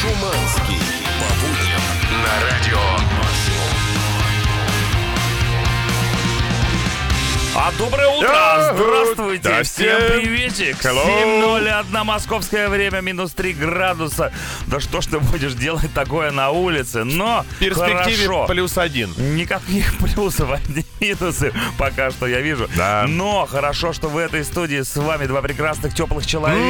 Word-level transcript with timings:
Шуманский. 0.00 0.78
По 1.18 1.28
будням 1.40 1.82
на 2.22 2.34
радио 2.46 2.78
А 7.60 7.72
доброе 7.76 8.06
утро! 8.06 8.72
Здравствуйте! 8.72 9.42
Здрасте! 9.42 9.96
Всем 9.98 10.20
приветик! 10.20 10.76
Hello! 10.76 11.04
7.01 11.04 12.04
московское 12.04 12.68
время, 12.68 13.00
минус 13.00 13.32
3 13.32 13.52
градуса. 13.54 14.32
Да 14.68 14.78
что 14.78 15.00
ж 15.00 15.06
ты 15.06 15.18
будешь 15.18 15.54
делать 15.54 15.92
такое 15.92 16.30
на 16.30 16.50
улице? 16.50 17.02
Но 17.02 17.44
В 17.50 17.58
перспективе 17.58 18.26
хорошо. 18.28 18.46
плюс 18.46 18.78
один. 18.78 19.12
Никаких 19.34 19.98
плюсов, 19.98 20.52
одни 20.52 20.84
минусы 21.00 21.52
пока 21.76 22.12
что 22.12 22.28
я 22.28 22.40
вижу. 22.42 22.68
Да. 22.76 23.06
Но 23.08 23.44
хорошо, 23.50 23.92
что 23.92 24.08
в 24.08 24.16
этой 24.18 24.44
студии 24.44 24.82
с 24.82 24.94
вами 24.94 25.26
два 25.26 25.42
прекрасных 25.42 25.94
теплых 25.94 26.26
человека. 26.26 26.60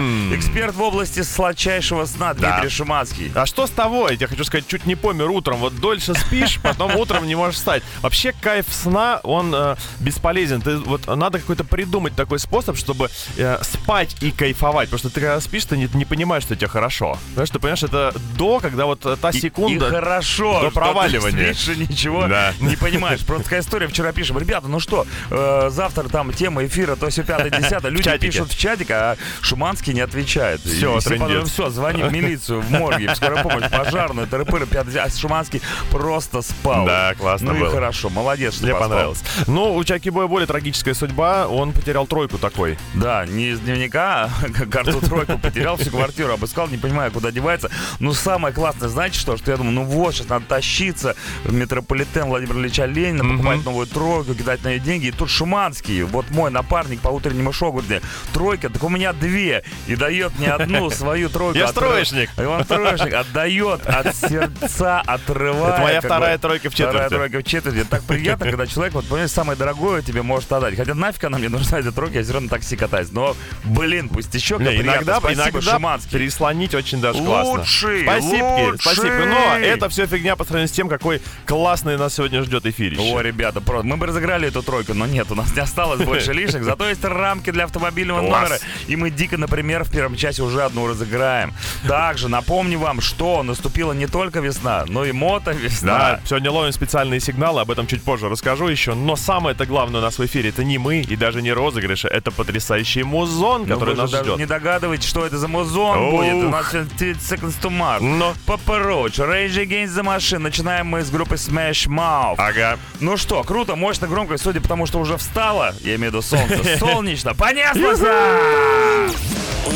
М. 0.00 0.34
Эксперт 0.36 0.74
в 0.74 0.82
области 0.82 1.22
сладчайшего 1.22 2.04
сна 2.04 2.34
Да. 2.34 2.52
Дмитрий 2.52 2.68
Шуманский. 2.76 3.32
А 3.34 3.46
что 3.46 3.66
с 3.66 3.70
того? 3.70 4.10
Я 4.10 4.16
тебе 4.16 4.26
хочу 4.26 4.44
сказать, 4.44 4.68
чуть 4.68 4.84
не 4.84 4.96
помер 4.96 5.30
утром. 5.30 5.60
Вот 5.60 5.76
дольше 5.80 6.14
спишь, 6.14 6.60
потом 6.62 6.94
утром 6.96 7.26
не 7.26 7.34
можешь 7.36 7.56
встать. 7.56 7.82
Вообще 8.02 8.34
кайф 8.38 8.66
сна, 8.70 9.20
он 9.22 9.54
э, 9.54 9.76
бесполезен. 9.98 10.25
Ты, 10.60 10.76
вот 10.78 11.06
надо 11.06 11.38
какой-то 11.38 11.64
придумать 11.64 12.14
такой 12.14 12.38
способ, 12.38 12.76
чтобы 12.76 13.08
э, 13.36 13.58
спать 13.62 14.16
и 14.22 14.30
кайфовать. 14.30 14.88
Потому 14.90 14.98
что 14.98 15.10
ты 15.10 15.20
когда 15.20 15.40
спишь, 15.40 15.64
ты 15.64 15.76
не, 15.76 15.88
не 15.94 16.04
понимаешь, 16.04 16.42
что 16.44 16.56
тебе 16.56 16.68
хорошо. 16.68 17.18
Знаешь, 17.34 17.50
ты 17.50 17.58
понимаешь, 17.58 17.82
это 17.82 18.12
до, 18.36 18.60
когда 18.60 18.86
вот 18.86 19.00
та 19.20 19.30
И- 19.30 19.38
секунда... 19.40 19.86
И, 19.88 19.90
хорошо, 19.90 20.60
до 20.62 20.70
проваливания. 20.70 21.48
ты 21.48 21.54
спишь 21.54 21.76
и 21.76 21.80
ничего 21.80 22.26
Да. 22.26 22.52
не 22.60 22.76
понимаешь. 22.76 23.20
Просто 23.20 23.44
такая 23.44 23.60
история. 23.60 23.86
Вчера 23.88 24.12
пишем, 24.12 24.38
ребята, 24.38 24.68
ну 24.68 24.80
что, 24.80 25.06
э, 25.30 25.68
завтра 25.70 26.08
там 26.08 26.32
тема 26.32 26.64
эфира, 26.66 26.96
то 26.96 27.08
все 27.10 27.22
пятое, 27.22 27.50
десятое. 27.50 27.90
Люди 27.90 28.16
пишут 28.18 28.50
в 28.52 28.58
чатик, 28.58 28.90
а 28.90 29.16
Шуманский 29.40 29.92
не 29.92 30.00
отвечает. 30.00 30.60
Всё, 30.62 31.00
трындец. 31.00 31.50
все, 31.50 31.70
звони 31.70 32.02
в 32.02 32.12
милицию, 32.12 32.60
в 32.60 32.70
морге, 32.70 33.12
в 33.12 33.16
скорую 33.16 33.42
помощь, 33.42 33.70
пожарную, 33.70 34.26
тыры-пыры, 34.26 34.66
пятое. 34.66 35.02
А 35.04 35.10
Шуманский 35.10 35.60
просто 35.90 36.42
спал. 36.42 36.86
Да, 36.86 37.14
классно 37.18 37.52
Ну 37.52 37.56
и 37.56 37.60
было. 37.60 37.70
хорошо, 37.70 38.08
молодец, 38.10 38.54
что 38.54 38.64
Мне 38.64 38.72
поспал. 38.72 38.88
понравилось. 38.88 39.22
Ну, 39.46 39.74
у 39.74 39.84
Чаки 39.84 40.05
Боя 40.10 40.26
более 40.26 40.46
трагическая 40.46 40.94
судьба. 40.94 41.48
Он 41.48 41.72
потерял 41.72 42.06
тройку 42.06 42.38
такой. 42.38 42.78
Да, 42.94 43.26
не 43.26 43.50
из 43.50 43.60
дневника, 43.60 44.30
а 44.42 44.66
карту 44.66 45.00
тройку 45.00 45.38
потерял, 45.38 45.76
всю 45.76 45.90
квартиру 45.90 46.32
обыскал, 46.32 46.68
не 46.68 46.76
понимаю, 46.76 47.10
куда 47.12 47.30
девается. 47.30 47.70
Но 48.00 48.12
самое 48.12 48.54
классное, 48.54 48.88
знаете 48.88 49.18
что? 49.18 49.36
Что 49.36 49.50
я 49.50 49.56
думаю, 49.56 49.74
ну 49.74 49.84
вот, 49.84 50.14
сейчас 50.14 50.28
надо 50.28 50.46
тащиться 50.46 51.16
в 51.44 51.52
метрополитен 51.52 52.26
Владимира 52.26 52.58
Ильича 52.58 52.84
Ленина, 52.86 53.24
покупать 53.24 53.64
новую 53.64 53.86
тройку, 53.86 54.34
кидать 54.34 54.62
на 54.64 54.68
нее 54.68 54.80
деньги. 54.80 55.06
И 55.06 55.10
тут 55.12 55.30
Шуманский, 55.30 56.02
вот 56.02 56.30
мой 56.30 56.50
напарник 56.50 57.00
по 57.00 57.08
утреннему 57.08 57.52
шоу, 57.52 57.72
говорит, 57.72 57.90
мне, 57.90 58.00
тройка, 58.32 58.68
так 58.70 58.82
у 58.82 58.88
меня 58.88 59.12
две. 59.12 59.62
И 59.86 59.96
дает 59.96 60.38
мне 60.38 60.50
одну 60.50 60.90
свою 60.96 61.28
тройку. 61.28 61.58
Я 61.58 61.72
троечник. 61.72 62.30
И 62.38 62.42
он 62.42 62.64
троечник. 62.64 63.14
Отдает 63.14 63.86
от 63.86 64.14
сердца, 64.14 65.00
отрывая. 65.00 65.72
Это 65.74 65.82
моя 65.82 66.00
вторая 66.00 66.38
тройка 66.38 66.70
в 66.70 66.74
Вторая 66.74 66.92
четверти. 66.92 67.14
тройка 67.14 67.38
в 67.38 67.44
четверти. 67.44 67.86
Так 67.88 68.02
приятно, 68.02 68.46
когда 68.46 68.66
человек, 68.66 68.94
вот, 68.94 69.06
понимаешь, 69.06 69.30
самое 69.30 69.58
дорогое 69.58 69.95
тебе 70.02 70.22
может 70.22 70.50
отдать. 70.52 70.76
Хотя 70.76 70.94
нафиг 70.94 71.24
она 71.24 71.38
мне 71.38 71.48
нужна, 71.48 71.78
эта 71.78 71.92
тройка, 71.92 72.18
я 72.18 72.22
все 72.24 72.32
равно 72.32 72.46
на 72.46 72.50
такси 72.50 72.76
катаюсь. 72.76 73.10
Но, 73.12 73.36
блин, 73.64 74.08
пусть 74.08 74.34
еще 74.34 74.56
Не, 74.58 74.76
иногда, 74.80 75.18
Спасибо, 75.20 75.42
иногда 75.50 75.72
Шуманский. 75.72 76.10
переслонить 76.18 76.74
очень 76.74 77.00
даже 77.00 77.22
классно. 77.22 77.52
Лучший, 77.60 78.02
Спасибо, 78.02 78.44
лучший. 78.44 78.78
спасибо. 78.80 79.26
Но 79.26 79.56
это 79.58 79.88
все 79.88 80.06
фигня 80.06 80.36
по 80.36 80.44
сравнению 80.44 80.68
с 80.68 80.72
тем, 80.72 80.88
какой 80.88 81.20
классный 81.46 81.96
нас 81.96 82.14
сегодня 82.14 82.42
ждет 82.42 82.66
эфирище. 82.66 83.00
О, 83.14 83.20
ребята, 83.20 83.60
просто 83.60 83.86
мы 83.86 83.96
бы 83.96 84.06
разыграли 84.06 84.48
эту 84.48 84.62
тройку, 84.62 84.94
но 84.94 85.06
нет, 85.06 85.30
у 85.30 85.34
нас 85.34 85.54
не 85.54 85.60
осталось 85.60 86.00
больше 86.04 86.32
лишних. 86.34 86.64
Зато 86.64 86.88
есть 86.88 87.04
рамки 87.04 87.50
для 87.50 87.64
автомобильного 87.64 88.20
номера. 88.22 88.58
И 88.86 88.96
мы 88.96 89.10
дико, 89.10 89.36
например, 89.36 89.84
в 89.84 89.90
первом 89.90 90.16
часе 90.16 90.42
уже 90.42 90.62
одну 90.62 90.86
разыграем. 90.86 91.54
Также 91.86 92.28
напомню 92.28 92.78
вам, 92.78 93.00
что 93.00 93.42
наступила 93.42 93.92
не 93.92 94.06
только 94.06 94.40
весна, 94.40 94.84
но 94.88 95.04
и 95.04 95.12
мото-весна. 95.12 95.98
Да, 95.98 96.20
сегодня 96.24 96.50
ловим 96.50 96.72
специальные 96.72 97.20
сигналы, 97.20 97.60
об 97.60 97.70
этом 97.70 97.86
чуть 97.86 98.02
позже 98.02 98.28
расскажу 98.28 98.68
еще. 98.68 98.94
Но 98.94 99.16
самое-то 99.16 99.66
главное 99.66 99.85
у 99.94 100.00
нас 100.00 100.18
в 100.18 100.24
эфире 100.26 100.50
это 100.50 100.64
не 100.64 100.78
мы 100.78 101.00
и 101.00 101.16
даже 101.16 101.42
не 101.42 101.52
розыгрыши, 101.52 102.08
это 102.08 102.30
потрясающий 102.30 103.02
музон, 103.04 103.62
Но 103.66 103.74
который 103.74 103.90
вы 103.90 103.96
же 103.96 104.02
нас 104.02 104.10
даже 104.10 104.24
ждет. 104.24 104.38
не 104.38 104.46
догадываетесь, 104.46 105.08
что 105.08 105.24
это 105.26 105.38
за 105.38 105.48
музон 105.48 105.98
Ух. 105.98 106.10
будет. 106.12 106.34
У 106.44 106.48
нас 106.48 106.70
сегодня 106.72 106.90
30 106.98 107.22
seconds 107.22 107.54
to 107.62 107.70
Mars. 107.70 108.00
Но. 108.00 108.34
Papa 108.46 108.78
Roach, 108.84 109.18
Rage 109.18 109.56
Against 109.66 109.94
the 109.96 110.02
Machine. 110.02 110.38
Начинаем 110.38 110.86
мы 110.86 111.02
с 111.02 111.10
группы 111.10 111.34
Smash 111.36 111.86
Mouth. 111.88 112.34
Ага. 112.38 112.78
Ну 113.00 113.16
что, 113.16 113.42
круто, 113.44 113.76
мощно, 113.76 114.06
громко, 114.08 114.36
судя 114.38 114.60
по 114.60 114.68
тому, 114.68 114.86
что 114.86 114.98
уже 114.98 115.16
встало, 115.16 115.74
я 115.80 115.96
имею 115.96 116.10
в 116.10 116.14
виду 116.14 116.22
солнце, 116.22 116.76
солнечно, 116.78 117.34
понеслось! 117.34 118.00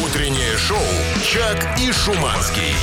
Утреннее 0.04 0.56
шоу 0.56 0.78
«Чак 1.24 1.78
и 1.80 1.92
Шуманский». 1.92 2.74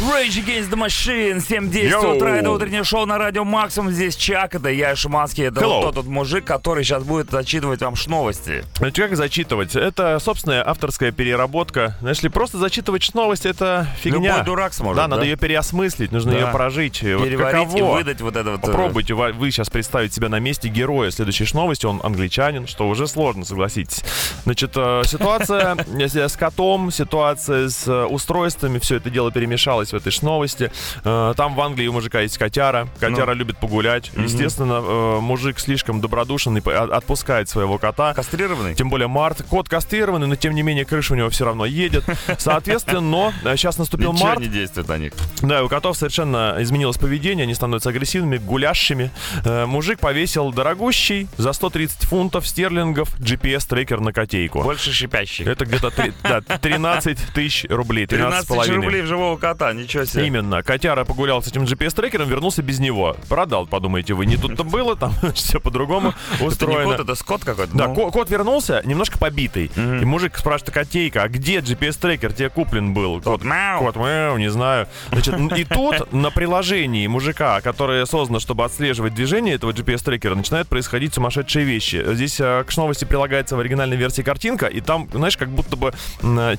Rage 0.00 0.42
Against 0.44 0.70
the 0.70 0.76
Machine, 0.76 1.36
7.10 1.36 1.88
Йоу. 1.88 2.16
утра, 2.16 2.36
это 2.36 2.50
утреннее 2.50 2.82
шоу 2.82 3.06
на 3.06 3.16
радио 3.16 3.44
Максимум, 3.44 3.92
здесь 3.92 4.16
Чак, 4.16 4.54
это 4.56 4.68
я, 4.68 4.96
Шуманский, 4.96 5.44
это 5.44 5.60
Hello. 5.60 5.84
вот 5.84 5.94
тот 5.94 6.06
мужик, 6.06 6.44
который 6.44 6.82
сейчас 6.82 7.04
будет 7.04 7.30
зачитывать 7.30 7.80
вам 7.80 7.94
новости. 8.08 8.64
Значит, 8.78 8.96
как 9.08 9.16
зачитывать? 9.16 9.76
Это 9.76 10.18
собственная 10.18 10.68
авторская 10.68 11.12
переработка. 11.12 11.96
Знаешь 12.00 12.22
ли, 12.24 12.28
просто 12.28 12.58
зачитывать 12.58 13.08
новость 13.14 13.46
это 13.46 13.86
фигня. 14.00 14.30
Любой 14.32 14.44
дурак 14.44 14.74
сможет, 14.74 14.96
Да, 14.96 15.06
надо 15.06 15.22
да? 15.22 15.26
ее 15.28 15.36
переосмыслить, 15.36 16.10
нужно 16.10 16.32
Да. 16.32 16.38
ее 16.40 16.46
прожить. 16.48 16.96
И 16.98 17.06
Переварить 17.16 17.68
и 17.68 17.74
каково? 17.76 17.94
выдать 17.94 18.20
вот 18.20 18.34
это 18.36 18.50
вот... 18.50 18.64
э, 18.64 18.66
Попробуйте 18.66 19.14
вы, 19.14 19.50
сейчас 19.52 19.70
представить 19.70 20.12
себя 20.12 20.28
на 20.28 20.40
месте 20.40 20.68
героя 20.68 21.10
следующей 21.12 21.46
новости. 21.54 21.86
Он 21.86 22.00
англичанин, 22.02 22.66
что 22.66 22.88
уже 22.88 23.06
сложно, 23.06 23.44
согласитесь. 23.44 24.02
Значит, 24.44 24.72
э, 24.74 25.02
ситуация 25.06 25.76
с 26.28 26.36
котом, 26.36 26.90
ситуация 26.90 27.68
с 27.68 27.86
э, 27.86 28.04
устройствами, 28.06 28.78
все 28.80 28.96
это 28.96 29.08
дело 29.08 29.30
перемешалось 29.30 29.83
в 29.92 29.96
этой 29.96 30.10
ж 30.12 30.22
новости. 30.22 30.70
Э, 31.04 31.34
Там 31.36 31.54
в 31.54 31.60
Англии 31.60 31.86
у 31.86 31.92
мужика 31.92 32.20
есть 32.20 32.38
котяра. 32.38 32.88
Котяра 33.00 33.32
Ну. 33.32 33.34
любит 33.34 33.58
погулять. 33.58 34.10
Естественно, 34.16 34.80
э, 34.82 35.18
мужик 35.20 35.58
слишком 35.58 36.00
добродушен 36.00 36.56
и 36.58 36.70
отпускает 36.70 37.48
своего 37.48 37.78
кота. 37.78 38.14
Кастрированный? 38.14 38.74
Тем 38.74 38.88
более 38.90 39.08
март. 39.08 39.42
Кот 39.48 39.68
кастрированный, 39.68 40.26
но 40.26 40.36
тем 40.36 40.54
не 40.54 40.62
менее 40.62 40.84
крыша 40.84 41.12
у 41.14 41.16
него 41.16 41.30
все 41.30 41.44
равно 41.44 41.66
едет. 41.66 42.04
Соответственно, 42.38 43.00
но 43.00 43.32
сейчас 43.56 43.78
наступил 43.78 44.12
Ничего 44.12 44.28
март. 44.28 44.40
не 44.40 44.48
действует 44.48 44.88
на 44.88 44.98
них. 44.98 45.12
Да, 45.42 45.62
у 45.64 45.68
котов 45.68 45.96
совершенно 45.96 46.56
изменилось 46.60 46.96
поведение, 46.96 47.44
они 47.44 47.54
становятся 47.54 47.90
агрессивными, 47.90 48.38
гулящими. 48.38 49.10
Э, 49.44 49.66
мужик 49.66 49.98
повесил 50.00 50.52
дорогущий 50.52 51.28
за 51.36 51.52
130 51.52 52.04
фунтов 52.06 52.46
стерлингов 52.46 53.14
GPS-трекер 53.18 54.00
на 54.00 54.12
котейку. 54.12 54.62
Больше 54.62 54.92
шипящих. 54.92 55.46
Это 55.46 55.64
где-то 55.66 55.90
три- 55.90 56.12
да, 56.22 56.40
13 56.58 57.18
тысяч 57.34 57.66
рублей, 57.68 58.06
13 58.06 58.46
13 58.46 58.48
с 58.48 58.66
тысяч 58.66 58.74
рублей 58.76 59.02
в 59.02 59.06
живого 59.06 59.36
кота, 59.36 59.72
ничего 59.76 60.04
себе. 60.04 60.26
Именно. 60.26 60.62
Котяра 60.62 61.04
погулял 61.04 61.42
с 61.42 61.48
этим 61.48 61.64
GPS-трекером, 61.64 62.28
вернулся 62.28 62.62
без 62.62 62.78
него. 62.78 63.16
Продал, 63.28 63.66
подумаете 63.66 64.14
вы. 64.14 64.26
Не 64.26 64.36
тут-то 64.36 64.64
было, 64.64 64.96
там 64.96 65.12
все 65.34 65.60
по-другому 65.60 66.14
Это 66.34 66.42
не 66.42 66.48
устроено. 66.48 66.84
кот, 66.96 67.00
это 67.00 67.14
скот 67.14 67.44
какой-то. 67.44 67.76
Да, 67.76 67.88
ну. 67.88 67.94
ко- 67.94 68.10
кот 68.10 68.30
вернулся, 68.30 68.82
немножко 68.84 69.18
побитый. 69.18 69.70
И 69.76 70.04
мужик 70.04 70.36
спрашивает, 70.38 70.72
котейка, 70.74 71.22
а 71.22 71.28
где 71.28 71.58
GPS-трекер 71.58 72.32
тебе 72.32 72.48
куплен 72.50 72.94
был? 72.94 73.20
Кот 73.20 73.44
мяу. 73.44 73.80
Кот 73.84 73.96
мяу, 73.96 74.36
не 74.38 74.50
знаю. 74.50 74.86
Значит, 75.10 75.34
и 75.58 75.64
тут 75.64 76.12
на 76.12 76.30
приложении 76.30 77.06
мужика, 77.06 77.60
которое 77.60 78.04
создано, 78.06 78.40
чтобы 78.40 78.64
отслеживать 78.64 79.14
движение 79.14 79.54
этого 79.54 79.72
GPS-трекера, 79.72 80.34
начинают 80.34 80.68
происходить 80.68 81.14
сумасшедшие 81.14 81.64
вещи. 81.64 82.04
Здесь 82.14 82.40
э, 82.40 82.64
к 82.66 82.76
новости 82.76 83.04
прилагается 83.04 83.56
в 83.56 83.60
оригинальной 83.60 83.96
версии 83.96 84.22
картинка, 84.22 84.66
и 84.66 84.80
там, 84.80 85.08
знаешь, 85.12 85.36
как 85.36 85.48
будто 85.48 85.76
бы 85.76 85.92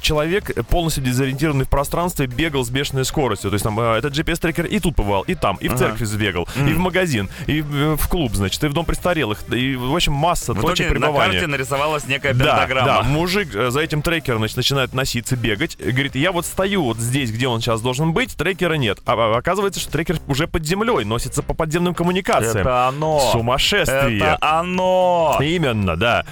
человек, 0.01 0.51
полностью 0.67 1.03
дезориентированный 1.03 1.65
в 1.65 1.69
пространстве, 1.69 2.27
бегал 2.27 2.63
с 2.63 2.69
бешеной 2.69 3.04
скоростью. 3.05 3.49
То 3.49 3.55
есть 3.55 3.63
там 3.63 3.79
э, 3.79 3.97
этот 3.97 4.13
GPS-трекер 4.13 4.65
и 4.65 4.79
тут 4.79 4.95
побывал, 4.95 5.21
и 5.23 5.35
там, 5.35 5.57
и 5.57 5.67
в 5.67 5.75
церкви 5.75 6.05
сбегал, 6.05 6.47
и 6.55 6.73
в 6.73 6.79
магазин, 6.79 7.29
и 7.47 7.61
в, 7.61 7.95
в 7.97 8.07
клуб, 8.07 8.33
значит, 8.33 8.63
и 8.63 8.67
в 8.67 8.73
дом 8.73 8.85
престарелых, 8.85 9.39
и, 9.51 9.75
в 9.75 9.95
общем, 9.95 10.13
масса 10.13 10.53
В 10.53 10.61
точек 10.61 10.87
итоге 10.87 10.99
на 10.99 11.07
пребывания. 11.07 11.31
карте 11.33 11.47
нарисовалась 11.47 12.07
некая 12.07 12.33
Да, 12.33 12.45
да, 12.45 12.51
пентаграмма. 12.65 13.03
мужик 13.03 13.53
э, 13.55 13.69
за 13.69 13.79
этим 13.81 14.01
трекером 14.01 14.39
значит, 14.39 14.57
начинает 14.57 14.93
носиться, 14.93 15.35
бегать. 15.35 15.77
Говорит, 15.77 16.15
я 16.15 16.31
вот 16.31 16.45
стою 16.45 16.83
вот 16.83 16.97
здесь, 16.97 17.31
где 17.31 17.47
он 17.47 17.61
сейчас 17.61 17.81
должен 17.81 18.13
быть, 18.13 18.35
трекера 18.35 18.73
нет. 18.75 18.99
А, 19.05 19.13
а 19.13 19.37
оказывается, 19.37 19.79
что 19.79 19.91
трекер 19.91 20.17
уже 20.27 20.47
под 20.47 20.65
землей, 20.65 21.03
носится 21.05 21.43
по 21.43 21.53
подземным 21.53 21.93
коммуникациям. 21.93 22.57
Это 22.57 22.87
оно. 22.87 23.19
Сумасшествие. 23.31 24.17
Это 24.17 24.37
оно. 24.41 25.37
Именно, 25.41 25.95
да. 25.97 26.25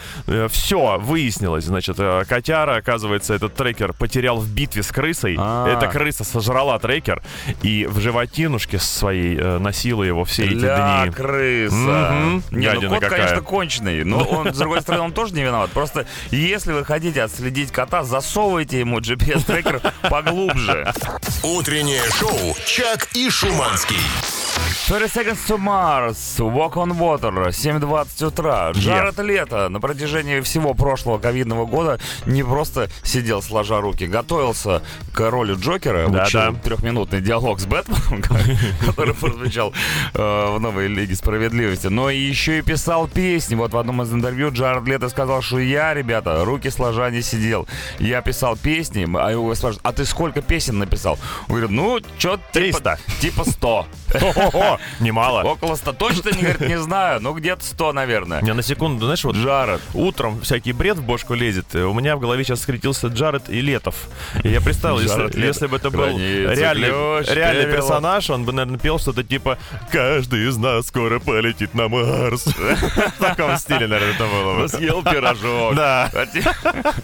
Все, 0.49 0.97
выяснилось. 0.99 1.65
Значит, 1.65 1.95
э, 1.99 2.23
котяра, 2.27 2.77
оказывается, 2.77 3.33
этот 3.33 3.53
трекер 3.55 3.93
потерял 3.93 4.37
в 4.37 4.49
битве 4.49 4.83
с 4.83 4.91
крысой. 4.91 5.35
А. 5.37 5.67
Эта 5.67 5.87
крыса 5.87 6.23
сожрала 6.23 6.62
трекер 6.79 7.21
и 7.61 7.85
в 7.85 7.99
животинушке 7.99 8.79
своей 8.79 9.37
э, 9.37 9.57
носила 9.59 10.03
его 10.03 10.23
все 10.25 10.45
эти 10.45 10.53
Ля, 10.53 11.03
дни. 11.05 11.13
крыса. 11.13 11.75
Мгм. 11.75 12.43
Не, 12.51 12.67
ну 12.67 12.73
Гадина 12.73 12.89
кот, 12.89 12.99
какая. 13.01 13.19
конечно, 13.19 13.41
конченый. 13.41 14.03
Но 14.03 14.23
он, 14.23 14.53
с 14.53 14.57
другой 14.57 14.81
стороны, 14.81 15.03
он 15.03 15.11
тоже 15.13 15.33
не 15.33 15.43
виноват. 15.43 15.69
Просто 15.71 16.05
если 16.31 16.73
вы 16.73 16.83
хотите 16.85 17.21
отследить 17.23 17.71
кота, 17.71 18.03
засовывайте 18.03 18.79
ему 18.79 18.99
GPS-трекер 18.99 19.81
поглубже. 20.09 20.91
Утреннее 21.43 22.03
шоу 22.11 22.55
«Чак 22.65 23.07
и 23.13 23.29
Шуманский». 23.29 23.97
30 24.87 25.15
Seconds 25.15 25.37
to 25.47 25.57
Mars, 25.57 26.17
Walk 26.39 26.73
on 26.73 26.91
Water, 26.97 27.47
7.20 27.49 28.25
утра. 28.27 28.71
Джаред 28.71 29.17
Лето 29.19 29.69
на 29.69 29.79
протяжении 29.79 30.41
всего 30.41 30.73
прошлого 30.73 31.17
ковидного 31.19 31.65
года 31.65 31.99
не 32.25 32.43
просто 32.43 32.89
сидел 33.03 33.41
сложа 33.41 33.79
руки, 33.81 34.05
готовился 34.05 34.81
к 35.13 35.29
роли 35.29 35.55
Джокера, 35.55 36.07
Да, 36.09 36.23
учил 36.23 36.39
да. 36.39 36.52
Трехминутный 36.55 37.21
диалог 37.21 37.59
с 37.59 37.65
Бэтменом, 37.65 38.21
который 38.85 39.13
прозвучал 39.13 39.73
э, 40.13 40.55
в 40.55 40.59
новой 40.59 40.87
Лиге 40.87 41.15
Справедливости, 41.15 41.87
но 41.87 42.09
еще 42.09 42.59
и 42.59 42.61
писал 42.61 43.07
песни. 43.07 43.55
Вот 43.55 43.73
в 43.73 43.77
одном 43.77 44.01
из 44.01 44.13
интервью 44.13 44.51
Джаред 44.51 44.85
Лето 44.87 45.09
сказал, 45.09 45.41
что 45.41 45.59
я, 45.59 45.93
ребята, 45.93 46.43
руки 46.45 46.69
сложа 46.69 47.09
не 47.09 47.21
сидел. 47.21 47.67
Я 47.99 48.21
писал 48.21 48.55
песни, 48.57 49.07
а 49.17 49.31
его 49.31 49.53
спрашивают, 49.55 49.81
а 49.83 49.91
ты 49.93 50.05
сколько 50.05 50.41
песен 50.41 50.79
написал? 50.79 51.17
Он 51.47 51.55
говорит, 51.55 51.71
ну, 51.71 51.99
что 52.17 52.39
300. 52.51 52.99
Типа 53.19 53.43
100. 53.43 53.87
Ого, 54.21 54.79
немало. 54.99 55.43
Около 55.43 55.75
100. 55.75 55.93
Точно 55.93 56.29
не, 56.29 56.41
говорит, 56.41 56.61
не 56.61 56.79
знаю. 56.79 57.21
Ну, 57.21 57.33
где-то 57.33 57.63
100, 57.63 57.93
наверное. 57.93 58.41
Не, 58.41 58.53
на 58.53 58.63
секунду, 58.63 59.05
знаешь, 59.05 59.23
вот 59.23 59.35
Джаред. 59.35 59.81
утром 59.93 60.41
всякий 60.41 60.73
бред 60.73 60.97
в 60.97 61.03
бошку 61.03 61.33
лезет. 61.33 61.73
У 61.75 61.93
меня 61.93 62.15
в 62.15 62.19
голове 62.19 62.43
сейчас 62.43 62.61
скрестился 62.61 63.07
Джаред 63.07 63.49
и 63.49 63.61
Летов. 63.61 63.95
И 64.43 64.49
я 64.49 64.61
представил, 64.61 64.99
если, 64.99 65.39
если 65.39 65.67
бы 65.67 65.77
это 65.77 65.89
был 65.89 66.17
Границы 66.43 66.61
реальный, 66.61 67.33
реальный 67.35 67.65
персонаж, 67.73 68.29
он 68.29 68.45
бы, 68.45 68.51
наверное, 68.53 68.79
пел 68.79 68.99
что-то 68.99 69.23
типа 69.23 69.57
«Каждый 69.91 70.47
из 70.49 70.57
нас 70.57 70.87
скоро 70.87 71.19
полетит 71.19 71.73
на 71.73 71.87
Марс». 71.87 72.45
В 72.45 73.19
таком 73.19 73.57
стиле, 73.57 73.87
наверное, 73.87 74.13
это 74.15 74.25
было 74.25 74.53
Ну, 74.53 74.59
бы. 74.61 74.67
съел 74.69 75.03
пирожок. 75.03 75.75
Да, 75.75 76.09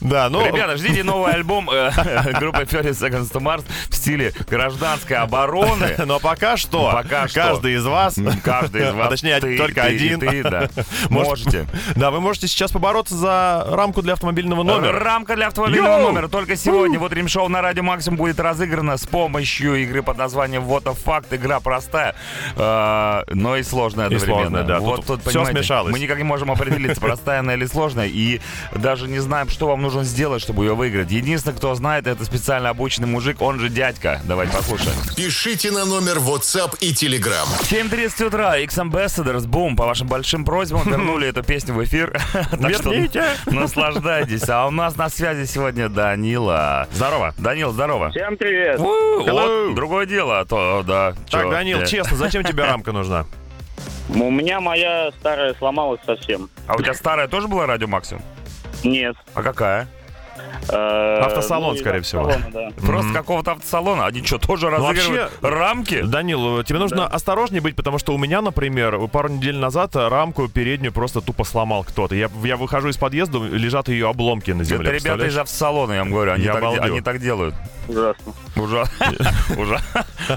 да, 0.00 0.28
ну... 0.30 0.44
Ребята, 0.46 0.76
ждите 0.76 1.02
новый 1.04 1.32
альбом 1.32 1.68
э, 1.70 1.90
группы 2.38 2.64
30 2.66 2.96
Seconds 2.96 3.30
to 3.32 3.40
Mars 3.40 3.64
в 3.88 3.94
стиле 3.94 4.32
гражданской 4.48 5.16
обороны. 5.16 5.94
Но 6.06 6.18
пока 6.20 6.56
что, 6.56 6.90
Пока 6.92 7.28
что. 7.28 7.40
каждый 7.40 7.74
из 7.74 7.84
вас, 7.84 8.16
Каждый 8.42 8.88
из 8.88 8.92
вас. 8.94 9.06
а 9.06 9.10
точнее 9.10 9.40
ты, 9.40 9.56
только 9.56 9.82
один, 9.82 10.20
ты, 10.20 10.42
да. 10.42 10.68
Может- 11.08 11.30
Можете. 11.30 11.66
да, 11.94 12.10
вы 12.10 12.20
можете 12.20 12.48
сейчас 12.48 12.72
побороться 12.72 13.14
за 13.14 13.64
рамку 13.70 14.02
для 14.02 14.14
автомобильного 14.14 14.62
номера. 14.64 14.98
Рамка 14.98 15.36
для 15.36 15.46
автомобильного 15.48 15.98
номера. 16.00 16.28
Только 16.28 16.56
сегодня 16.56 16.98
вот 16.98 17.12
ремшоу 17.12 17.48
на 17.48 17.62
Радио 17.62 17.82
Максимум 17.84 18.16
будет 18.16 18.40
разыграно 18.50 18.96
с 18.96 19.06
помощью 19.06 19.76
игры 19.76 20.02
под 20.02 20.18
названием 20.18 20.62
Вот 20.62 20.86
a 20.86 20.90
Fact. 20.90 21.26
Игра 21.30 21.60
простая, 21.60 22.14
э, 22.56 23.22
но 23.28 23.56
и 23.56 23.62
сложная 23.62 24.08
И 24.08 24.14
одновременно. 24.14 24.40
сложная, 24.42 24.62
да. 24.64 24.80
Вот 24.80 24.96
Тут 24.96 25.06
тут, 25.06 25.22
понимаете, 25.22 25.52
смешалось. 25.52 25.92
Мы 25.92 25.98
никак 26.00 26.18
не 26.18 26.24
можем 26.24 26.50
определиться, 26.50 27.00
простая 27.00 27.40
она 27.40 27.54
или 27.54 27.66
сложная, 27.66 28.06
и 28.06 28.40
даже 28.74 29.06
не 29.08 29.20
знаем, 29.20 29.48
что 29.48 29.68
вам 29.68 29.82
нужно 29.82 30.04
сделать, 30.04 30.42
чтобы 30.42 30.64
ее 30.64 30.74
выиграть. 30.74 31.10
Единственное, 31.10 31.56
кто 31.56 31.74
знает, 31.74 32.06
это 32.06 32.24
специально 32.24 32.68
обученный 32.70 33.08
мужик, 33.08 33.40
он 33.40 33.60
же 33.60 33.68
дядька. 33.68 34.20
Давайте 34.24 34.52
послушаем. 34.56 34.96
Пишите 35.16 35.70
на 35.70 35.84
номер 35.84 36.18
WhatsApp 36.18 36.76
и 36.80 36.92
Telegram. 36.92 37.46
7.30 37.62 38.26
утра, 38.26 38.56
X 38.58 38.78
Ambassadors, 38.78 39.46
бум, 39.46 39.76
по 39.76 39.86
вашим 39.86 40.08
большим 40.08 40.44
просьбам 40.44 40.82
вернули 40.86 41.28
эту 41.28 41.42
песню 41.42 41.74
в 41.74 41.84
эфир. 41.84 42.18
Так 42.60 42.74
что 42.74 42.90
Верните. 42.90 43.24
Наслаждайтесь. 43.46 44.48
А 44.48 44.66
у 44.66 44.70
нас 44.70 44.96
на 44.96 45.08
связи 45.08 45.46
сегодня 45.46 45.88
Данила. 45.88 46.88
Здорово. 46.92 47.34
Данил, 47.38 47.72
здорово. 47.72 48.10
Всем 48.10 48.36
привет. 48.40 48.80
У. 48.80 49.22
Вот 49.22 49.74
другое 49.74 50.06
дело, 50.06 50.40
а 50.40 50.44
то 50.44 50.82
да. 50.84 51.12
Так, 51.30 51.42
чё, 51.42 51.50
Данил, 51.50 51.80
э, 51.80 51.86
честно, 51.86 52.16
зачем 52.16 52.42
тебе 52.42 52.64
рамка 52.64 52.90
нужна? 52.90 53.26
У 54.08 54.30
меня 54.30 54.60
моя 54.60 55.12
старая 55.20 55.54
сломалась 55.54 56.00
совсем. 56.04 56.48
А 56.66 56.74
у 56.74 56.82
тебя 56.82 56.94
старая 56.94 57.28
тоже 57.28 57.46
была 57.46 57.66
радио 57.66 57.86
Максимум? 57.86 58.22
Нет. 58.82 59.14
А 59.34 59.42
какая? 59.42 59.86
Э, 60.68 61.20
Автосалон, 61.20 61.74
из 61.74 61.80
скорее 61.80 62.02
всего. 62.02 62.30
да. 62.52 62.70
Просто 62.76 63.12
какого-то 63.12 63.52
автосалона. 63.52 64.06
Они 64.06 64.22
что, 64.24 64.38
тоже 64.38 64.68
разыгрывают 64.70 65.32
вообще- 65.40 65.48
рамки? 65.56 66.02
Данил, 66.02 66.62
тебе 66.64 66.78
нужно 66.78 67.06
осторожнее 67.06 67.60
быть, 67.60 67.76
потому 67.76 67.98
что 67.98 68.14
у 68.14 68.18
меня, 68.18 68.40
например, 68.42 68.98
пару 69.08 69.28
недель 69.28 69.56
назад 69.56 69.96
рамку 69.96 70.48
переднюю 70.48 70.92
просто 70.92 71.20
тупо 71.20 71.44
сломал 71.44 71.84
кто-то. 71.84 72.14
Я, 72.14 72.28
я 72.44 72.56
выхожу 72.56 72.88
из 72.88 72.96
подъезда, 72.96 73.38
лежат 73.38 73.88
ее 73.88 74.08
обломки 74.08 74.50
на 74.50 74.64
земле. 74.64 74.90
Это 74.90 74.98
ребята 74.98 75.26
из 75.26 75.36
автосалона, 75.36 75.92
я 75.94 75.98
вам 76.00 76.10
говорю. 76.10 76.32
Они, 76.32 76.44
Я 76.44 76.52
так, 76.52 76.62
обалдел. 76.62 76.82
они 76.84 77.00
так 77.00 77.18
делают. 77.20 77.54
Ужасно. 77.88 78.32
Ужасно. 78.56 79.06
Ужа- 79.56 79.80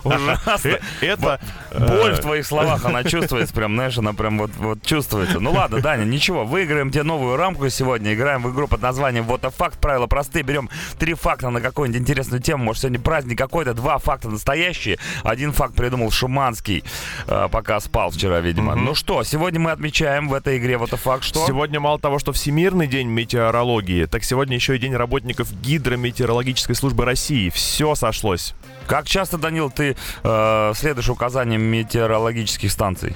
Ужасно. 0.03 0.69
Э, 0.69 0.79
Это... 1.01 1.39
Боль 1.71 2.11
э, 2.11 2.15
в 2.15 2.19
твоих 2.19 2.45
словах, 2.45 2.85
она 2.85 3.03
чувствуется 3.03 3.53
прям, 3.53 3.73
знаешь, 3.75 3.97
она 3.97 4.13
прям 4.13 4.37
вот, 4.39 4.51
вот 4.57 4.81
чувствуется. 4.83 5.39
Ну 5.39 5.51
ладно, 5.51 5.81
Даня, 5.81 6.03
ничего, 6.05 6.45
выиграем 6.45 6.91
тебе 6.91 7.03
новую 7.03 7.35
рамку 7.37 7.67
сегодня. 7.69 8.13
Играем 8.13 8.41
в 8.43 8.51
игру 8.53 8.67
под 8.67 8.81
названием 8.81 9.23
Вот 9.25 9.41
факт. 9.55 9.79
Правила 9.79 10.07
простые. 10.13 10.44
Берем 10.44 10.69
три 11.00 11.15
факта 11.15 11.50
на 11.50 11.60
какую-нибудь 11.60 12.01
интересную 12.01 12.39
тему. 12.39 12.65
Может, 12.65 12.83
сегодня 12.83 13.00
праздник 13.00 13.36
какой-то. 13.36 13.74
Два 13.74 13.98
факта 13.98 14.30
настоящие. 14.30 15.00
Один 15.24 15.51
факт 15.51 15.74
придумал 15.74 16.12
Шуманский, 16.12 16.83
э, 17.25 17.48
пока 17.51 17.80
спал 17.80 18.12
вчера, 18.12 18.39
видимо. 18.39 18.75
Ну 18.75 18.94
что, 18.94 19.24
сегодня 19.24 19.60
мы 19.60 19.71
отмечаем 19.71 20.30
в 20.30 20.36
этой 20.36 20.60
игре 20.60 20.77
Вот 20.77 20.94
a 20.94 20.98
факт 20.98 21.24
что? 21.24 21.48
Сегодня 21.48 21.80
мало 21.80 21.98
того, 21.98 22.19
что 22.19 22.31
Всемирный 22.31 22.86
день 22.86 23.07
метеорологии, 23.07 24.06
так 24.06 24.24
сегодня 24.24 24.56
еще 24.56 24.75
и 24.75 24.80
день 24.80 24.95
работников 24.95 25.51
Гидрометеорологической 25.51 26.75
службы 26.75 27.06
России. 27.06 27.50
Все 27.50 27.95
сошлось. 27.95 28.54
Как 28.86 29.07
часто, 29.07 29.39
Данил, 29.39 29.71
ты 29.71 29.95
э, 30.24 30.74
следуешь 30.75 31.10
указаниям 31.10 31.63
метеорологических 31.63 32.71
станций? 32.71 33.15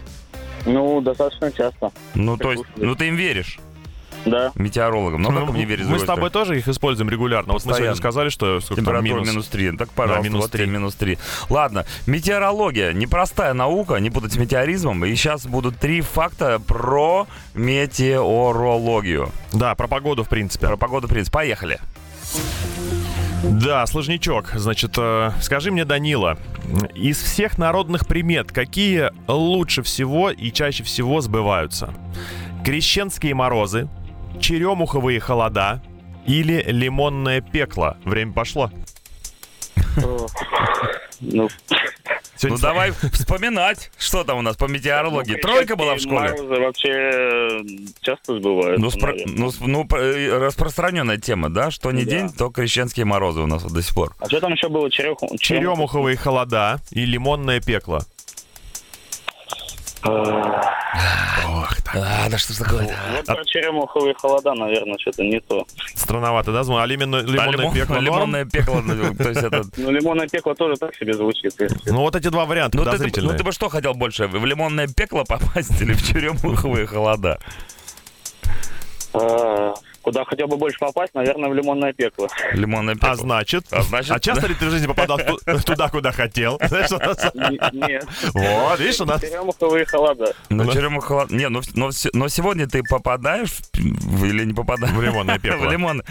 Ну, 0.66 1.00
достаточно 1.02 1.52
часто. 1.52 1.92
Ну, 2.16 2.38
то 2.38 2.52
есть, 2.52 2.64
ну 2.76 2.96
ты 2.96 3.08
им 3.08 3.16
веришь, 3.16 3.60
Да. 4.30 4.52
метеорологам. 4.56 5.22
Ну, 5.22 5.32
как 5.32 5.50
мне 5.52 5.66
верить 5.66 5.86
мы 5.88 6.00
с 6.00 6.04
тобой 6.04 6.30
тоже 6.30 6.58
их 6.58 6.68
используем 6.68 7.10
регулярно. 7.10 7.54
Вот 7.54 7.64
мы 7.66 7.70
Постоянно. 7.72 7.96
сегодня 7.96 7.96
сказали, 7.98 8.30
что 8.30 8.60
Температура 8.60 9.02
минус. 9.02 9.28
минус 9.28 9.48
3. 9.48 9.78
Так, 9.78 9.90
пожалуйста, 9.90 10.24
минус 10.30 10.42
вот 10.44 10.52
3, 10.52 10.64
3. 10.66 10.72
минус 10.74 10.96
3. 10.96 11.18
Ладно, 11.50 11.86
метеорология. 12.06 12.94
Непростая 12.94 13.54
наука, 13.54 13.96
не 13.96 14.10
путать 14.10 14.34
с 14.34 14.38
метеоризмом. 14.38 15.06
И 15.06 15.16
сейчас 15.16 15.46
будут 15.46 15.78
три 15.78 16.02
факта 16.02 16.60
про 16.60 17.28
метеорологию. 17.54 19.32
Да, 19.54 19.76
про 19.76 19.88
погоду, 19.88 20.24
в 20.24 20.30
принципе. 20.30 20.68
Про 20.68 20.78
погоду, 20.78 21.08
в 21.08 21.10
принципе. 21.10 21.34
Поехали. 21.34 21.80
Да, 23.44 23.86
сложнячок. 23.86 24.52
Значит, 24.56 24.96
э, 24.98 25.32
скажи 25.42 25.72
мне, 25.72 25.86
Данила, 25.86 26.38
из 26.96 27.22
всех 27.22 27.58
народных 27.58 28.08
примет, 28.08 28.52
какие 28.52 29.12
лучше 29.28 29.84
всего 29.84 30.32
и 30.32 30.52
чаще 30.52 30.84
всего 30.84 31.22
сбываются? 31.22 31.94
Крещенские 32.66 33.36
морозы, 33.36 33.88
черемуховые 34.40 35.20
холода 35.20 35.82
или 36.26 36.64
лимонное 36.64 37.42
пекло? 37.42 37.98
Время 38.06 38.34
пошло. 38.34 38.72
Ну, 41.20 41.50
Сегодня 42.40 42.58
Ну 42.58 42.62
давай 42.62 42.92
вспоминать, 43.14 43.90
что 43.98 44.24
там 44.24 44.38
у 44.38 44.42
нас 44.44 44.56
по 44.56 44.66
метеорологии. 44.66 45.32
ну, 45.34 45.40
Тройка 45.40 45.76
была 45.76 45.96
в 45.96 46.00
школе? 46.00 46.30
Морозы 46.30 46.62
вообще 46.62 46.90
э, 46.92 47.60
часто 48.02 48.38
сбываются. 48.38 48.80
Ну, 48.80 48.90
спро- 48.90 49.24
ну, 49.26 49.52
ну, 49.62 49.88
э, 49.98 50.38
распространенная 50.38 51.18
тема, 51.18 51.50
да? 51.50 51.72
Что 51.72 51.92
не 51.92 52.04
Да. 52.04 52.12
день, 52.12 52.30
то 52.30 52.52
крещенские 52.52 53.06
морозы 53.06 53.40
у 53.42 53.48
нас 53.48 53.64
вот 53.64 53.74
до 53.74 53.82
сих 53.82 53.96
пор. 53.96 54.16
А 54.20 54.28
что 54.28 54.40
там 54.40 54.54
еще 54.54 54.70
было? 54.70 54.92
Черемуховые 54.92 56.16
холода 56.16 56.80
и 56.92 57.06
лимонное 57.06 57.60
пекло. 57.60 58.02
А, 61.94 62.30
да 62.30 62.38
что 62.38 62.54
ж 62.54 62.58
такое 62.58 62.88
Вот 63.16 63.26
про 63.26 63.46
черемуховые 63.46 64.14
холода, 64.14 64.54
наверное, 64.54 64.98
что-то 65.00 65.24
не 65.24 65.40
то. 65.40 65.66
Странновато, 65.96 66.52
да? 66.52 66.60
А 66.60 66.86
лимонное, 66.86 67.22
лимонное 67.22 67.72
пекло 67.74 67.96
норм? 67.96 68.06
лимонное 68.06 68.46
пекло, 68.46 68.82
ну, 68.82 69.16
то 69.16 69.30
есть 69.30 69.42
это... 69.44 69.64
Ну, 69.78 69.92
лимонное 69.92 70.28
пекло 70.28 70.54
тоже 70.54 70.76
так 70.76 70.96
себе 70.96 71.14
звучит. 71.14 71.54
если- 71.60 71.92
Ну 71.92 72.02
вот 72.02 72.16
эти 72.16 72.28
два 72.30 72.46
варианта 72.46 72.78
Ну 72.78 72.84
подозрительные. 72.84 73.32
ну 73.32 73.38
ты 73.38 73.44
бы 73.44 73.52
что 73.52 73.70
хотел 73.70 73.94
больше, 73.94 74.28
в 74.28 74.46
лимонное 74.46 74.88
пекло 74.88 75.24
попасть 75.28 75.82
или 75.82 75.94
в 75.94 76.06
черемуховые 76.06 76.86
холода? 76.88 77.40
А, 80.08 80.10
Куда 80.10 80.26
хотел 80.26 80.48
бы 80.48 80.58
больше 80.58 80.80
попасть, 80.80 81.14
наверное, 81.14 81.50
в 81.50 81.54
лимонное 81.54 81.92
пекло. 81.92 82.30
Лимонное 82.54 82.96
пекло. 82.96 83.10
А 83.10 83.16
значит? 83.16 83.66
А 83.72 83.82
значит, 83.82 84.22
часто 84.22 84.48
ли 84.48 84.56
ты 84.56 84.66
в 84.66 84.70
жизни 84.70 84.88
попадал 84.88 85.18
ту- 85.18 85.40
туда, 85.66 85.90
куда 85.90 86.12
хотел? 86.12 86.60
Нет. 87.74 88.08
Вот, 88.34 88.80
видишь, 88.80 89.02
у 89.02 89.06
нас... 89.06 89.22
Черемуховые 89.22 89.86
холода. 89.86 90.34
Ну, 90.50 90.72
черемуха 90.72 91.08
холод... 91.08 91.32
Не, 91.32 91.50
ну, 91.50 91.62
но, 91.76 91.90
но 92.14 92.28
сегодня 92.30 92.68
ты 92.68 92.84
попадаешь 92.84 93.58
или 93.76 94.46
не 94.46 94.54
попадаешь? 94.54 94.94
В 94.94 95.02
лимонное 95.02 95.40
пекло. 95.40 95.68
В 95.68 95.72
лимон. 95.72 96.04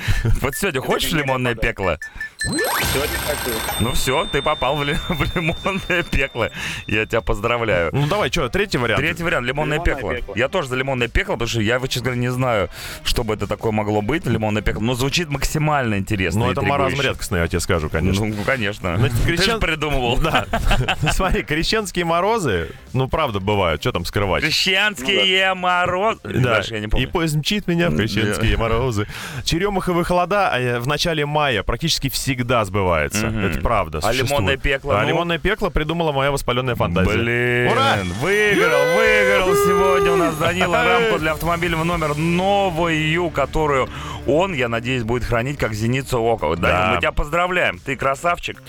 Вот 0.43 0.55
сегодня 0.55 0.81
хочешь 0.83 1.12
лимонное 1.12 1.55
пекло? 1.55 1.99
Сегодня 2.47 3.17
хочу. 3.26 3.57
Ну 3.81 3.93
все, 3.93 4.26
ты 4.31 4.41
попал 4.41 4.76
в, 4.76 4.85
ли- 4.85 4.95
в 5.09 5.37
лимонное 5.37 6.03
пекло. 6.05 6.50
Я 6.87 7.05
тебя 7.07 7.21
поздравляю. 7.21 7.91
Ну 7.93 8.07
давай, 8.07 8.31
что, 8.31 8.49
третий 8.49 8.79
вариант? 8.79 9.00
Третий 9.03 9.25
вариант 9.25 9.47
лимонное, 9.47 9.79
Лимонное 9.79 9.95
пекло. 9.97 10.15
пекло. 10.15 10.35
Я 10.37 10.49
тоже 10.49 10.69
за 10.69 10.76
лимонное 10.76 11.09
пекло, 11.09 11.35
потому 11.35 11.49
что 11.49 11.61
я, 11.61 11.81
честно 11.81 12.03
говоря, 12.03 12.21
не 12.21 12.31
знаю, 12.31 12.69
что 13.05 13.25
бы 13.25 13.35
это 13.35 13.47
такое 13.47 13.73
могло 13.73 14.00
быть, 14.00 14.25
лимонное 14.26 14.62
пекло, 14.62 14.81
но 14.81 14.95
звучит 14.95 15.29
максимально 15.29 15.99
интересно. 15.99 16.47
Ну, 16.47 16.50
это 16.53 16.62
маразм 16.62 17.00
редкостный, 17.00 17.41
я 17.41 17.49
тебе 17.49 17.61
скажу, 17.61 17.88
конечно. 17.91 18.25
Ну, 18.25 18.35
конечно. 18.45 18.97
Значит, 18.97 19.17
Ты 19.25 19.33
крещен- 19.33 19.53
же 19.55 19.59
придумывал. 19.59 20.19
Да. 20.19 20.47
Смотри, 21.12 21.43
крещенские 21.43 22.05
морозы, 22.05 22.71
ну, 22.93 23.09
правда, 23.09 23.41
бывают. 23.41 23.81
Что 23.81 23.93
там 23.93 24.05
скрывать? 24.05 24.43
Крещенские 24.45 25.55
мороз. 25.55 26.19
Да, 26.23 26.31
Дальше 26.41 26.75
я 26.75 26.81
не 26.81 26.87
и 27.03 27.07
поезд 27.07 27.35
мчит 27.37 27.67
меня 27.67 27.91
в 27.91 27.97
крещенские 27.97 28.57
морозы. 28.57 29.07
Черемуховые 29.45 30.05
холода 30.05 30.50
а, 30.53 30.81
в 30.81 30.87
начале 30.87 31.26
мая 31.26 31.62
практически 31.62 32.09
всегда 32.37 32.64
сбывается. 32.64 33.26
Мгм. 33.26 33.47
Это 33.47 33.61
правда. 33.61 33.99
А 33.99 34.02
существует. 34.02 34.31
лимонное 34.31 34.57
пекло, 34.59 34.93
А 34.99 35.02
ну? 35.02 35.09
лимонное 35.09 35.38
пекло 35.38 35.71
придумала 35.71 36.12
моя 36.12 36.31
воспаленная 36.31 36.75
фантазия. 36.75 37.12
Блин, 37.16 37.73
Ура! 37.73 37.97
выиграл, 38.21 38.97
выиграл 38.97 39.55
сегодня 39.64 40.12
у 40.12 40.16
нас 40.16 40.37
Данила 40.37 40.85
рамку 40.85 41.19
для 41.19 41.33
автомобильного 41.33 41.85
номер 41.85 42.14
новую, 42.16 43.31
которую 43.31 43.88
он, 44.26 44.52
я 44.52 44.69
надеюсь, 44.69 45.02
будет 45.05 45.25
хранить 45.25 45.57
как 45.59 45.73
зеницу 45.73 46.21
ока. 46.21 46.47
Данил, 46.49 46.61
Да. 46.61 46.93
мы 46.95 47.00
тебя 47.00 47.12
поздравляем, 47.12 47.78
ты 47.78 47.97
красавчик. 47.97 48.62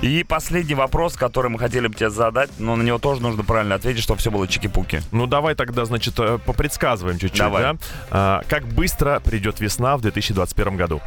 И 0.00 0.24
последний 0.24 0.74
вопрос, 0.74 1.14
который 1.16 1.50
мы 1.50 1.58
хотели 1.58 1.86
бы 1.86 1.94
тебе 1.94 2.10
задать, 2.10 2.50
но 2.58 2.74
на 2.76 2.82
него 2.82 2.98
тоже 2.98 3.22
нужно 3.22 3.44
правильно 3.44 3.76
ответить, 3.76 4.02
чтобы 4.02 4.18
все 4.20 4.30
было 4.30 4.46
чики-пуки. 4.48 5.00
Ну, 5.12 5.26
давай 5.26 5.54
тогда, 5.54 5.84
значит, 5.84 6.14
э, 6.18 6.38
попредсказываем 6.44 7.18
чуть-чуть, 7.18 7.38
Давай. 7.38 7.62
да? 7.62 7.76
А, 8.10 8.42
как 8.48 8.64
быстро 8.66 9.20
придет 9.20 9.60
весна 9.60 9.96
в 9.96 10.00
2021 10.00 10.76
году? 10.76 11.00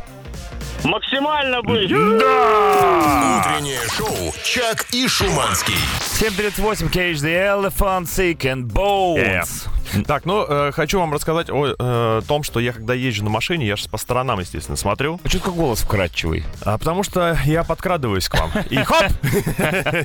Максимально 0.83 1.61
быстро. 1.61 1.97
Утреннее 3.39 3.81
шоу 3.95 4.33
«Чак 4.43 4.85
и 4.91 5.07
Шуманский». 5.07 5.75
738 6.01 6.89
Cage 6.91 7.21
the 7.21 7.35
Elephant, 7.35 8.05
Sick 8.05 8.39
and 8.39 8.67
Bones. 8.67 9.67
Так, 10.07 10.25
ну, 10.25 10.45
э, 10.47 10.71
хочу 10.71 10.99
вам 10.99 11.13
рассказать 11.13 11.49
о 11.49 11.75
э, 11.77 12.21
том, 12.27 12.43
что 12.43 12.59
я, 12.59 12.73
когда 12.73 12.93
езжу 12.93 13.23
на 13.23 13.29
машине, 13.29 13.67
я 13.67 13.75
же 13.75 13.87
по 13.89 13.97
сторонам, 13.97 14.39
естественно, 14.39 14.75
смотрю. 14.77 15.19
А 15.23 15.29
что 15.29 15.39
такой 15.39 15.53
голос 15.53 15.81
вкрадчивый? 15.81 16.43
А 16.63 16.77
потому 16.77 17.03
что 17.03 17.37
я 17.45 17.63
подкрадываюсь 17.63 18.27
к 18.27 18.35
вам. 18.39 18.51
И 18.69 18.75
хоп! 18.77 19.03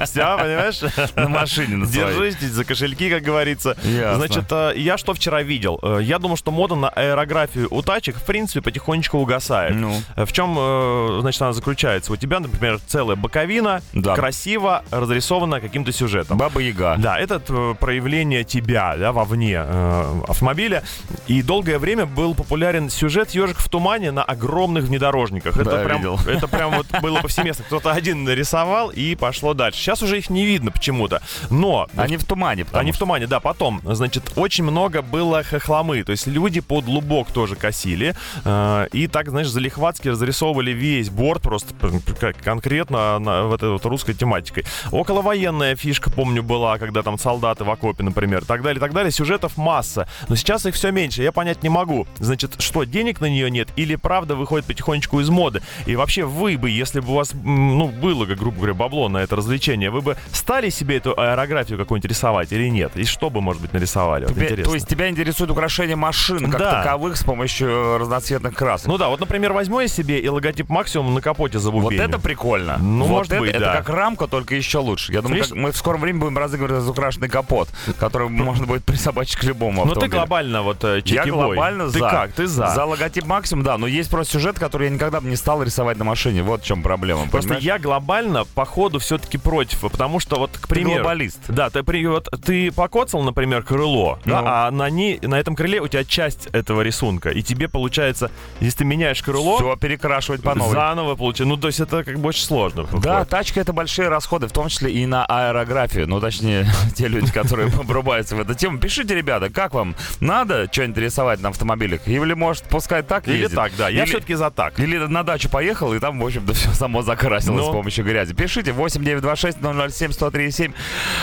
Все, 0.04 0.36
понимаешь? 0.38 0.80
На 1.16 1.28
машине 1.28 1.76
на. 1.76 1.86
Держитесь 1.86 2.50
за 2.50 2.64
кошельки, 2.64 3.10
как 3.10 3.22
говорится. 3.22 3.76
Значит, 3.82 4.44
э, 4.50 4.72
я 4.76 4.98
что 4.98 5.14
вчера 5.14 5.42
видел? 5.42 5.78
Э, 5.82 6.00
Я 6.02 6.18
думал, 6.18 6.36
что 6.36 6.50
мода 6.50 6.74
на 6.74 6.88
аэрографию 6.88 7.68
у 7.70 7.82
тачек, 7.82 8.16
в 8.16 8.24
принципе, 8.24 8.60
потихонечку 8.62 9.18
угасает. 9.18 9.74
Ну. 9.74 9.94
Э, 10.16 10.24
В 10.24 10.32
чем, 10.32 11.20
значит, 11.20 11.40
она 11.42 11.52
заключается? 11.52 12.12
У 12.12 12.16
тебя, 12.16 12.40
например, 12.40 12.78
целая 12.86 13.16
боковина, 13.16 13.80
красиво 14.14 14.84
разрисована 14.90 15.60
каким-то 15.60 15.92
сюжетом. 15.92 16.38
Баба 16.38 16.60
Яга. 16.60 16.96
Да, 16.98 17.18
это 17.18 17.38
проявление 17.78 18.44
тебя, 18.44 18.96
да, 18.96 19.12
вовне 19.12 19.62
э, 19.74 20.22
автомобиля. 20.28 20.82
И 21.26 21.42
долгое 21.42 21.78
время 21.78 22.06
был 22.06 22.34
популярен 22.34 22.90
сюжет 22.90 23.30
«Ежик 23.30 23.58
в 23.58 23.68
тумане» 23.68 24.10
на 24.12 24.22
огромных 24.22 24.84
внедорожниках. 24.84 25.56
Это 25.56 25.70
Да, 25.70 25.84
прям, 25.84 25.98
видел. 25.98 26.18
это 26.26 26.48
прям 26.48 26.70
вот 26.76 26.86
было 27.02 27.20
повсеместно. 27.20 27.64
Кто-то 27.64 27.92
один 27.92 28.24
нарисовал 28.24 28.90
и 28.90 29.14
пошло 29.14 29.54
дальше. 29.54 29.78
Сейчас 29.80 30.02
уже 30.02 30.18
их 30.18 30.30
не 30.30 30.44
видно 30.46 30.70
почему-то. 30.70 31.22
Но 31.50 31.88
Они 31.96 32.16
в 32.16 32.24
тумане, 32.24 32.66
они 32.72 32.92
в 32.92 32.94
что- 32.96 33.04
тумане, 33.04 33.26
да, 33.26 33.40
потом, 33.40 33.80
значит, 33.84 34.32
очень 34.36 34.64
много 34.64 35.02
было 35.02 35.42
хохломы, 35.42 36.02
то 36.04 36.12
есть 36.12 36.26
люди 36.26 36.60
под 36.60 36.86
лубок 36.86 37.30
тоже 37.30 37.56
косили, 37.56 38.14
э, 38.44 38.86
и 38.92 39.06
так, 39.08 39.28
знаешь, 39.30 39.48
залихватски 39.48 40.08
разрисовывали 40.08 40.70
весь 40.70 41.10
борт 41.10 41.42
просто 41.42 41.74
как 42.20 42.36
конкретно 42.38 43.18
на, 43.18 43.44
вот 43.44 43.56
этой 43.56 43.70
вот 43.70 43.84
русской 43.86 44.14
тематикой. 44.14 44.64
Околовоенная 44.90 45.76
фишка, 45.76 46.10
помню, 46.10 46.42
была, 46.42 46.78
когда 46.78 47.02
там 47.02 47.18
солдаты 47.18 47.64
в 47.64 47.70
окопе, 47.70 48.02
например, 48.02 48.44
так 48.44 48.62
далее, 48.62 48.80
так 48.80 48.92
далее, 48.92 49.10
сюжетов 49.10 49.56
масса, 49.64 50.06
но 50.28 50.36
сейчас 50.36 50.66
их 50.66 50.74
все 50.74 50.92
меньше, 50.92 51.22
я 51.22 51.32
понять 51.32 51.62
не 51.62 51.68
могу, 51.68 52.06
значит, 52.18 52.60
что, 52.60 52.84
денег 52.84 53.20
на 53.20 53.26
нее 53.26 53.50
нет, 53.50 53.68
или 53.76 53.96
правда 53.96 54.36
выходит 54.36 54.66
потихонечку 54.66 55.20
из 55.20 55.30
моды, 55.30 55.62
и 55.86 55.96
вообще 55.96 56.24
вы 56.24 56.56
бы, 56.58 56.70
если 56.70 57.00
бы 57.00 57.12
у 57.12 57.14
вас, 57.14 57.32
ну, 57.32 57.88
было, 57.88 58.26
как, 58.26 58.38
грубо 58.38 58.58
говоря, 58.58 58.74
бабло 58.74 59.08
на 59.08 59.18
это 59.18 59.36
развлечение, 59.36 59.90
вы 59.90 60.02
бы 60.02 60.16
стали 60.32 60.70
себе 60.70 60.98
эту 60.98 61.18
аэрографию 61.18 61.78
какую-нибудь 61.78 62.10
рисовать 62.10 62.52
или 62.52 62.68
нет? 62.68 62.92
И 62.96 63.04
что 63.04 63.30
бы, 63.30 63.40
может 63.40 63.62
быть, 63.62 63.72
нарисовали? 63.72 64.26
Вот 64.26 64.36
интересно. 64.36 64.64
то 64.64 64.74
есть 64.74 64.88
тебя 64.88 65.08
интересует 65.08 65.50
украшение 65.50 65.96
машин 65.96 66.50
как 66.50 66.60
Да. 66.60 66.82
таковых 66.82 67.16
с 67.16 67.24
помощью 67.24 67.68
э, 67.68 67.96
разноцветных 67.98 68.54
красок. 68.54 68.88
Ну 68.88 68.98
да, 68.98 69.08
вот, 69.08 69.20
например, 69.20 69.52
возьму 69.52 69.80
я 69.80 69.88
себе 69.88 70.20
и 70.20 70.28
логотип 70.28 70.68
Максимум 70.68 71.14
на 71.14 71.20
капоте 71.20 71.58
вот 71.58 71.64
забубеню. 71.64 72.02
это 72.02 72.18
прикольно. 72.18 72.76
Ну, 72.78 73.04
вот 73.04 73.08
может 73.08 73.32
это, 73.32 73.40
быть, 73.40 73.50
это 73.50 73.60
да. 73.60 73.76
как 73.76 73.88
рамка, 73.88 74.26
только 74.26 74.54
еще 74.54 74.78
лучше. 74.78 75.12
Я 75.12 75.22
думаю, 75.22 75.42
как 75.42 75.52
мы 75.52 75.72
в 75.72 75.76
скором 75.76 76.00
времени 76.00 76.20
будем 76.20 76.38
разыгрывать 76.38 76.72
разукрашенный 76.72 77.28
капот, 77.28 77.68
который 77.98 78.28
можно 78.28 78.66
будет 78.66 78.84
присобачить 78.84 79.36
к 79.36 79.44
любому 79.54 79.84
Ну 79.84 79.92
ты 79.94 80.06
автомобилю. 80.06 80.18
глобально 80.18 80.62
вот 80.62 80.84
э, 80.84 81.02
Я 81.04 81.24
глобально 81.26 81.84
Ты 81.90 81.98
за. 81.98 82.10
как? 82.10 82.32
Ты 82.32 82.46
за? 82.46 82.68
За 82.68 82.84
логотип 82.84 83.24
максимум, 83.26 83.64
да. 83.64 83.78
Но 83.78 83.86
есть 83.86 84.10
просто 84.10 84.34
сюжет, 84.34 84.58
который 84.58 84.88
я 84.88 84.94
никогда 84.94 85.20
бы 85.20 85.28
не 85.28 85.36
стал 85.36 85.62
рисовать 85.62 85.98
на 85.98 86.04
машине. 86.04 86.42
Вот 86.42 86.62
в 86.62 86.66
чем 86.66 86.82
проблема. 86.82 87.22
Просто 87.28 87.48
понимаешь? 87.50 87.64
я 87.64 87.78
глобально, 87.78 88.44
по 88.44 88.64
ходу, 88.64 88.98
все-таки 88.98 89.38
против, 89.38 89.80
потому 89.80 90.20
что 90.20 90.36
вот, 90.36 90.50
к 90.58 90.62
Ты 90.66 90.74
примеру... 90.74 91.02
глобалист. 91.02 91.40
Да, 91.48 91.70
ты, 91.70 91.82
при, 91.82 92.06
вот, 92.06 92.28
ты 92.44 92.70
покоцал, 92.72 93.22
например, 93.22 93.62
крыло, 93.62 94.18
да, 94.24 94.40
Ну. 94.40 94.46
а 94.48 94.70
на, 94.70 94.90
ней, 94.90 95.18
на 95.22 95.38
этом 95.38 95.54
крыле 95.56 95.80
у 95.80 95.88
тебя 95.88 96.04
часть 96.04 96.46
этого 96.48 96.82
рисунка, 96.82 97.30
и 97.30 97.42
тебе 97.42 97.68
получается, 97.68 98.30
если 98.60 98.78
ты 98.78 98.84
меняешь 98.84 99.22
крыло, 99.22 99.56
Все 99.58 99.76
перекрашивать 99.76 100.42
по 100.42 100.54
новой. 100.54 100.72
заново 100.72 101.14
получается. 101.14 101.44
Ну, 101.46 101.56
то 101.56 101.68
есть 101.68 101.80
это 101.80 102.04
как 102.04 102.18
бы 102.18 102.28
очень 102.28 102.44
сложно. 102.44 102.84
Да, 102.84 102.96
выходит. 102.98 103.28
тачка 103.28 103.60
это 103.60 103.72
большие 103.72 104.08
расходы, 104.08 104.46
в 104.48 104.52
том 104.52 104.68
числе 104.68 104.92
и 104.92 105.06
на 105.06 105.24
аэрографию. 105.26 106.08
Ну, 106.08 106.20
точнее, 106.20 106.66
те 106.96 107.08
люди, 107.08 107.30
которые 107.30 107.68
врубаются 107.68 108.36
в 108.36 108.40
эту 108.40 108.54
тему. 108.54 108.78
Пишите, 108.78 109.14
ребята, 109.14 109.43
как 109.50 109.74
вам? 109.74 109.94
Надо 110.20 110.68
что-нибудь 110.70 110.98
рисовать 110.98 111.40
на 111.40 111.48
автомобилях? 111.50 112.06
Или, 112.06 112.34
может, 112.34 112.64
пускай 112.64 113.02
так 113.02 113.26
Или 113.28 113.38
ездит? 113.38 113.56
так, 113.56 113.72
да. 113.76 113.88
Я 113.88 114.02
Или- 114.02 114.10
все-таки 114.10 114.34
за 114.34 114.50
так. 114.50 114.78
Или 114.78 114.98
на 114.98 115.22
дачу 115.22 115.48
поехал, 115.48 115.92
и 115.94 115.98
там, 115.98 116.18
в 116.20 116.24
общем-то, 116.26 116.52
все 116.54 116.72
само 116.72 117.02
закрасилось 117.02 117.64
Ну. 117.64 117.70
с 117.70 117.72
помощью 117.72 118.04
грязи. 118.04 118.34
Пишите 118.34 118.72
8926 118.72 119.58
007 119.98 120.12
137. 120.12 120.72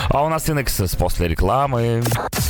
А 0.08 0.22
у 0.24 0.28
нас 0.28 0.48
Инексис 0.50 0.94
после 0.96 1.28
рекламы. 1.28 2.02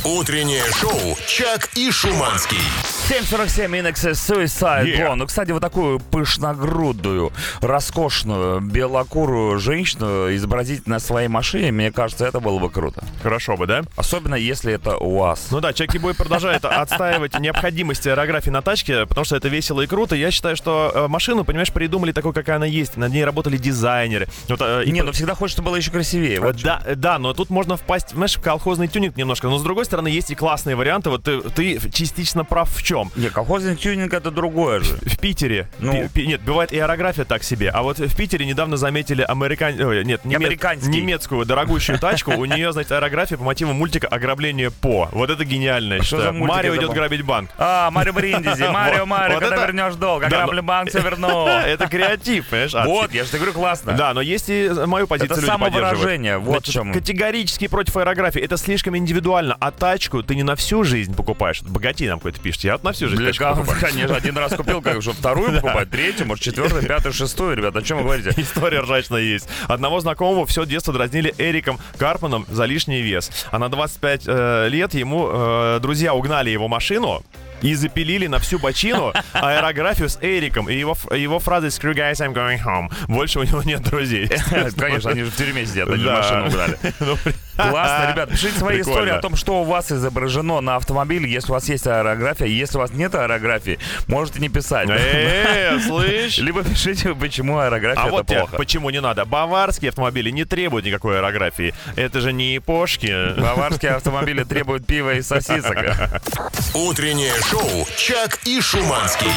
Утреннее 0.03 0.63
шоу 0.79 1.17
«Чак 1.27 1.69
и 1.75 1.91
Шуманский». 1.91 2.57
747 3.07 3.79
Инексис 3.79 4.29
Suicide 4.29 4.85
Yeah. 4.85 5.07
Blonde. 5.07 5.15
Ну, 5.15 5.27
кстати, 5.27 5.51
вот 5.51 5.61
такую 5.61 5.99
пышногрудую, 5.99 7.33
роскошную, 7.59 8.61
белокурую 8.61 9.59
женщину 9.59 10.33
изобразить 10.33 10.87
на 10.87 10.99
своей 10.99 11.27
машине, 11.27 11.73
мне 11.73 11.91
кажется, 11.91 12.25
это 12.25 12.39
было 12.39 12.59
бы 12.59 12.69
круто. 12.69 13.03
Хорошо 13.21 13.57
бы, 13.57 13.67
да? 13.67 13.81
Особенно, 13.97 14.35
если 14.35 14.71
это 14.73 14.95
УАЗ. 14.97 15.47
Ну 15.51 15.59
да, 15.59 15.73
Чаки 15.73 15.97
Бой 15.97 16.13
продолжает 16.15 16.63
отстаивать 16.63 17.37
необходимость 17.39 18.07
аэрографии 18.07 18.49
на 18.51 18.61
тачке, 18.61 19.05
потому 19.05 19.25
что 19.25 19.35
это 19.35 19.49
весело 19.49 19.81
и 19.81 19.87
круто. 19.87 20.15
Я 20.15 20.31
считаю, 20.31 20.55
что 20.55 20.91
э, 20.95 21.07
машину, 21.09 21.43
понимаешь, 21.43 21.73
придумали 21.73 22.13
такой, 22.13 22.31
какая 22.31 22.55
она 22.55 22.65
есть. 22.65 22.95
Над 22.95 23.11
ней 23.11 23.25
работали 23.25 23.57
дизайнеры. 23.57 24.29
Вот, 24.47 24.61
э, 24.61 24.83
и 24.85 24.91
Не, 24.91 25.01
ну 25.01 25.11
всегда 25.11 25.35
хочется, 25.35 25.57
чтобы 25.57 25.71
было 25.71 25.75
еще 25.75 25.91
красивее. 25.91 26.39
Вот 26.39 26.55
Да, 26.63 26.81
да, 26.95 27.19
но 27.19 27.33
тут 27.33 27.49
можно 27.49 27.75
впасть, 27.75 28.11
знаешь, 28.11 28.37
в 28.37 28.41
колхозный 28.41 28.87
тюнинг 28.87 29.17
немножко. 29.17 29.47
Но 29.47 29.57
с 29.57 29.63
другой 29.63 29.83
стороны, 29.83 30.07
есть 30.07 30.31
и 30.31 30.35
классные 30.35 30.77
варианты. 30.77 31.09
Вот 31.09 31.23
ты, 31.25 31.41
ты 31.41 31.79
частично 31.91 32.45
прав 32.45 32.73
в 32.73 32.81
чем? 32.81 32.92
Не, 33.15 33.29
колхозный 33.29 33.75
тюнинг 33.75 34.13
это 34.13 34.31
другое 34.31 34.79
же. 34.81 34.95
В 34.97 35.17
Питере. 35.17 35.67
Ну. 35.79 36.07
пи- 36.13 36.27
нет, 36.27 36.41
бывает 36.41 36.71
и 36.71 36.79
аэрография 36.79 37.25
так 37.25 37.43
себе. 37.43 37.69
А 37.69 37.81
вот 37.81 37.99
в 37.99 38.15
Питере 38.15 38.45
недавно 38.45 38.77
заметили 38.77 39.21
американ... 39.21 39.75
нет, 40.05 40.21
неме- 40.23 40.35
Американский. 40.35 40.89
немецкую 40.89 41.45
дорогущую 41.45 41.99
тачку. 41.99 42.31
У 42.31 42.45
нее, 42.45 42.71
значит, 42.73 42.91
аэрография 42.91 43.37
по 43.37 43.43
мотиву 43.43 43.73
мультика 43.73 44.07
«Ограбление 44.07 44.71
по». 44.71 45.09
Вот 45.11 45.29
это 45.29 45.43
гениально, 45.45 45.95
я 45.95 46.03
Что 46.03 46.21
за 46.21 46.31
Марио 46.31 46.75
идет 46.75 46.91
грабить 46.91 47.23
банк. 47.23 47.49
А, 47.57 47.89
Марио 47.91 48.13
Бриндизи, 48.13 48.63
Марио, 48.71 49.05
Марио, 49.05 49.39
когда 49.39 49.65
вернешь 49.65 49.95
долг, 49.95 50.23
ограблю 50.23 50.63
банк, 50.63 50.89
все 50.89 50.99
верну. 51.03 51.47
Это 51.47 51.87
креатив, 51.87 52.47
понимаешь? 52.47 52.75
адский. 52.75 52.91
Вот, 52.93 53.13
я 53.13 53.23
же 53.23 53.37
говорю, 53.37 53.53
классно. 53.53 53.93
Да, 53.93 54.13
но 54.13 54.21
есть 54.21 54.49
и 54.49 54.69
мою 54.85 55.07
позицию 55.07 55.37
Это 55.37 55.45
самовыражение, 55.45 56.37
вот 56.37 56.63
чем. 56.65 56.93
Категорически 56.93 57.67
против 57.67 57.97
аэрографии. 57.97 58.41
Это 58.41 58.57
слишком 58.57 58.97
индивидуально. 58.97 59.55
А 59.59 59.71
тачку 59.71 60.23
ты 60.23 60.35
не 60.35 60.43
на 60.43 60.55
всю 60.55 60.83
жизнь 60.83 61.15
покупаешь. 61.15 61.61
Богатей 61.61 62.07
нам 62.07 62.19
какой-то 62.19 62.39
пишет. 62.39 62.63
Я 62.63 62.75
на 62.83 62.91
всю 62.91 63.07
жизнь 63.09 63.37
кого- 63.37 63.55
покупаю. 63.61 63.81
конечно, 63.81 64.15
один 64.15 64.37
раз 64.37 64.53
купил, 64.55 64.81
как 64.81 65.01
же, 65.01 65.11
вторую 65.13 65.53
покупать, 65.53 65.89
третью, 65.89 66.27
может, 66.27 66.43
четвертую, 66.43 66.83
пятую, 66.85 67.13
шестую, 67.13 67.55
ребята, 67.55 67.79
о 67.79 67.81
чем 67.81 67.97
вы 67.97 68.03
говорите? 68.03 68.33
История 68.37 68.81
ржачная 68.81 69.21
есть. 69.21 69.47
Одного 69.67 69.99
знакомого 69.99 70.45
все 70.45 70.65
детство 70.65 70.93
дразнили 70.93 71.33
Эриком 71.37 71.79
Карпаном 71.97 72.45
за 72.49 72.65
лишний 72.65 73.01
вес. 73.01 73.31
А 73.51 73.59
на 73.59 73.69
25 73.69 74.23
э, 74.27 74.67
лет 74.69 74.93
ему 74.93 75.29
э, 75.31 75.79
друзья 75.81 76.13
угнали 76.13 76.49
его 76.49 76.67
машину 76.67 77.23
и 77.61 77.75
запилили 77.75 78.27
на 78.27 78.39
всю 78.39 78.59
бочину 78.59 79.13
аэрографию 79.33 80.09
с 80.09 80.17
Эриком 80.21 80.69
и 80.69 80.75
его, 80.75 80.97
его 81.15 81.39
фразой 81.39 81.69
«Screw 81.69 81.93
guys, 81.93 82.15
I'm 82.15 82.33
going 82.33 82.61
home». 82.61 82.91
Больше 83.07 83.39
у 83.39 83.43
него 83.43 83.63
нет 83.63 83.81
друзей. 83.81 84.27
Конечно, 84.77 85.11
они 85.11 85.23
же 85.23 85.29
в 85.31 85.35
тюрьме 85.37 85.65
сидят, 85.65 85.89
они 85.89 86.03
Да. 86.03 86.17
машину 86.17 86.47
угнали. 86.47 86.77
Классно, 87.55 88.11
ребят, 88.11 88.29
пишите 88.29 88.57
свои 88.57 88.77
Прикольно. 88.77 88.97
истории 88.97 89.17
о 89.17 89.19
том, 89.21 89.35
что 89.35 89.61
у 89.61 89.63
вас 89.63 89.91
изображено 89.91 90.61
на 90.61 90.75
автомобиле, 90.75 91.29
если 91.31 91.51
у 91.51 91.53
вас 91.53 91.67
есть 91.69 91.85
аэрография. 91.87 92.47
Если 92.47 92.77
у 92.77 92.81
вас 92.81 92.91
нет 92.91 93.13
аэрографии, 93.15 93.79
можете 94.07 94.39
не 94.39 94.49
писать. 94.49 94.89
Э, 94.89 95.79
слышь? 95.87 96.37
Либо 96.37 96.63
пишите, 96.63 97.13
почему 97.15 97.59
аэрография 97.59 98.01
А 98.01 98.07
это 98.07 98.11
вот 98.11 98.27
плохо. 98.27 98.57
почему 98.57 98.89
не 98.89 99.01
надо. 99.01 99.25
Баварские 99.25 99.89
автомобили 99.89 100.29
не 100.29 100.45
требуют 100.45 100.85
никакой 100.85 101.17
аэрографии. 101.19 101.73
Это 101.95 102.21
же 102.21 102.33
не 102.33 102.53
япошки. 102.55 103.39
Баварские 103.39 103.91
автомобили 103.91 104.43
требуют 104.43 104.85
пива 104.85 105.13
и 105.13 105.21
сосисок. 105.21 105.77
Утреннее 106.73 107.33
шоу 107.49 107.87
«Чак 107.97 108.39
и 108.45 108.59
Шуманский». 108.61 109.27